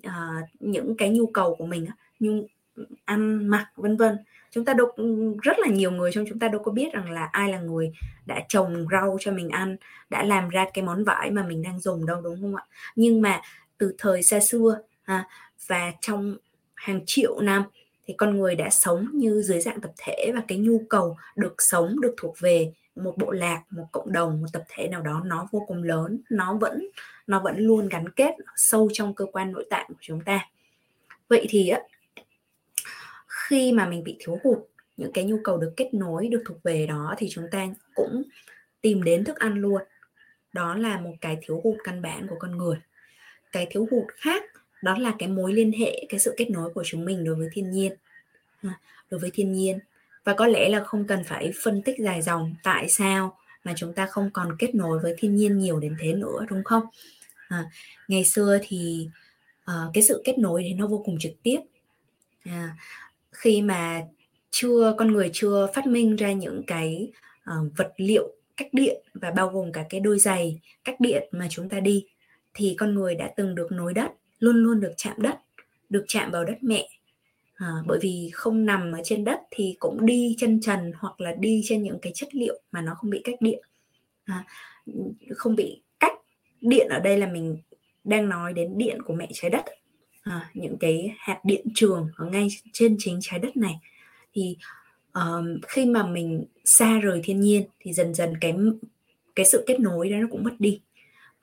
uh, 0.07 0.11
những 0.59 0.97
cái 0.97 1.09
nhu 1.09 1.27
cầu 1.27 1.55
của 1.55 1.65
mình 1.65 1.85
như 2.19 2.43
ăn 3.05 3.47
mặc 3.47 3.67
vân 3.75 3.97
vân 3.97 4.17
chúng 4.51 4.65
ta 4.65 4.73
đâu 4.73 4.87
rất 5.41 5.59
là 5.59 5.67
nhiều 5.67 5.91
người 5.91 6.11
trong 6.13 6.25
chúng 6.29 6.39
ta 6.39 6.47
đâu 6.47 6.61
có 6.63 6.71
biết 6.71 6.93
rằng 6.93 7.11
là 7.11 7.29
ai 7.31 7.51
là 7.51 7.59
người 7.59 7.91
đã 8.25 8.45
trồng 8.49 8.85
rau 8.91 9.17
cho 9.19 9.31
mình 9.31 9.49
ăn 9.49 9.77
đã 10.09 10.23
làm 10.23 10.49
ra 10.49 10.65
cái 10.73 10.83
món 10.83 11.03
vải 11.03 11.31
mà 11.31 11.43
mình 11.43 11.61
đang 11.61 11.79
dùng 11.79 12.05
đâu 12.05 12.21
đúng 12.21 12.41
không 12.41 12.55
ạ 12.55 12.63
nhưng 12.95 13.21
mà 13.21 13.41
từ 13.77 13.95
thời 13.97 14.23
xa 14.23 14.39
xưa 14.39 14.79
ha, 15.03 15.27
và 15.67 15.91
trong 16.01 16.37
hàng 16.75 17.01
triệu 17.05 17.39
năm 17.39 17.63
thì 18.05 18.13
con 18.17 18.37
người 18.37 18.55
đã 18.55 18.69
sống 18.69 19.09
như 19.13 19.41
dưới 19.41 19.59
dạng 19.59 19.81
tập 19.81 19.91
thể 19.97 20.31
và 20.35 20.41
cái 20.47 20.57
nhu 20.57 20.81
cầu 20.89 21.17
được 21.35 21.55
sống, 21.57 22.01
được 22.01 22.13
thuộc 22.17 22.35
về 22.39 22.73
một 22.95 23.17
bộ 23.17 23.31
lạc, 23.31 23.63
một 23.69 23.85
cộng 23.91 24.11
đồng, 24.11 24.41
một 24.41 24.47
tập 24.53 24.63
thể 24.69 24.87
nào 24.87 25.01
đó 25.01 25.21
nó 25.25 25.47
vô 25.51 25.63
cùng 25.67 25.83
lớn, 25.83 26.21
nó 26.29 26.53
vẫn 26.53 26.89
nó 27.27 27.39
vẫn 27.39 27.57
luôn 27.57 27.89
gắn 27.89 28.09
kết 28.09 28.35
sâu 28.55 28.89
trong 28.93 29.13
cơ 29.13 29.25
quan 29.25 29.51
nội 29.51 29.65
tạng 29.69 29.85
của 29.87 29.99
chúng 29.99 30.21
ta. 30.21 30.49
Vậy 31.27 31.45
thì 31.49 31.69
á, 31.69 31.79
khi 33.27 33.71
mà 33.71 33.89
mình 33.89 34.03
bị 34.03 34.15
thiếu 34.19 34.39
hụt, 34.43 34.57
những 34.97 35.11
cái 35.13 35.23
nhu 35.23 35.37
cầu 35.43 35.57
được 35.57 35.73
kết 35.77 35.93
nối, 35.93 36.27
được 36.27 36.43
thuộc 36.45 36.63
về 36.63 36.87
đó 36.87 37.15
thì 37.17 37.27
chúng 37.31 37.47
ta 37.51 37.67
cũng 37.95 38.23
tìm 38.81 39.03
đến 39.03 39.23
thức 39.23 39.37
ăn 39.37 39.53
luôn. 39.61 39.81
Đó 40.53 40.75
là 40.75 40.99
một 40.99 41.13
cái 41.21 41.37
thiếu 41.41 41.61
hụt 41.63 41.77
căn 41.83 42.01
bản 42.01 42.27
của 42.27 42.35
con 42.39 42.57
người. 42.57 42.77
Cái 43.51 43.67
thiếu 43.69 43.87
hụt 43.91 44.05
khác 44.15 44.43
đó 44.85 44.97
là 44.97 45.13
cái 45.19 45.29
mối 45.29 45.53
liên 45.53 45.71
hệ 45.71 46.05
cái 46.09 46.19
sự 46.19 46.33
kết 46.37 46.49
nối 46.49 46.73
của 46.73 46.83
chúng 46.85 47.05
mình 47.05 47.23
đối 47.23 47.35
với 47.35 47.49
thiên 47.53 47.71
nhiên. 47.71 47.91
Đối 49.09 49.19
với 49.19 49.31
thiên 49.33 49.51
nhiên. 49.51 49.79
Và 50.23 50.33
có 50.33 50.47
lẽ 50.47 50.69
là 50.69 50.83
không 50.83 51.07
cần 51.07 51.23
phải 51.23 51.51
phân 51.63 51.81
tích 51.81 51.95
dài 51.99 52.21
dòng 52.21 52.55
tại 52.63 52.89
sao 52.89 53.37
mà 53.63 53.73
chúng 53.77 53.93
ta 53.93 54.05
không 54.05 54.29
còn 54.33 54.55
kết 54.59 54.75
nối 54.75 54.99
với 54.99 55.15
thiên 55.17 55.35
nhiên 55.35 55.57
nhiều 55.57 55.79
đến 55.79 55.95
thế 55.99 56.13
nữa 56.13 56.45
đúng 56.49 56.63
không? 56.63 56.83
À, 57.47 57.65
ngày 58.07 58.25
xưa 58.25 58.59
thì 58.61 59.09
uh, 59.71 59.93
cái 59.93 60.03
sự 60.03 60.21
kết 60.25 60.37
nối 60.37 60.63
thì 60.63 60.73
nó 60.73 60.87
vô 60.87 61.01
cùng 61.05 61.19
trực 61.19 61.31
tiếp. 61.43 61.59
À, 62.43 62.77
khi 63.31 63.61
mà 63.61 64.01
chưa 64.51 64.95
con 64.97 65.11
người 65.11 65.29
chưa 65.33 65.67
phát 65.73 65.87
minh 65.87 66.15
ra 66.15 66.31
những 66.31 66.63
cái 66.67 67.11
uh, 67.51 67.77
vật 67.77 67.93
liệu 67.97 68.35
cách 68.57 68.69
điện 68.71 69.01
và 69.13 69.31
bao 69.31 69.49
gồm 69.49 69.71
cả 69.71 69.85
cái 69.89 69.99
đôi 69.99 70.19
giày 70.19 70.59
cách 70.83 70.95
điện 70.99 71.23
mà 71.31 71.47
chúng 71.49 71.69
ta 71.69 71.79
đi 71.79 72.05
thì 72.53 72.75
con 72.79 72.95
người 72.95 73.15
đã 73.15 73.31
từng 73.37 73.55
được 73.55 73.71
nối 73.71 73.93
đất 73.93 74.11
luôn 74.39 74.55
luôn 74.55 74.79
được 74.79 74.93
chạm 74.97 75.15
đất 75.17 75.39
được 75.89 76.05
chạm 76.07 76.31
vào 76.31 76.43
đất 76.43 76.57
mẹ. 76.61 76.89
À, 77.55 77.67
bởi 77.87 77.99
vì 78.01 78.29
không 78.33 78.65
nằm 78.65 78.91
ở 78.91 79.01
trên 79.03 79.23
đất 79.23 79.39
thì 79.51 79.75
cũng 79.79 80.05
đi 80.05 80.35
chân 80.39 80.61
trần 80.61 80.91
hoặc 80.97 81.21
là 81.21 81.33
đi 81.39 81.61
trên 81.65 81.83
những 81.83 81.99
cái 82.01 82.11
chất 82.15 82.35
liệu 82.35 82.61
mà 82.71 82.81
nó 82.81 82.95
không 82.95 83.09
bị 83.09 83.21
cách 83.23 83.35
điện. 83.39 83.61
À, 84.25 84.45
không 85.35 85.55
bị 85.55 85.81
cách 85.99 86.13
điện 86.61 86.87
ở 86.89 86.99
đây 86.99 87.17
là 87.17 87.27
mình 87.27 87.57
đang 88.03 88.29
nói 88.29 88.53
đến 88.53 88.77
điện 88.77 89.01
của 89.01 89.13
mẹ 89.13 89.29
trái 89.33 89.51
đất. 89.51 89.65
À, 90.23 90.49
những 90.53 90.77
cái 90.77 91.13
hạt 91.17 91.39
điện 91.43 91.67
trường 91.75 92.09
ở 92.15 92.25
ngay 92.25 92.47
trên 92.73 92.95
chính 92.99 93.19
trái 93.21 93.39
đất 93.39 93.57
này. 93.57 93.79
Thì 94.33 94.57
um, 95.13 95.59
khi 95.67 95.85
mà 95.85 96.07
mình 96.07 96.45
xa 96.65 96.99
rời 96.99 97.21
thiên 97.23 97.41
nhiên 97.41 97.63
thì 97.79 97.93
dần 97.93 98.13
dần 98.13 98.33
cái 98.41 98.55
cái 99.35 99.45
sự 99.45 99.63
kết 99.67 99.79
nối 99.79 100.09
đó 100.09 100.17
nó 100.17 100.27
cũng 100.31 100.43
mất 100.43 100.55
đi. 100.59 100.81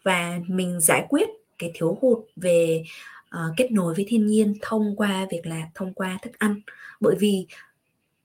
Và 0.03 0.41
mình 0.49 0.81
giải 0.81 1.07
quyết 1.09 1.29
cái 1.63 1.71
thiếu 1.75 1.99
hụt 2.01 2.19
về 2.37 2.85
uh, 3.35 3.55
kết 3.57 3.73
nối 3.73 3.95
với 3.95 4.05
thiên 4.09 4.27
nhiên 4.27 4.55
thông 4.63 4.97
qua 4.97 5.27
việc 5.31 5.47
là 5.47 5.71
thông 5.75 5.95
qua 5.95 6.19
thức 6.23 6.39
ăn. 6.39 6.61
Bởi 7.01 7.17
vì 7.19 7.47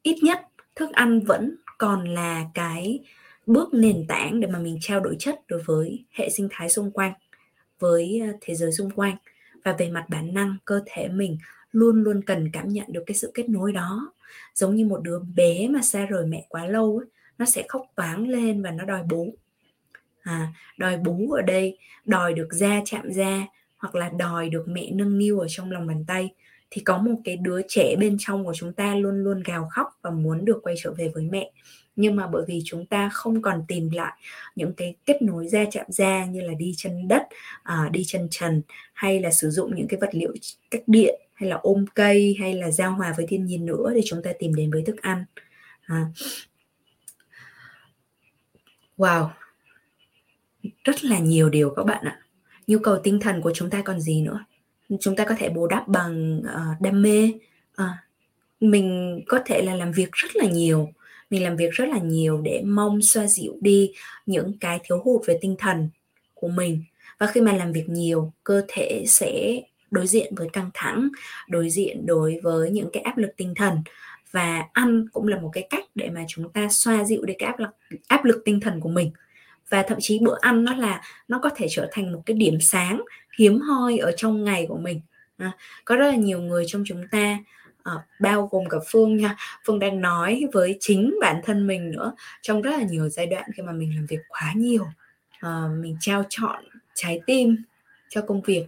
ít 0.01 0.17
nhất 0.23 0.39
thức 0.75 0.89
ăn 0.93 1.19
vẫn 1.19 1.55
còn 1.77 2.07
là 2.07 2.45
cái 2.53 2.99
bước 3.45 3.73
nền 3.73 4.05
tảng 4.07 4.39
để 4.39 4.47
mà 4.47 4.59
mình 4.59 4.77
trao 4.81 4.99
đổi 4.99 5.15
chất 5.19 5.39
đối 5.47 5.63
với 5.63 6.05
hệ 6.11 6.29
sinh 6.29 6.47
thái 6.51 6.69
xung 6.69 6.91
quanh 6.91 7.13
với 7.79 8.21
ờ, 8.27 8.37
thế 8.41 8.55
giới 8.55 8.71
xung 8.71 8.91
quanh. 8.91 9.17
Và 9.63 9.73
về 9.73 9.89
mặt 9.89 10.05
bản 10.09 10.33
năng 10.33 10.55
cơ 10.65 10.81
thể 10.85 11.07
mình 11.07 11.37
luôn 11.71 12.03
luôn 12.03 12.21
cần 12.25 12.49
cảm 12.53 12.69
nhận 12.69 12.85
được 12.89 13.03
cái 13.05 13.15
sự 13.15 13.31
kết 13.33 13.49
nối 13.49 13.73
đó. 13.73 14.13
Giống 14.53 14.75
như 14.75 14.85
một 14.85 15.01
đứa 15.03 15.19
bé 15.35 15.67
mà 15.67 15.81
xa 15.81 16.05
rời 16.05 16.25
mẹ 16.25 16.45
quá 16.49 16.67
lâu 16.67 16.97
ấy, 16.97 17.07
nó 17.37 17.45
sẽ 17.45 17.63
khóc 17.67 17.81
toáng 17.95 18.27
lên 18.27 18.63
và 18.63 18.71
nó 18.71 18.85
đòi 18.85 19.03
bú 19.03 19.35
à, 20.27 20.53
đòi 20.77 20.97
bú 20.97 21.31
ở 21.31 21.41
đây 21.41 21.77
đòi 22.05 22.33
được 22.33 22.47
da 22.51 22.81
chạm 22.85 23.11
da 23.11 23.47
hoặc 23.77 23.95
là 23.95 24.09
đòi 24.09 24.49
được 24.49 24.65
mẹ 24.67 24.91
nâng 24.91 25.17
niu 25.17 25.39
ở 25.39 25.47
trong 25.49 25.71
lòng 25.71 25.87
bàn 25.87 26.03
tay 26.07 26.29
thì 26.71 26.81
có 26.81 26.97
một 26.97 27.15
cái 27.23 27.37
đứa 27.37 27.61
trẻ 27.67 27.95
bên 27.95 28.17
trong 28.19 28.45
của 28.45 28.53
chúng 28.53 28.73
ta 28.73 28.95
luôn 28.95 29.23
luôn 29.23 29.43
gào 29.45 29.67
khóc 29.71 29.87
và 30.01 30.09
muốn 30.09 30.45
được 30.45 30.59
quay 30.63 30.75
trở 30.77 30.91
về 30.91 31.11
với 31.13 31.23
mẹ. 31.23 31.51
Nhưng 31.95 32.15
mà 32.15 32.27
bởi 32.27 32.43
vì 32.47 32.61
chúng 32.65 32.85
ta 32.85 33.09
không 33.13 33.41
còn 33.41 33.63
tìm 33.67 33.89
lại 33.89 34.13
những 34.55 34.73
cái 34.73 34.95
kết 35.05 35.21
nối 35.21 35.47
da 35.47 35.65
chạm 35.71 35.85
da 35.89 36.25
như 36.25 36.41
là 36.41 36.53
đi 36.53 36.73
chân 36.77 37.07
đất 37.07 37.23
à, 37.63 37.89
đi 37.91 38.03
chân 38.07 38.27
trần 38.31 38.61
hay 38.93 39.19
là 39.19 39.31
sử 39.31 39.49
dụng 39.49 39.75
những 39.75 39.87
cái 39.87 39.99
vật 39.99 40.09
liệu 40.11 40.33
cách 40.71 40.83
điện 40.87 41.21
hay 41.33 41.49
là 41.49 41.55
ôm 41.55 41.85
cây 41.93 42.35
hay 42.39 42.53
là 42.53 42.71
giao 42.71 42.91
hòa 42.91 43.13
với 43.17 43.25
thiên 43.27 43.45
nhiên 43.45 43.65
nữa 43.65 43.91
để 43.95 44.01
chúng 44.05 44.23
ta 44.23 44.31
tìm 44.39 44.55
đến 44.55 44.71
với 44.71 44.83
thức 44.85 45.01
ăn. 45.01 45.25
À. 45.85 46.05
wow 48.97 49.29
rất 50.83 51.05
là 51.05 51.19
nhiều 51.19 51.49
điều 51.49 51.69
các 51.69 51.85
bạn 51.85 52.05
ạ. 52.05 52.19
Nhu 52.67 52.79
cầu 52.79 52.97
tinh 53.03 53.19
thần 53.19 53.41
của 53.41 53.51
chúng 53.55 53.69
ta 53.69 53.81
còn 53.81 53.99
gì 53.99 54.21
nữa? 54.21 54.45
Chúng 54.99 55.15
ta 55.15 55.25
có 55.25 55.35
thể 55.37 55.49
bù 55.49 55.67
đắp 55.67 55.87
bằng 55.87 56.39
uh, 56.39 56.81
đam 56.81 57.01
mê. 57.01 57.31
Uh, 57.81 57.87
mình 58.59 59.19
có 59.27 59.39
thể 59.45 59.61
là 59.61 59.75
làm 59.75 59.91
việc 59.91 60.11
rất 60.11 60.35
là 60.35 60.45
nhiều 60.45 60.89
mình 61.29 61.43
làm 61.43 61.55
việc 61.55 61.71
rất 61.71 61.89
là 61.89 61.99
nhiều 61.99 62.41
để 62.41 62.61
mong 62.65 63.01
xoa 63.01 63.27
dịu 63.27 63.57
đi 63.61 63.91
những 64.25 64.57
cái 64.59 64.79
thiếu 64.83 65.01
hụt 65.03 65.21
về 65.27 65.37
tinh 65.41 65.55
thần 65.59 65.89
của 66.33 66.47
mình. 66.47 66.83
Và 67.19 67.27
khi 67.27 67.41
mà 67.41 67.53
làm 67.53 67.71
việc 67.71 67.89
nhiều 67.89 68.33
cơ 68.43 68.61
thể 68.67 69.03
sẽ 69.07 69.61
đối 69.91 70.07
diện 70.07 70.35
với 70.35 70.49
căng 70.53 70.69
thẳng 70.73 71.09
đối 71.49 71.69
diện 71.69 72.05
đối 72.05 72.39
với 72.43 72.71
những 72.71 72.89
cái 72.93 73.03
áp 73.03 73.17
lực 73.17 73.31
tinh 73.37 73.53
thần. 73.55 73.77
Và 74.31 74.65
ăn 74.73 75.05
cũng 75.13 75.27
là 75.27 75.39
một 75.39 75.49
cái 75.53 75.67
cách 75.69 75.83
để 75.95 76.09
mà 76.09 76.25
chúng 76.27 76.49
ta 76.49 76.67
xoa 76.71 77.03
dịu 77.03 77.25
đi 77.25 77.33
cái 77.39 77.47
áp 77.47 77.59
lực 77.59 77.69
áp 78.07 78.25
lực 78.25 78.41
tinh 78.45 78.59
thần 78.59 78.79
của 78.79 78.89
mình 78.89 79.11
và 79.69 79.83
thậm 79.87 79.97
chí 80.01 80.19
bữa 80.19 80.37
ăn 80.41 80.63
nó 80.63 80.73
là 80.73 81.01
nó 81.27 81.39
có 81.39 81.49
thể 81.55 81.67
trở 81.69 81.89
thành 81.91 82.13
một 82.13 82.21
cái 82.25 82.37
điểm 82.37 82.57
sáng 82.61 83.01
hiếm 83.39 83.61
hoi 83.61 83.97
ở 83.97 84.11
trong 84.17 84.43
ngày 84.43 84.65
của 84.69 84.77
mình. 84.77 85.01
À, 85.37 85.51
có 85.85 85.95
rất 85.95 86.07
là 86.07 86.15
nhiều 86.15 86.41
người 86.41 86.65
trong 86.67 86.83
chúng 86.85 87.07
ta 87.11 87.37
à, 87.83 87.93
bao 88.19 88.49
gồm 88.51 88.69
cả 88.69 88.77
phương 88.87 89.17
nha 89.17 89.35
phương 89.65 89.79
đang 89.79 90.01
nói 90.01 90.43
với 90.53 90.77
chính 90.79 91.15
bản 91.21 91.41
thân 91.43 91.67
mình 91.67 91.91
nữa 91.91 92.13
trong 92.41 92.61
rất 92.61 92.71
là 92.71 92.83
nhiều 92.83 93.09
giai 93.09 93.25
đoạn 93.25 93.49
khi 93.55 93.63
mà 93.63 93.71
mình 93.71 93.95
làm 93.95 94.05
việc 94.05 94.19
quá 94.29 94.53
nhiều. 94.55 94.87
À, 95.39 95.63
mình 95.81 95.97
trao 95.99 96.23
chọn 96.29 96.63
trái 96.93 97.21
tim 97.25 97.57
cho 98.09 98.21
công 98.21 98.41
việc. 98.41 98.65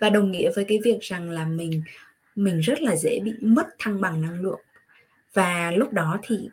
Và 0.00 0.10
đồng 0.10 0.30
nghĩa 0.30 0.50
với 0.56 0.64
cái 0.64 0.78
việc 0.84 0.98
rằng 1.00 1.30
là 1.30 1.44
mình 1.44 1.82
mình 2.34 2.60
rất 2.60 2.82
là 2.82 2.96
dễ 2.96 3.20
bị 3.20 3.32
mất 3.40 3.66
thăng 3.78 4.00
bằng 4.00 4.22
năng 4.22 4.40
lượng. 4.40 4.60
Và 5.34 5.70
lúc 5.70 5.92
đó 5.92 6.18
thì 6.22 6.48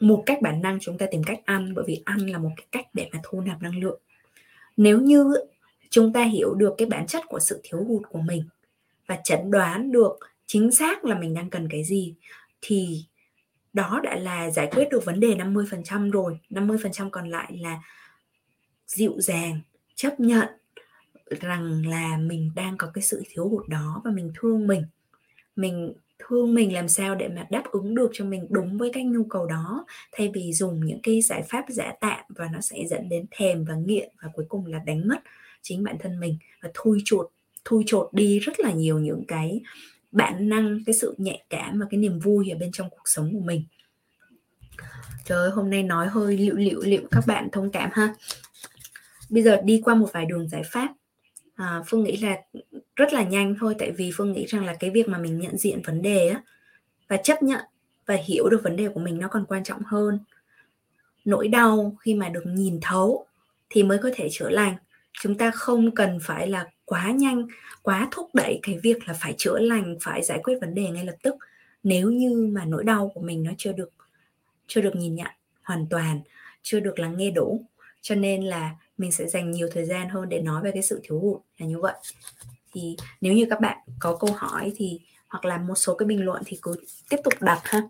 một 0.00 0.22
cách 0.26 0.42
bản 0.42 0.62
năng 0.62 0.78
chúng 0.80 0.98
ta 0.98 1.06
tìm 1.10 1.24
cách 1.24 1.40
ăn, 1.44 1.74
bởi 1.74 1.84
vì 1.88 2.02
ăn 2.04 2.18
là 2.18 2.38
một 2.38 2.50
cái 2.56 2.66
cách 2.72 2.86
để 2.92 3.08
mà 3.12 3.20
thu 3.22 3.40
nạp 3.40 3.62
năng 3.62 3.78
lượng. 3.78 4.00
Nếu 4.76 5.00
như 5.00 5.34
chúng 5.90 6.12
ta 6.12 6.24
hiểu 6.24 6.54
được 6.54 6.74
cái 6.78 6.86
bản 6.86 7.06
chất 7.06 7.24
của 7.28 7.40
sự 7.40 7.60
thiếu 7.62 7.84
hụt 7.84 8.02
của 8.08 8.20
mình 8.20 8.44
và 9.06 9.20
chẩn 9.24 9.50
đoán 9.50 9.92
được 9.92 10.18
chính 10.46 10.70
xác 10.70 11.04
là 11.04 11.18
mình 11.18 11.34
đang 11.34 11.50
cần 11.50 11.68
cái 11.70 11.84
gì, 11.84 12.14
thì 12.60 13.04
đó 13.72 14.00
đã 14.04 14.16
là 14.16 14.50
giải 14.50 14.68
quyết 14.72 14.88
được 14.90 15.04
vấn 15.04 15.20
đề 15.20 15.34
50% 15.34 16.10
rồi. 16.10 16.38
50% 16.50 17.10
còn 17.10 17.30
lại 17.30 17.56
là 17.60 17.82
dịu 18.86 19.20
dàng, 19.20 19.60
chấp 19.94 20.20
nhận 20.20 20.48
rằng 21.40 21.86
là 21.86 22.16
mình 22.16 22.50
đang 22.54 22.76
có 22.76 22.90
cái 22.94 23.02
sự 23.02 23.22
thiếu 23.28 23.48
hụt 23.48 23.68
đó 23.68 24.02
và 24.04 24.10
mình 24.10 24.32
thương 24.40 24.66
mình. 24.66 24.84
Mình 25.56 25.92
thương 26.28 26.54
mình 26.54 26.74
làm 26.74 26.88
sao 26.88 27.14
để 27.14 27.28
mà 27.28 27.46
đáp 27.50 27.62
ứng 27.72 27.94
được 27.94 28.10
cho 28.12 28.24
mình 28.24 28.46
đúng 28.50 28.78
với 28.78 28.90
cái 28.92 29.04
nhu 29.04 29.24
cầu 29.24 29.46
đó. 29.46 29.86
Thay 30.12 30.30
vì 30.34 30.52
dùng 30.52 30.86
những 30.86 31.00
cái 31.02 31.20
giải 31.22 31.42
pháp 31.42 31.64
giả 31.68 31.92
tạm 32.00 32.24
và 32.28 32.48
nó 32.52 32.60
sẽ 32.60 32.76
dẫn 32.90 33.08
đến 33.08 33.26
thèm 33.30 33.64
và 33.64 33.74
nghiện 33.74 34.12
và 34.22 34.28
cuối 34.34 34.44
cùng 34.48 34.66
là 34.66 34.78
đánh 34.78 35.08
mất 35.08 35.18
chính 35.62 35.84
bản 35.84 35.96
thân 36.00 36.20
mình 36.20 36.38
và 36.62 36.70
thui 36.74 37.02
chột 37.04 37.30
thui 37.64 37.84
chột 37.86 38.08
đi 38.12 38.38
rất 38.38 38.60
là 38.60 38.72
nhiều 38.72 38.98
những 38.98 39.24
cái 39.28 39.60
bản 40.12 40.48
năng 40.48 40.78
cái 40.86 40.94
sự 40.94 41.14
nhạy 41.18 41.44
cảm 41.50 41.78
và 41.80 41.86
cái 41.90 42.00
niềm 42.00 42.18
vui 42.18 42.50
ở 42.50 42.58
bên 42.58 42.72
trong 42.72 42.90
cuộc 42.90 43.02
sống 43.04 43.32
của 43.32 43.44
mình. 43.44 43.64
Trời 45.24 45.38
ơi 45.38 45.50
hôm 45.50 45.70
nay 45.70 45.82
nói 45.82 46.06
hơi 46.06 46.38
liệu 46.38 46.54
liệu 46.54 46.80
liệu 46.84 47.02
các 47.10 47.24
bạn 47.26 47.48
thông 47.52 47.70
cảm 47.70 47.90
ha? 47.92 48.14
Bây 49.30 49.42
giờ 49.42 49.60
đi 49.64 49.80
qua 49.84 49.94
một 49.94 50.08
vài 50.12 50.26
đường 50.26 50.48
giải 50.48 50.62
pháp. 50.66 50.94
À, 51.54 51.82
phương 51.86 52.04
nghĩ 52.04 52.16
là 52.16 52.36
rất 52.96 53.12
là 53.12 53.22
nhanh 53.22 53.54
thôi, 53.60 53.74
tại 53.78 53.90
vì 53.90 54.10
phương 54.14 54.32
nghĩ 54.32 54.46
rằng 54.46 54.64
là 54.64 54.74
cái 54.80 54.90
việc 54.90 55.08
mà 55.08 55.18
mình 55.18 55.38
nhận 55.38 55.56
diện 55.56 55.82
vấn 55.82 56.02
đề 56.02 56.28
á 56.28 56.42
và 57.08 57.16
chấp 57.16 57.42
nhận 57.42 57.60
và 58.06 58.14
hiểu 58.14 58.48
được 58.48 58.60
vấn 58.64 58.76
đề 58.76 58.88
của 58.88 59.00
mình 59.00 59.18
nó 59.18 59.28
còn 59.28 59.44
quan 59.48 59.64
trọng 59.64 59.82
hơn. 59.82 60.18
Nỗi 61.24 61.48
đau 61.48 61.96
khi 62.00 62.14
mà 62.14 62.28
được 62.28 62.44
nhìn 62.46 62.78
thấu 62.82 63.26
thì 63.70 63.82
mới 63.82 63.98
có 63.98 64.10
thể 64.14 64.28
chữa 64.32 64.48
lành. 64.48 64.76
Chúng 65.12 65.38
ta 65.38 65.50
không 65.50 65.94
cần 65.94 66.18
phải 66.22 66.48
là 66.48 66.66
quá 66.84 67.10
nhanh, 67.10 67.46
quá 67.82 68.08
thúc 68.10 68.30
đẩy 68.34 68.60
cái 68.62 68.78
việc 68.82 69.08
là 69.08 69.14
phải 69.14 69.34
chữa 69.38 69.58
lành, 69.58 69.96
phải 70.00 70.22
giải 70.22 70.40
quyết 70.42 70.58
vấn 70.60 70.74
đề 70.74 70.88
ngay 70.88 71.04
lập 71.04 71.16
tức 71.22 71.34
nếu 71.82 72.10
như 72.10 72.50
mà 72.52 72.64
nỗi 72.64 72.84
đau 72.84 73.10
của 73.14 73.20
mình 73.20 73.42
nó 73.42 73.50
chưa 73.58 73.72
được 73.72 73.90
chưa 74.66 74.80
được 74.80 74.96
nhìn 74.96 75.14
nhận 75.14 75.30
hoàn 75.62 75.86
toàn, 75.90 76.20
chưa 76.62 76.80
được 76.80 76.98
lắng 76.98 77.16
nghe 77.16 77.30
đủ. 77.30 77.64
Cho 78.00 78.14
nên 78.14 78.44
là 78.44 78.70
mình 78.98 79.12
sẽ 79.12 79.26
dành 79.28 79.50
nhiều 79.50 79.68
thời 79.72 79.84
gian 79.84 80.08
hơn 80.08 80.28
để 80.28 80.40
nói 80.40 80.62
về 80.62 80.70
cái 80.74 80.82
sự 80.82 81.00
thiếu 81.02 81.20
hụt 81.20 81.40
là 81.58 81.66
như 81.66 81.80
vậy 81.80 81.94
thì 82.76 82.96
nếu 83.20 83.32
như 83.32 83.46
các 83.50 83.60
bạn 83.60 83.78
có 83.98 84.16
câu 84.16 84.30
hỏi 84.36 84.72
thì, 84.76 85.00
hoặc 85.28 85.44
là 85.44 85.58
một 85.58 85.74
số 85.74 85.94
cái 85.94 86.06
bình 86.06 86.24
luận 86.24 86.42
thì 86.46 86.58
cứ 86.62 86.76
tiếp 87.08 87.16
tục 87.24 87.34
đặt 87.40 87.60
ha. 87.64 87.82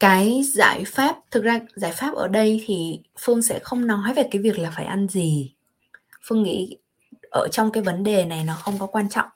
Cái 0.00 0.42
giải 0.44 0.84
pháp, 0.86 1.16
thực 1.30 1.44
ra 1.44 1.60
giải 1.74 1.92
pháp 1.92 2.14
ở 2.14 2.28
đây 2.28 2.64
thì 2.66 3.00
phương 3.18 3.42
sẽ 3.42 3.58
không 3.58 3.86
nói 3.86 4.14
về 4.14 4.28
cái 4.30 4.42
việc 4.42 4.58
là 4.58 4.70
phải 4.70 4.84
ăn 4.84 5.08
gì. 5.08 5.54
Phương 6.22 6.42
nghĩ 6.42 6.78
ở 7.30 7.48
trong 7.52 7.72
cái 7.72 7.82
vấn 7.82 8.04
đề 8.04 8.24
này 8.24 8.44
nó 8.44 8.54
không 8.54 8.78
có 8.78 8.86
quan 8.86 9.08
trọng. 9.08 9.28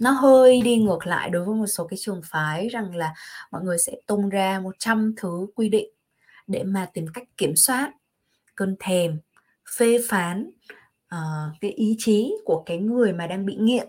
Nó 0.00 0.10
hơi 0.10 0.60
đi 0.62 0.76
ngược 0.76 1.06
lại 1.06 1.30
đối 1.30 1.44
với 1.44 1.54
một 1.54 1.66
số 1.66 1.86
cái 1.86 1.98
trường 2.00 2.20
phái 2.24 2.68
rằng 2.68 2.96
là 2.96 3.14
mọi 3.50 3.62
người 3.62 3.78
sẽ 3.78 3.92
tung 4.06 4.28
ra 4.28 4.60
100 4.60 5.14
thứ 5.16 5.46
quy 5.54 5.68
định 5.68 5.90
để 6.46 6.62
mà 6.62 6.86
tìm 6.94 7.06
cách 7.14 7.24
kiểm 7.36 7.56
soát 7.56 7.92
cơn 8.54 8.76
thèm, 8.78 9.18
phê 9.76 9.98
phán 10.08 10.50
uh, 11.16 11.54
cái 11.60 11.70
ý 11.70 11.96
chí 11.98 12.34
của 12.44 12.62
cái 12.66 12.78
người 12.78 13.12
mà 13.12 13.26
đang 13.26 13.46
bị 13.46 13.56
nghiện 13.56 13.88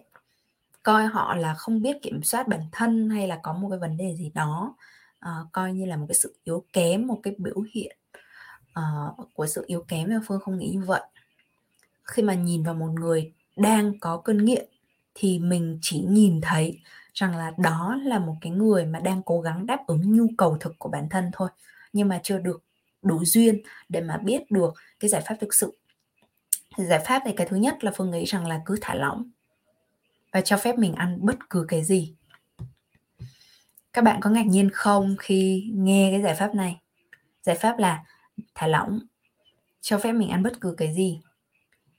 coi 0.83 1.05
họ 1.05 1.35
là 1.35 1.53
không 1.53 1.81
biết 1.81 1.97
kiểm 2.01 2.23
soát 2.23 2.47
bản 2.47 2.61
thân 2.71 3.09
hay 3.09 3.27
là 3.27 3.39
có 3.43 3.53
một 3.53 3.69
cái 3.69 3.79
vấn 3.79 3.97
đề 3.97 4.15
gì 4.15 4.31
đó 4.33 4.75
uh, 5.25 5.51
coi 5.51 5.73
như 5.73 5.85
là 5.85 5.97
một 5.97 6.05
cái 6.09 6.15
sự 6.15 6.35
yếu 6.43 6.65
kém 6.73 7.07
một 7.07 7.19
cái 7.23 7.35
biểu 7.37 7.61
hiện 7.73 7.97
uh, 8.79 9.33
của 9.33 9.47
sự 9.47 9.63
yếu 9.67 9.85
kém 9.87 10.09
và 10.09 10.19
phương 10.27 10.39
không 10.39 10.57
nghĩ 10.57 10.69
như 10.73 10.81
vậy. 10.85 11.01
Khi 12.03 12.23
mà 12.23 12.33
nhìn 12.33 12.63
vào 12.63 12.73
một 12.73 12.89
người 12.99 13.33
đang 13.55 13.99
có 13.99 14.17
cơn 14.17 14.45
nghiện 14.45 14.69
thì 15.15 15.39
mình 15.39 15.79
chỉ 15.81 16.05
nhìn 16.09 16.41
thấy 16.41 16.79
rằng 17.13 17.35
là 17.37 17.51
đó 17.57 17.97
là 18.03 18.19
một 18.19 18.35
cái 18.41 18.51
người 18.51 18.85
mà 18.85 18.99
đang 18.99 19.23
cố 19.23 19.41
gắng 19.41 19.65
đáp 19.65 19.87
ứng 19.87 20.17
nhu 20.17 20.27
cầu 20.37 20.57
thực 20.59 20.79
của 20.79 20.89
bản 20.89 21.07
thân 21.09 21.29
thôi 21.33 21.49
nhưng 21.93 22.07
mà 22.07 22.19
chưa 22.23 22.37
được 22.37 22.63
đủ 23.01 23.25
duyên 23.25 23.61
để 23.89 24.01
mà 24.01 24.17
biết 24.17 24.51
được 24.51 24.73
cái 24.99 25.09
giải 25.09 25.21
pháp 25.27 25.35
thực 25.41 25.53
sự 25.53 25.77
giải 26.85 26.99
pháp 27.05 27.25
này, 27.25 27.33
cái 27.37 27.47
thứ 27.47 27.57
nhất 27.57 27.83
là 27.83 27.91
phương 27.95 28.11
nghĩ 28.11 28.25
rằng 28.25 28.47
là 28.47 28.61
cứ 28.65 28.77
thả 28.81 28.95
lỏng 28.95 29.31
và 30.31 30.41
cho 30.41 30.57
phép 30.57 30.77
mình 30.77 30.93
ăn 30.93 31.17
bất 31.21 31.49
cứ 31.49 31.65
cái 31.67 31.83
gì. 31.83 32.15
Các 33.93 34.03
bạn 34.03 34.21
có 34.21 34.29
ngạc 34.29 34.45
nhiên 34.45 34.69
không 34.73 35.15
khi 35.19 35.71
nghe 35.73 36.09
cái 36.11 36.21
giải 36.21 36.35
pháp 36.35 36.55
này? 36.55 36.79
Giải 37.41 37.55
pháp 37.55 37.79
là 37.79 38.03
thả 38.55 38.67
lỏng, 38.67 38.99
cho 39.81 39.99
phép 39.99 40.11
mình 40.11 40.29
ăn 40.29 40.43
bất 40.43 40.61
cứ 40.61 40.75
cái 40.77 40.93
gì. 40.93 41.21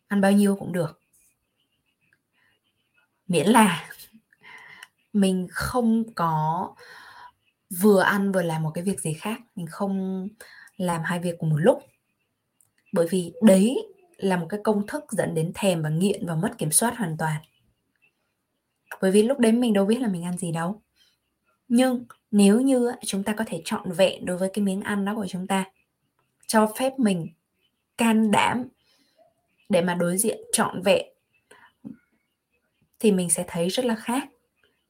Ăn 0.08 0.20
bao 0.20 0.32
nhiêu 0.32 0.56
cũng 0.56 0.72
được. 0.72 1.00
Miễn 3.28 3.46
là 3.46 3.88
mình 5.12 5.46
không 5.50 6.14
có 6.14 6.74
vừa 7.80 8.00
ăn 8.00 8.32
vừa 8.32 8.42
làm 8.42 8.62
một 8.62 8.70
cái 8.74 8.84
việc 8.84 9.00
gì 9.00 9.12
khác. 9.12 9.40
Mình 9.56 9.66
không 9.66 10.28
làm 10.76 11.02
hai 11.04 11.18
việc 11.18 11.34
cùng 11.38 11.50
một 11.50 11.58
lúc. 11.58 11.82
Bởi 12.92 13.06
vì 13.10 13.32
đấy 13.42 13.76
là 14.18 14.36
một 14.36 14.46
cái 14.48 14.60
công 14.64 14.86
thức 14.86 15.04
dẫn 15.10 15.34
đến 15.34 15.52
thèm 15.54 15.82
và 15.82 15.88
nghiện 15.88 16.26
và 16.26 16.34
mất 16.34 16.58
kiểm 16.58 16.70
soát 16.70 16.96
hoàn 16.96 17.16
toàn. 17.18 17.42
Bởi 19.00 19.10
vì 19.10 19.22
lúc 19.22 19.38
đấy 19.38 19.52
mình 19.52 19.72
đâu 19.72 19.86
biết 19.86 20.00
là 20.00 20.08
mình 20.08 20.24
ăn 20.24 20.38
gì 20.38 20.52
đâu. 20.52 20.82
Nhưng 21.68 22.04
nếu 22.30 22.60
như 22.60 22.92
chúng 23.06 23.22
ta 23.22 23.34
có 23.38 23.44
thể 23.46 23.62
chọn 23.64 23.92
vẹn 23.92 24.24
đối 24.24 24.38
với 24.38 24.50
cái 24.52 24.64
miếng 24.64 24.80
ăn 24.80 25.04
đó 25.04 25.14
của 25.14 25.26
chúng 25.26 25.46
ta, 25.46 25.64
cho 26.46 26.72
phép 26.78 26.98
mình 26.98 27.28
can 27.98 28.30
đảm 28.30 28.68
để 29.68 29.82
mà 29.82 29.94
đối 29.94 30.18
diện 30.18 30.38
trọn 30.52 30.82
vẹn, 30.82 31.06
thì 32.98 33.12
mình 33.12 33.30
sẽ 33.30 33.44
thấy 33.46 33.68
rất 33.68 33.84
là 33.84 33.94
khác. 33.94 34.28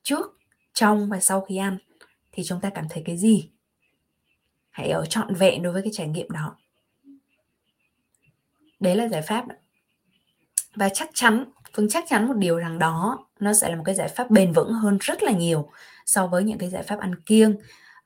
Trước, 0.02 0.38
trong 0.72 1.08
và 1.08 1.20
sau 1.20 1.40
khi 1.40 1.56
ăn, 1.56 1.78
thì 2.32 2.42
chúng 2.44 2.60
ta 2.60 2.70
cảm 2.70 2.86
thấy 2.90 3.02
cái 3.06 3.16
gì? 3.16 3.50
Hãy 4.70 4.90
ở 4.90 5.06
trọn 5.06 5.34
vẹn 5.34 5.62
đối 5.62 5.72
với 5.72 5.82
cái 5.82 5.92
trải 5.94 6.08
nghiệm 6.08 6.30
đó 6.30 6.56
đấy 8.80 8.96
là 8.96 9.08
giải 9.08 9.22
pháp 9.22 9.44
và 10.74 10.88
chắc 10.88 11.08
chắn 11.14 11.44
phương 11.72 11.88
chắc 11.88 12.04
chắn 12.08 12.28
một 12.28 12.36
điều 12.36 12.56
rằng 12.56 12.78
đó 12.78 13.26
nó 13.40 13.52
sẽ 13.52 13.68
là 13.68 13.76
một 13.76 13.82
cái 13.86 13.94
giải 13.94 14.08
pháp 14.08 14.30
bền 14.30 14.52
vững 14.52 14.72
hơn 14.72 14.98
rất 15.00 15.22
là 15.22 15.32
nhiều 15.32 15.70
so 16.06 16.26
với 16.26 16.44
những 16.44 16.58
cái 16.58 16.70
giải 16.70 16.82
pháp 16.82 16.98
ăn 16.98 17.14
kiêng 17.22 17.56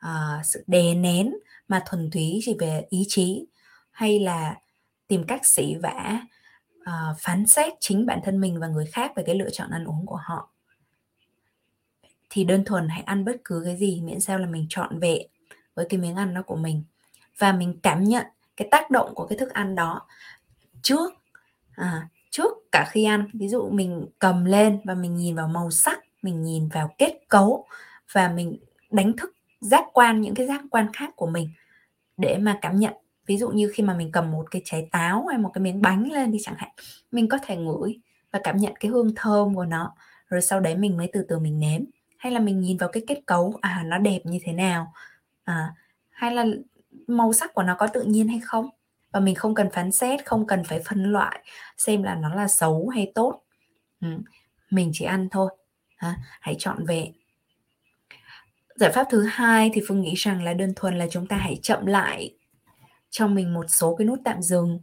uh, 0.07 0.45
sự 0.45 0.65
đè 0.67 0.95
nén 0.95 1.35
mà 1.69 1.83
thuần 1.87 2.11
túy 2.13 2.41
chỉ 2.43 2.57
về 2.59 2.87
ý 2.91 3.05
chí 3.09 3.47
hay 3.91 4.21
là 4.21 4.55
tìm 5.09 5.25
cách 5.25 5.41
xỉ 5.45 5.75
vả 5.83 6.21
uh, 6.81 7.19
phán 7.19 7.47
xét 7.47 7.73
chính 7.81 8.07
bản 8.07 8.21
thân 8.25 8.41
mình 8.41 8.61
và 8.61 8.69
người 8.69 8.87
khác 8.87 9.13
về 9.17 9.23
cái 9.27 9.35
lựa 9.35 9.51
chọn 9.51 9.71
ăn 9.71 9.85
uống 9.85 10.07
của 10.07 10.21
họ. 10.23 10.53
Thì 12.31 12.45
đơn 12.45 12.65
thuần 12.65 12.89
hãy 12.89 13.03
ăn 13.03 13.25
bất 13.25 13.37
cứ 13.45 13.63
cái 13.65 13.77
gì 13.77 14.01
miễn 14.01 14.21
sao 14.21 14.39
là 14.39 14.47
mình 14.47 14.67
chọn 14.69 14.99
vệ 14.99 15.27
với 15.75 15.87
cái 15.89 16.01
miếng 16.01 16.17
ăn 16.17 16.35
đó 16.35 16.43
của 16.47 16.57
mình. 16.57 16.85
Và 17.39 17.53
mình 17.53 17.81
cảm 17.83 18.05
nhận 18.05 18.27
cái 18.57 18.69
tác 18.71 18.91
động 18.91 19.15
của 19.15 19.27
cái 19.27 19.39
thức 19.39 19.53
ăn 19.53 19.75
đó 19.75 20.07
trước. 20.83 21.12
À, 21.77 22.09
trước 22.31 22.53
cả 22.73 22.88
khi 22.90 23.05
ăn 23.05 23.29
ví 23.35 23.49
dụ 23.49 23.71
mình 23.71 24.07
cầm 24.18 24.45
lên 24.45 24.81
và 24.85 24.95
mình 24.95 25.16
nhìn 25.16 25.37
vào 25.37 25.49
màu 25.49 25.71
sắc 25.71 26.01
mình 26.23 26.42
nhìn 26.42 26.68
vào 26.68 26.95
kết 26.99 27.21
cấu 27.29 27.66
và 28.12 28.29
mình 28.29 28.59
đánh 28.90 29.12
thức 29.16 29.37
giác 29.61 29.85
quan 29.92 30.21
những 30.21 30.35
cái 30.35 30.47
giác 30.47 30.61
quan 30.71 30.92
khác 30.92 31.11
của 31.16 31.27
mình 31.27 31.51
để 32.16 32.38
mà 32.38 32.59
cảm 32.62 32.77
nhận. 32.77 32.95
Ví 33.27 33.37
dụ 33.37 33.49
như 33.51 33.71
khi 33.75 33.83
mà 33.83 33.95
mình 33.95 34.12
cầm 34.12 34.31
một 34.31 34.51
cái 34.51 34.62
trái 34.64 34.88
táo 34.92 35.27
hay 35.27 35.38
một 35.38 35.51
cái 35.55 35.62
miếng 35.62 35.83
bánh 35.83 36.12
lên 36.12 36.33
đi 36.33 36.38
chẳng 36.42 36.55
hạn 36.59 36.71
mình 37.12 37.29
có 37.29 37.38
thể 37.42 37.57
ngửi 37.57 38.01
và 38.33 38.40
cảm 38.45 38.57
nhận 38.57 38.73
cái 38.81 38.90
hương 38.90 39.12
thơm 39.16 39.55
của 39.55 39.64
nó 39.64 39.95
rồi 40.29 40.40
sau 40.40 40.61
đấy 40.61 40.77
mình 40.77 40.97
mới 40.97 41.11
từ 41.12 41.25
từ 41.29 41.38
mình 41.38 41.61
nếm. 41.61 41.81
Hay 42.18 42.33
là 42.33 42.40
mình 42.40 42.61
nhìn 42.61 42.77
vào 42.77 42.88
cái 42.92 43.03
kết 43.07 43.21
cấu 43.27 43.55
à 43.61 43.83
nó 43.87 43.99
đẹp 43.99 44.21
như 44.25 44.38
thế 44.42 44.53
nào 44.53 44.92
à, 45.45 45.75
hay 46.11 46.35
là 46.35 46.47
màu 47.07 47.33
sắc 47.33 47.55
của 47.55 47.62
nó 47.62 47.75
có 47.79 47.87
tự 47.87 48.03
nhiên 48.03 48.29
hay 48.29 48.40
không? 48.45 48.68
Và 49.12 49.20
mình 49.20 49.35
không 49.35 49.55
cần 49.55 49.68
phán 49.72 49.92
xét 49.92 50.27
không 50.27 50.46
cần 50.46 50.64
phải 50.64 50.81
phân 50.85 51.12
loại 51.12 51.44
xem 51.77 52.03
là 52.03 52.14
nó 52.14 52.35
là 52.35 52.48
xấu 52.48 52.88
hay 52.88 53.12
tốt 53.14 53.42
ừ. 54.01 54.09
mình 54.70 54.90
chỉ 54.92 55.05
ăn 55.05 55.29
thôi 55.31 55.51
à, 55.96 56.16
hãy 56.40 56.57
chọn 56.59 56.85
về 56.87 57.12
giải 58.77 58.92
pháp 58.92 59.07
thứ 59.11 59.25
hai 59.31 59.70
thì 59.75 59.81
phương 59.88 60.01
nghĩ 60.01 60.14
rằng 60.14 60.42
là 60.42 60.55
đơn 60.55 60.72
thuần 60.77 60.98
là 60.98 61.07
chúng 61.11 61.27
ta 61.27 61.37
hãy 61.37 61.59
chậm 61.62 61.87
lại 61.87 62.35
cho 63.11 63.27
mình 63.27 63.55
một 63.55 63.66
số 63.68 63.94
cái 63.96 64.07
nút 64.07 64.18
tạm 64.25 64.42
dừng 64.42 64.81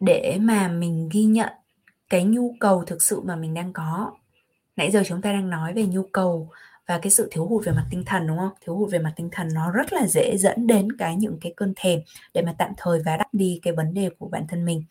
để 0.00 0.38
mà 0.40 0.68
mình 0.68 1.08
ghi 1.12 1.24
nhận 1.24 1.52
cái 2.08 2.24
nhu 2.24 2.54
cầu 2.60 2.84
thực 2.84 3.02
sự 3.02 3.20
mà 3.20 3.36
mình 3.36 3.54
đang 3.54 3.72
có 3.72 4.12
nãy 4.76 4.90
giờ 4.90 5.02
chúng 5.06 5.22
ta 5.22 5.32
đang 5.32 5.50
nói 5.50 5.74
về 5.74 5.86
nhu 5.86 6.02
cầu 6.02 6.50
và 6.88 6.98
cái 6.98 7.10
sự 7.10 7.28
thiếu 7.30 7.46
hụt 7.46 7.64
về 7.64 7.72
mặt 7.72 7.86
tinh 7.90 8.04
thần, 8.06 8.26
đúng 8.26 8.38
không? 8.38 8.50
Thiếu 8.60 8.76
hụt 8.76 8.90
về 8.90 8.98
mặt 8.98 9.12
tinh 9.16 9.28
thần 9.32 9.48
nó 9.54 9.70
rất 9.70 9.92
là 9.92 10.06
dễ 10.06 10.36
dẫn 10.36 10.66
đến 10.66 10.92
cái 10.92 11.16
những 11.16 11.38
cái 11.40 11.52
cơn 11.56 11.72
thèm 11.76 12.00
để 12.34 12.42
mà 12.42 12.54
tạm 12.58 12.70
thời 12.76 13.02
và 13.04 13.16
đắp 13.16 13.34
đi 13.34 13.60
cái 13.62 13.72
vấn 13.72 13.94
đề 13.94 14.10
của 14.18 14.28
bản 14.28 14.46
thân 14.48 14.64
mình. 14.64 14.84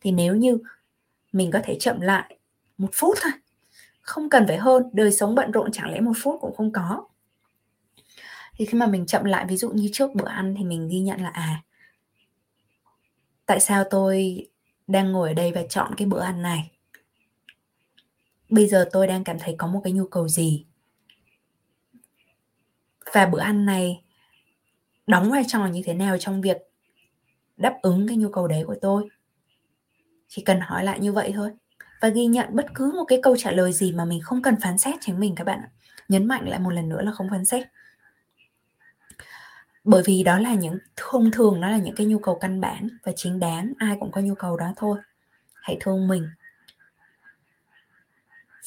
Thì 0.00 0.12
nếu 0.12 0.36
như 0.36 0.58
mình 1.32 1.50
có 1.50 1.60
thể 1.64 1.76
chậm 1.80 2.00
lại 2.00 2.36
một 2.78 2.90
phút 2.92 3.18
thôi, 3.22 3.32
không 4.00 4.30
cần 4.30 4.46
phải 4.46 4.56
hơn, 4.56 4.82
đời 4.92 5.12
sống 5.12 5.34
bận 5.34 5.50
rộn 5.50 5.72
chẳng 5.72 5.90
lẽ 5.90 6.00
một 6.00 6.12
phút 6.22 6.40
cũng 6.40 6.56
không 6.56 6.72
có. 6.72 7.04
Thì 8.56 8.64
khi 8.64 8.78
mà 8.78 8.86
mình 8.86 9.06
chậm 9.06 9.24
lại, 9.24 9.46
ví 9.48 9.56
dụ 9.56 9.70
như 9.70 9.88
trước 9.92 10.14
bữa 10.14 10.28
ăn 10.28 10.54
thì 10.58 10.64
mình 10.64 10.88
ghi 10.88 11.00
nhận 11.00 11.20
là 11.20 11.28
à 11.28 11.62
tại 13.46 13.60
sao 13.60 13.84
tôi 13.90 14.46
đang 14.86 15.12
ngồi 15.12 15.28
ở 15.28 15.34
đây 15.34 15.52
và 15.52 15.62
chọn 15.68 15.94
cái 15.96 16.06
bữa 16.06 16.20
ăn 16.20 16.42
này? 16.42 16.70
Bây 18.48 18.66
giờ 18.66 18.88
tôi 18.92 19.06
đang 19.06 19.24
cảm 19.24 19.38
thấy 19.38 19.54
có 19.58 19.66
một 19.66 19.80
cái 19.84 19.92
nhu 19.92 20.06
cầu 20.06 20.28
gì? 20.28 20.66
Và 23.12 23.26
bữa 23.26 23.40
ăn 23.40 23.66
này 23.66 24.02
đóng 25.06 25.30
vai 25.30 25.44
trò 25.48 25.66
như 25.66 25.82
thế 25.84 25.94
nào 25.94 26.16
trong 26.18 26.40
việc 26.40 26.56
đáp 27.56 27.74
ứng 27.82 28.08
cái 28.08 28.16
nhu 28.16 28.28
cầu 28.28 28.48
đấy 28.48 28.64
của 28.66 28.76
tôi? 28.80 29.08
Chỉ 30.28 30.42
cần 30.42 30.60
hỏi 30.60 30.84
lại 30.84 31.00
như 31.00 31.12
vậy 31.12 31.32
thôi. 31.34 31.50
Và 32.00 32.08
ghi 32.08 32.26
nhận 32.26 32.48
bất 32.50 32.66
cứ 32.74 32.92
một 32.96 33.04
cái 33.08 33.20
câu 33.22 33.36
trả 33.36 33.50
lời 33.50 33.72
gì 33.72 33.92
mà 33.92 34.04
mình 34.04 34.20
không 34.20 34.42
cần 34.42 34.60
phán 34.60 34.78
xét 34.78 34.94
chính 35.00 35.20
mình 35.20 35.34
các 35.34 35.44
bạn 35.44 35.58
ạ. 35.58 35.70
Nhấn 36.08 36.28
mạnh 36.28 36.48
lại 36.48 36.58
một 36.58 36.70
lần 36.70 36.88
nữa 36.88 37.02
là 37.02 37.12
không 37.12 37.30
phán 37.30 37.44
xét. 37.44 37.66
Bởi 39.84 40.02
vì 40.06 40.22
đó 40.22 40.38
là 40.38 40.54
những, 40.54 40.78
thông 40.96 41.30
thường 41.30 41.60
đó 41.60 41.68
là 41.68 41.78
những 41.78 41.94
cái 41.94 42.06
nhu 42.06 42.18
cầu 42.18 42.38
căn 42.38 42.60
bản 42.60 42.88
và 43.04 43.12
chính 43.16 43.40
đáng, 43.40 43.72
ai 43.78 43.96
cũng 44.00 44.10
có 44.10 44.20
nhu 44.20 44.34
cầu 44.34 44.56
đó 44.56 44.72
thôi. 44.76 44.98
Hãy 45.54 45.76
thương 45.80 46.08
mình 46.08 46.28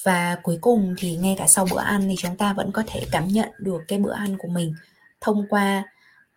và 0.06 0.38
cuối 0.44 0.58
cùng 0.62 0.96
thì 0.98 1.16
ngay 1.16 1.36
cả 1.38 1.48
sau 1.48 1.68
bữa 1.72 1.80
ăn 1.80 2.02
thì 2.10 2.16
chúng 2.18 2.38
ta 2.38 2.54
vẫn 2.54 2.72
có 2.72 2.84
thể 2.88 3.04
cảm 3.12 3.28
nhận 3.28 3.50
được 3.60 3.82
cái 3.88 4.00
bữa 4.00 4.14
ăn 4.14 4.38
của 4.38 4.48
mình 4.48 4.74
thông 5.22 5.46
qua 5.50 5.84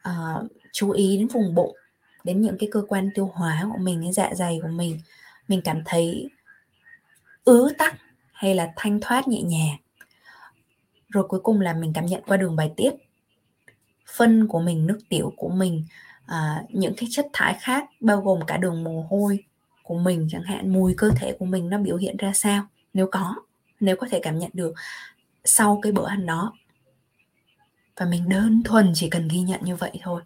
uh, 0.08 0.50
chú 0.72 0.90
ý 0.90 1.16
đến 1.16 1.28
vùng 1.28 1.54
bụng 1.54 1.76
đến 2.24 2.40
những 2.40 2.56
cái 2.58 2.68
cơ 2.72 2.82
quan 2.88 3.10
tiêu 3.14 3.30
hóa 3.34 3.68
của 3.72 3.78
mình 3.78 4.02
cái 4.02 4.12
dạ 4.12 4.34
dày 4.34 4.58
của 4.62 4.68
mình. 4.68 5.00
Mình 5.48 5.60
cảm 5.64 5.82
thấy 5.84 6.28
ứ 7.44 7.72
tắc 7.78 7.96
hay 8.32 8.54
là 8.54 8.72
thanh 8.76 9.00
thoát 9.00 9.28
nhẹ 9.28 9.42
nhàng. 9.42 9.76
Rồi 11.08 11.24
cuối 11.28 11.40
cùng 11.40 11.60
là 11.60 11.72
mình 11.72 11.92
cảm 11.92 12.06
nhận 12.06 12.22
qua 12.26 12.36
đường 12.36 12.56
bài 12.56 12.72
tiết 12.76 12.90
phân 14.16 14.48
của 14.48 14.60
mình 14.60 14.86
nước 14.86 14.98
tiểu 15.08 15.32
của 15.36 15.48
mình 15.48 15.84
à, 16.26 16.62
những 16.68 16.94
cái 16.96 17.08
chất 17.12 17.26
thải 17.32 17.56
khác 17.60 17.84
bao 18.00 18.20
gồm 18.20 18.40
cả 18.46 18.56
đường 18.56 18.84
mồ 18.84 19.06
hôi 19.10 19.44
của 19.82 19.98
mình 19.98 20.28
chẳng 20.30 20.42
hạn 20.42 20.72
mùi 20.72 20.94
cơ 20.96 21.10
thể 21.16 21.36
của 21.38 21.44
mình 21.44 21.70
nó 21.70 21.78
biểu 21.78 21.96
hiện 21.96 22.16
ra 22.16 22.32
sao 22.34 22.66
nếu 22.94 23.08
có 23.12 23.34
nếu 23.80 23.96
có 23.96 24.06
thể 24.10 24.20
cảm 24.22 24.38
nhận 24.38 24.50
được 24.54 24.74
sau 25.44 25.80
cái 25.82 25.92
bữa 25.92 26.06
ăn 26.06 26.26
đó. 26.26 26.52
Và 27.96 28.06
mình 28.06 28.28
đơn 28.28 28.62
thuần 28.64 28.92
chỉ 28.94 29.10
cần 29.10 29.28
ghi 29.28 29.40
nhận 29.40 29.60
như 29.64 29.76
vậy 29.76 29.92
thôi. 30.02 30.22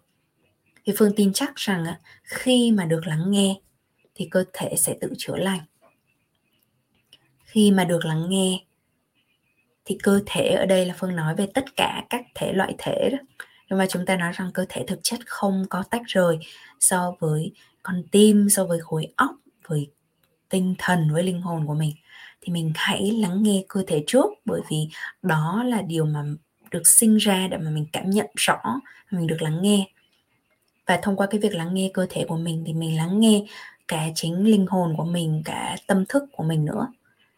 Thì 0.85 0.93
phương 0.97 1.15
tin 1.15 1.33
chắc 1.33 1.55
rằng 1.55 1.85
khi 2.23 2.71
mà 2.71 2.85
được 2.85 3.07
lắng 3.07 3.31
nghe 3.31 3.59
thì 4.15 4.27
cơ 4.31 4.43
thể 4.53 4.75
sẽ 4.77 4.97
tự 5.01 5.13
chữa 5.17 5.35
lành. 5.35 5.61
Khi 7.43 7.71
mà 7.71 7.83
được 7.85 8.05
lắng 8.05 8.29
nghe 8.29 8.63
thì 9.85 9.97
cơ 10.03 10.19
thể, 10.25 10.49
ở 10.49 10.65
đây 10.65 10.85
là 10.85 10.93
phương 10.97 11.15
nói 11.15 11.35
về 11.35 11.47
tất 11.53 11.75
cả 11.75 12.03
các 12.09 12.25
thể 12.35 12.53
loại 12.53 12.75
thể 12.77 13.09
đó. 13.11 13.17
Nhưng 13.69 13.79
mà 13.79 13.85
chúng 13.89 14.05
ta 14.05 14.17
nói 14.17 14.31
rằng 14.31 14.51
cơ 14.53 14.65
thể 14.69 14.83
thực 14.87 14.99
chất 15.03 15.19
không 15.25 15.65
có 15.69 15.83
tách 15.89 16.01
rời 16.05 16.37
so 16.79 17.15
với 17.19 17.51
con 17.83 18.03
tim, 18.11 18.49
so 18.49 18.65
với 18.65 18.79
khối 18.79 19.07
óc, 19.15 19.31
với 19.67 19.89
tinh 20.49 20.75
thần, 20.77 21.13
với 21.13 21.23
linh 21.23 21.41
hồn 21.41 21.67
của 21.67 21.73
mình 21.73 21.95
thì 22.43 22.53
mình 22.53 22.71
hãy 22.75 23.11
lắng 23.11 23.43
nghe 23.43 23.63
cơ 23.67 23.83
thể 23.87 24.03
trước 24.07 24.25
bởi 24.45 24.61
vì 24.71 24.87
đó 25.21 25.63
là 25.65 25.81
điều 25.81 26.05
mà 26.05 26.23
được 26.71 26.87
sinh 26.87 27.17
ra 27.17 27.47
để 27.51 27.57
mà 27.57 27.69
mình 27.69 27.85
cảm 27.93 28.09
nhận 28.09 28.27
rõ 28.35 28.57
mình 29.11 29.27
được 29.27 29.41
lắng 29.41 29.61
nghe. 29.61 29.87
Và 30.85 30.99
thông 31.01 31.15
qua 31.15 31.27
cái 31.27 31.39
việc 31.39 31.55
lắng 31.55 31.73
nghe 31.73 31.91
cơ 31.93 32.07
thể 32.09 32.25
của 32.27 32.37
mình 32.37 32.63
thì 32.67 32.73
mình 32.73 32.97
lắng 32.97 33.19
nghe 33.19 33.45
cả 33.87 34.07
chính 34.15 34.45
linh 34.45 34.65
hồn 34.67 34.93
của 34.97 35.05
mình 35.05 35.41
cả 35.45 35.75
tâm 35.87 36.05
thức 36.09 36.23
của 36.31 36.43
mình 36.43 36.65
nữa. 36.65 36.87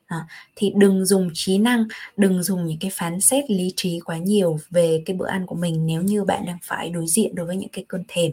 À, 0.06 0.28
thì 0.56 0.72
đừng 0.76 1.06
dùng 1.06 1.30
trí 1.34 1.58
năng 1.58 1.88
đừng 2.18 2.44
dùng 2.44 2.66
những 2.66 2.80
cái 2.80 2.92
phán 2.94 3.22
xét 3.22 3.52
lý 3.52 3.74
trí 3.76 4.00
quá 4.06 4.18
nhiều 4.18 4.60
về 4.70 5.04
cái 5.06 5.16
bữa 5.16 5.28
ăn 5.28 5.46
của 5.46 5.56
mình 5.56 5.86
nếu 5.86 6.02
như 6.02 6.24
bạn 6.24 6.46
đang 6.46 6.58
phải 6.64 6.90
đối 6.90 7.08
diện 7.08 7.36
đối 7.36 7.46
với 7.46 7.56
những 7.56 7.70
cái 7.70 7.86
cơn 7.88 8.04
thèm 8.08 8.32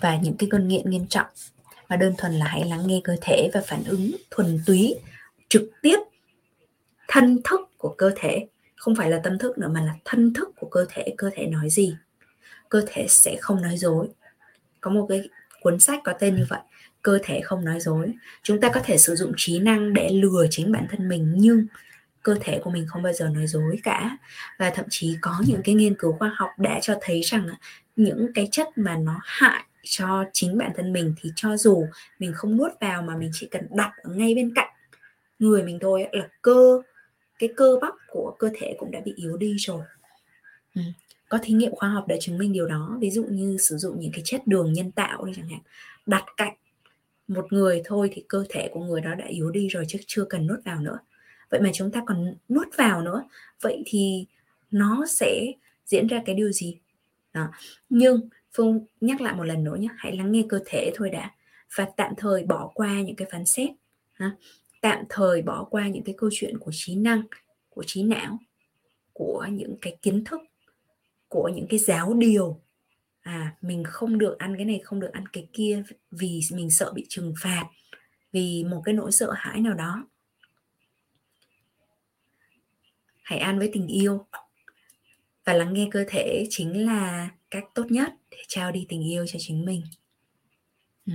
và 0.00 0.16
những 0.16 0.36
cái 0.36 0.48
cơn 0.50 0.68
nghiện 0.68 0.90
nghiêm 0.90 1.06
trọng. 1.06 1.26
Mà 1.88 1.96
đơn 1.96 2.14
thuần 2.18 2.32
là 2.32 2.46
hãy 2.46 2.64
lắng 2.64 2.86
nghe 2.86 3.00
cơ 3.04 3.16
thể 3.20 3.50
và 3.54 3.60
phản 3.66 3.84
ứng 3.84 4.10
thuần 4.30 4.60
túy 4.66 4.94
trực 5.50 5.70
tiếp 5.82 5.96
thân 7.08 7.38
thức 7.44 7.60
của 7.78 7.94
cơ 7.98 8.12
thể. 8.16 8.46
Không 8.76 8.96
phải 8.96 9.10
là 9.10 9.20
tâm 9.24 9.38
thức 9.38 9.58
nữa, 9.58 9.68
mà 9.68 9.80
là 9.80 9.94
thân 10.04 10.34
thức 10.34 10.48
của 10.56 10.68
cơ 10.68 10.86
thể. 10.88 11.14
Cơ 11.18 11.30
thể 11.34 11.46
nói 11.46 11.70
gì? 11.70 11.96
Cơ 12.68 12.82
thể 12.86 13.06
sẽ 13.08 13.36
không 13.40 13.62
nói 13.62 13.76
dối. 13.76 14.08
Có 14.80 14.90
một 14.90 15.06
cái 15.08 15.28
cuốn 15.60 15.80
sách 15.80 16.00
có 16.04 16.12
tên 16.12 16.36
như 16.36 16.46
vậy, 16.48 16.60
cơ 17.02 17.18
thể 17.22 17.40
không 17.40 17.64
nói 17.64 17.80
dối. 17.80 18.12
Chúng 18.42 18.60
ta 18.60 18.70
có 18.74 18.80
thể 18.84 18.98
sử 18.98 19.14
dụng 19.14 19.32
trí 19.36 19.58
năng 19.58 19.92
để 19.94 20.08
lừa 20.12 20.46
chính 20.50 20.72
bản 20.72 20.86
thân 20.90 21.08
mình, 21.08 21.34
nhưng 21.36 21.66
cơ 22.22 22.36
thể 22.40 22.60
của 22.64 22.70
mình 22.70 22.86
không 22.88 23.02
bao 23.02 23.12
giờ 23.12 23.28
nói 23.28 23.46
dối 23.46 23.80
cả. 23.82 24.18
Và 24.58 24.70
thậm 24.70 24.84
chí 24.90 25.16
có 25.20 25.42
những 25.46 25.60
cái 25.64 25.74
nghiên 25.74 25.94
cứu 25.94 26.12
khoa 26.12 26.34
học 26.36 26.50
đã 26.58 26.78
cho 26.82 26.94
thấy 27.00 27.20
rằng 27.20 27.48
những 27.96 28.32
cái 28.34 28.48
chất 28.52 28.68
mà 28.76 28.96
nó 28.96 29.20
hại 29.24 29.64
cho 29.84 30.24
chính 30.32 30.58
bản 30.58 30.72
thân 30.76 30.92
mình 30.92 31.14
thì 31.20 31.32
cho 31.36 31.56
dù 31.56 31.86
mình 32.18 32.32
không 32.34 32.56
nuốt 32.56 32.72
vào 32.80 33.02
mà 33.02 33.16
mình 33.16 33.30
chỉ 33.32 33.48
cần 33.50 33.66
đặt 33.70 33.92
ở 34.02 34.10
ngay 34.14 34.34
bên 34.34 34.54
cạnh 34.54 34.68
người 35.40 35.62
mình 35.62 35.78
thôi 35.80 36.06
là 36.12 36.28
cơ, 36.42 36.82
cái 37.38 37.50
cơ 37.56 37.78
bắp 37.80 37.94
của 38.08 38.36
cơ 38.38 38.50
thể 38.54 38.76
cũng 38.78 38.90
đã 38.90 39.00
bị 39.04 39.12
yếu 39.16 39.36
đi 39.36 39.56
rồi 39.58 39.82
ừ. 40.74 40.82
có 41.28 41.38
thí 41.42 41.54
nghiệm 41.54 41.74
khoa 41.74 41.88
học 41.88 42.04
đã 42.08 42.16
chứng 42.20 42.38
minh 42.38 42.52
điều 42.52 42.66
đó 42.66 42.98
ví 43.00 43.10
dụ 43.10 43.24
như 43.24 43.56
sử 43.60 43.76
dụng 43.76 44.00
những 44.00 44.12
cái 44.12 44.22
chất 44.24 44.46
đường 44.46 44.72
nhân 44.72 44.90
tạo 44.90 45.24
đi 45.24 45.32
chẳng 45.36 45.48
hạn 45.48 45.60
đặt 46.06 46.24
cạnh 46.36 46.54
một 47.28 47.52
người 47.52 47.82
thôi 47.84 48.10
thì 48.12 48.24
cơ 48.28 48.44
thể 48.48 48.70
của 48.72 48.80
người 48.80 49.00
đó 49.00 49.14
đã 49.14 49.24
yếu 49.24 49.50
đi 49.50 49.68
rồi 49.68 49.84
chứ 49.88 49.98
chưa 50.06 50.24
cần 50.24 50.46
nuốt 50.46 50.64
vào 50.64 50.80
nữa 50.80 50.98
vậy 51.50 51.60
mà 51.60 51.70
chúng 51.72 51.90
ta 51.90 52.02
còn 52.06 52.34
nuốt 52.48 52.68
vào 52.76 53.02
nữa, 53.02 53.24
vậy 53.60 53.82
thì 53.86 54.26
nó 54.70 55.06
sẽ 55.08 55.52
diễn 55.86 56.06
ra 56.06 56.22
cái 56.26 56.34
điều 56.34 56.52
gì 56.52 56.78
đó. 57.32 57.48
nhưng 57.88 58.28
phương 58.52 58.86
nhắc 59.00 59.20
lại 59.20 59.34
một 59.34 59.44
lần 59.44 59.64
nữa 59.64 59.76
nhé, 59.76 59.88
hãy 59.96 60.16
lắng 60.16 60.32
nghe 60.32 60.42
cơ 60.48 60.60
thể 60.66 60.92
thôi 60.94 61.10
đã 61.10 61.30
và 61.76 61.88
tạm 61.96 62.12
thời 62.16 62.44
bỏ 62.44 62.70
qua 62.74 63.00
những 63.00 63.16
cái 63.16 63.28
phán 63.32 63.46
xét, 63.46 63.70
ha 64.12 64.36
tạm 64.80 65.04
thời 65.08 65.42
bỏ 65.42 65.64
qua 65.64 65.88
những 65.88 66.04
cái 66.04 66.14
câu 66.18 66.30
chuyện 66.32 66.58
của 66.58 66.70
trí 66.74 66.94
năng, 66.94 67.22
của 67.68 67.84
trí 67.86 68.02
não, 68.02 68.38
của 69.12 69.46
những 69.52 69.76
cái 69.80 69.96
kiến 70.02 70.24
thức, 70.24 70.40
của 71.28 71.48
những 71.48 71.66
cái 71.68 71.78
giáo 71.78 72.14
điều. 72.14 72.60
À 73.20 73.56
mình 73.60 73.84
không 73.84 74.18
được 74.18 74.38
ăn 74.38 74.56
cái 74.56 74.64
này, 74.64 74.80
không 74.84 75.00
được 75.00 75.12
ăn 75.12 75.28
cái 75.28 75.48
kia 75.52 75.82
vì 76.10 76.40
mình 76.52 76.70
sợ 76.70 76.92
bị 76.92 77.06
trừng 77.08 77.34
phạt, 77.40 77.64
vì 78.32 78.64
một 78.64 78.82
cái 78.84 78.94
nỗi 78.94 79.12
sợ 79.12 79.32
hãi 79.36 79.60
nào 79.60 79.74
đó. 79.74 80.06
Hãy 83.22 83.38
ăn 83.38 83.58
với 83.58 83.70
tình 83.72 83.86
yêu. 83.86 84.26
Và 85.44 85.52
lắng 85.52 85.72
nghe 85.72 85.88
cơ 85.90 86.04
thể 86.08 86.46
chính 86.50 86.86
là 86.86 87.30
cách 87.50 87.64
tốt 87.74 87.84
nhất 87.90 88.12
để 88.30 88.38
trao 88.48 88.72
đi 88.72 88.86
tình 88.88 89.10
yêu 89.10 89.26
cho 89.26 89.38
chính 89.42 89.64
mình. 89.64 89.82
Ừ 91.06 91.12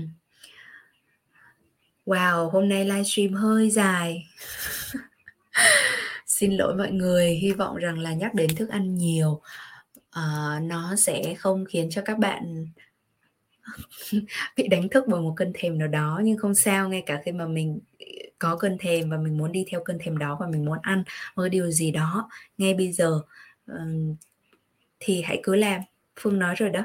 wow 2.05 2.49
hôm 2.49 2.69
nay 2.69 2.85
livestream 2.85 3.33
hơi 3.33 3.69
dài. 3.69 4.27
Xin 6.25 6.51
lỗi 6.51 6.75
mọi 6.75 6.91
người 6.91 7.29
hy 7.29 7.51
vọng 7.51 7.75
rằng 7.75 7.99
là 7.99 8.13
nhắc 8.13 8.33
đến 8.33 8.55
thức 8.55 8.69
ăn 8.69 8.95
nhiều 8.95 9.41
uh, 10.19 10.61
nó 10.61 10.95
sẽ 10.97 11.35
không 11.37 11.65
khiến 11.65 11.89
cho 11.91 12.01
các 12.05 12.17
bạn 12.17 12.65
bị 14.57 14.67
đánh 14.67 14.89
thức 14.89 15.03
bởi 15.07 15.21
một 15.21 15.33
cơn 15.37 15.51
thèm 15.55 15.77
nào 15.77 15.87
đó. 15.87 16.21
Nhưng 16.23 16.37
không 16.37 16.55
sao 16.55 16.89
ngay 16.89 17.03
cả 17.05 17.21
khi 17.25 17.31
mà 17.31 17.47
mình 17.47 17.79
có 18.39 18.55
cơn 18.55 18.77
thèm 18.79 19.09
và 19.09 19.17
mình 19.17 19.37
muốn 19.37 19.51
đi 19.51 19.65
theo 19.71 19.81
cơn 19.85 19.97
thèm 19.99 20.17
đó 20.17 20.37
và 20.39 20.47
mình 20.47 20.65
muốn 20.65 20.77
ăn 20.81 21.03
một 21.35 21.47
điều 21.47 21.71
gì 21.71 21.91
đó 21.91 22.29
ngay 22.57 22.73
bây 22.73 22.91
giờ 22.91 23.21
uh, 23.71 23.77
thì 24.99 25.21
hãy 25.21 25.39
cứ 25.43 25.55
làm. 25.55 25.81
Phương 26.19 26.39
nói 26.39 26.55
rồi 26.55 26.69
đó 26.69 26.81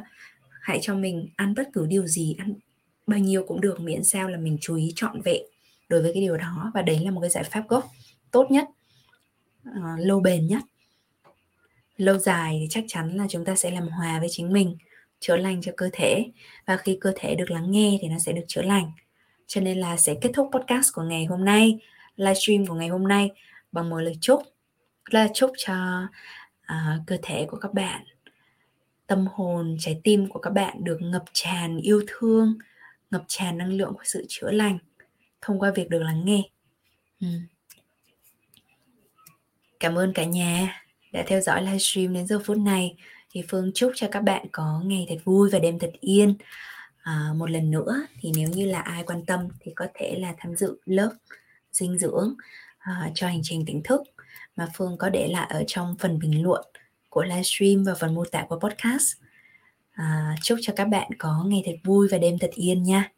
hãy 0.60 0.78
cho 0.82 0.94
mình 0.94 1.28
ăn 1.36 1.54
bất 1.54 1.68
cứ 1.72 1.86
điều 1.86 2.06
gì 2.06 2.36
ăn 2.38 2.54
bao 3.10 3.20
nhiêu 3.20 3.44
cũng 3.48 3.60
được 3.60 3.80
miễn 3.80 4.04
sao 4.04 4.28
là 4.28 4.38
mình 4.38 4.58
chú 4.60 4.76
ý 4.76 4.92
trọn 4.96 5.20
vẹn 5.20 5.42
đối 5.88 6.02
với 6.02 6.12
cái 6.14 6.22
điều 6.22 6.36
đó. 6.36 6.70
Và 6.74 6.82
đấy 6.82 7.00
là 7.04 7.10
một 7.10 7.20
cái 7.20 7.30
giải 7.30 7.44
pháp 7.44 7.68
gốc 7.68 7.90
tốt 8.30 8.50
nhất 8.50 8.68
uh, 9.68 9.74
lâu 9.98 10.20
bền 10.20 10.46
nhất. 10.46 10.62
Lâu 11.96 12.18
dài 12.18 12.58
thì 12.60 12.66
chắc 12.70 12.84
chắn 12.88 13.16
là 13.16 13.26
chúng 13.28 13.44
ta 13.44 13.56
sẽ 13.56 13.70
làm 13.70 13.88
hòa 13.88 14.18
với 14.20 14.28
chính 14.30 14.52
mình 14.52 14.76
chữa 15.20 15.36
lành 15.36 15.62
cho 15.62 15.72
cơ 15.76 15.90
thể. 15.92 16.26
Và 16.66 16.76
khi 16.76 16.98
cơ 17.00 17.12
thể 17.16 17.34
được 17.34 17.50
lắng 17.50 17.70
nghe 17.70 17.98
thì 18.02 18.08
nó 18.08 18.18
sẽ 18.18 18.32
được 18.32 18.44
chữa 18.48 18.62
lành. 18.62 18.92
Cho 19.46 19.60
nên 19.60 19.78
là 19.78 19.96
sẽ 19.96 20.14
kết 20.20 20.30
thúc 20.34 20.50
podcast 20.52 20.94
của 20.94 21.02
ngày 21.02 21.24
hôm 21.24 21.44
nay 21.44 21.78
livestream 22.16 22.66
của 22.66 22.74
ngày 22.74 22.88
hôm 22.88 23.08
nay 23.08 23.30
bằng 23.72 23.90
một 23.90 24.00
lời 24.00 24.14
chúc 24.20 24.42
là 25.10 25.28
chúc 25.34 25.52
cho 25.56 26.02
uh, 26.72 27.06
cơ 27.06 27.16
thể 27.22 27.46
của 27.50 27.56
các 27.56 27.74
bạn. 27.74 28.04
Tâm 29.06 29.26
hồn 29.32 29.76
trái 29.80 30.00
tim 30.04 30.28
của 30.28 30.40
các 30.40 30.50
bạn 30.50 30.84
được 30.84 30.98
ngập 31.00 31.24
tràn 31.32 31.76
yêu 31.76 32.02
thương 32.06 32.58
ngập 33.10 33.24
tràn 33.28 33.58
năng 33.58 33.72
lượng 33.72 33.92
của 33.94 34.04
sự 34.04 34.24
chữa 34.28 34.50
lành 34.50 34.78
thông 35.40 35.60
qua 35.60 35.72
việc 35.74 35.90
được 35.90 36.02
lắng 36.02 36.24
nghe. 36.24 36.42
Ừ. 37.20 37.26
cảm 39.80 39.98
ơn 39.98 40.12
cả 40.12 40.24
nhà 40.24 40.82
đã 41.12 41.24
theo 41.26 41.40
dõi 41.40 41.62
livestream 41.62 42.14
đến 42.14 42.26
giờ 42.26 42.40
phút 42.44 42.58
này. 42.58 42.96
Thì 43.30 43.42
phương 43.48 43.70
chúc 43.74 43.92
cho 43.94 44.08
các 44.10 44.20
bạn 44.20 44.46
có 44.52 44.82
ngày 44.84 45.06
thật 45.08 45.16
vui 45.24 45.50
và 45.50 45.58
đêm 45.58 45.78
thật 45.78 45.90
yên. 46.00 46.34
À, 47.02 47.32
một 47.36 47.50
lần 47.50 47.70
nữa 47.70 48.06
thì 48.20 48.32
nếu 48.36 48.48
như 48.48 48.66
là 48.66 48.80
ai 48.80 49.02
quan 49.02 49.24
tâm 49.26 49.48
thì 49.60 49.72
có 49.76 49.86
thể 49.94 50.16
là 50.18 50.34
tham 50.38 50.56
dự 50.56 50.80
lớp 50.84 51.10
dinh 51.72 51.98
dưỡng 51.98 52.34
à, 52.78 53.10
cho 53.14 53.26
hành 53.26 53.40
trình 53.42 53.64
tỉnh 53.66 53.82
thức 53.82 54.00
mà 54.56 54.68
phương 54.74 54.96
có 54.98 55.08
để 55.08 55.28
lại 55.28 55.46
ở 55.50 55.64
trong 55.66 55.96
phần 55.98 56.18
bình 56.18 56.42
luận 56.42 56.66
của 57.08 57.24
livestream 57.24 57.84
và 57.84 57.94
phần 57.94 58.14
mô 58.14 58.24
tả 58.24 58.46
của 58.48 58.58
podcast 58.58 59.12
à, 60.00 60.34
chúc 60.42 60.58
cho 60.62 60.72
các 60.76 60.84
bạn 60.84 61.10
có 61.18 61.44
ngày 61.46 61.62
thật 61.66 61.72
vui 61.84 62.08
và 62.10 62.18
đêm 62.18 62.38
thật 62.38 62.50
yên 62.54 62.82
nha. 62.82 63.12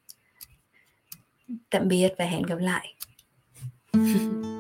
Tạm 1.70 1.88
biệt 1.88 2.14
và 2.18 2.24
hẹn 2.24 2.42
gặp 2.42 2.58
lại. 2.58 2.94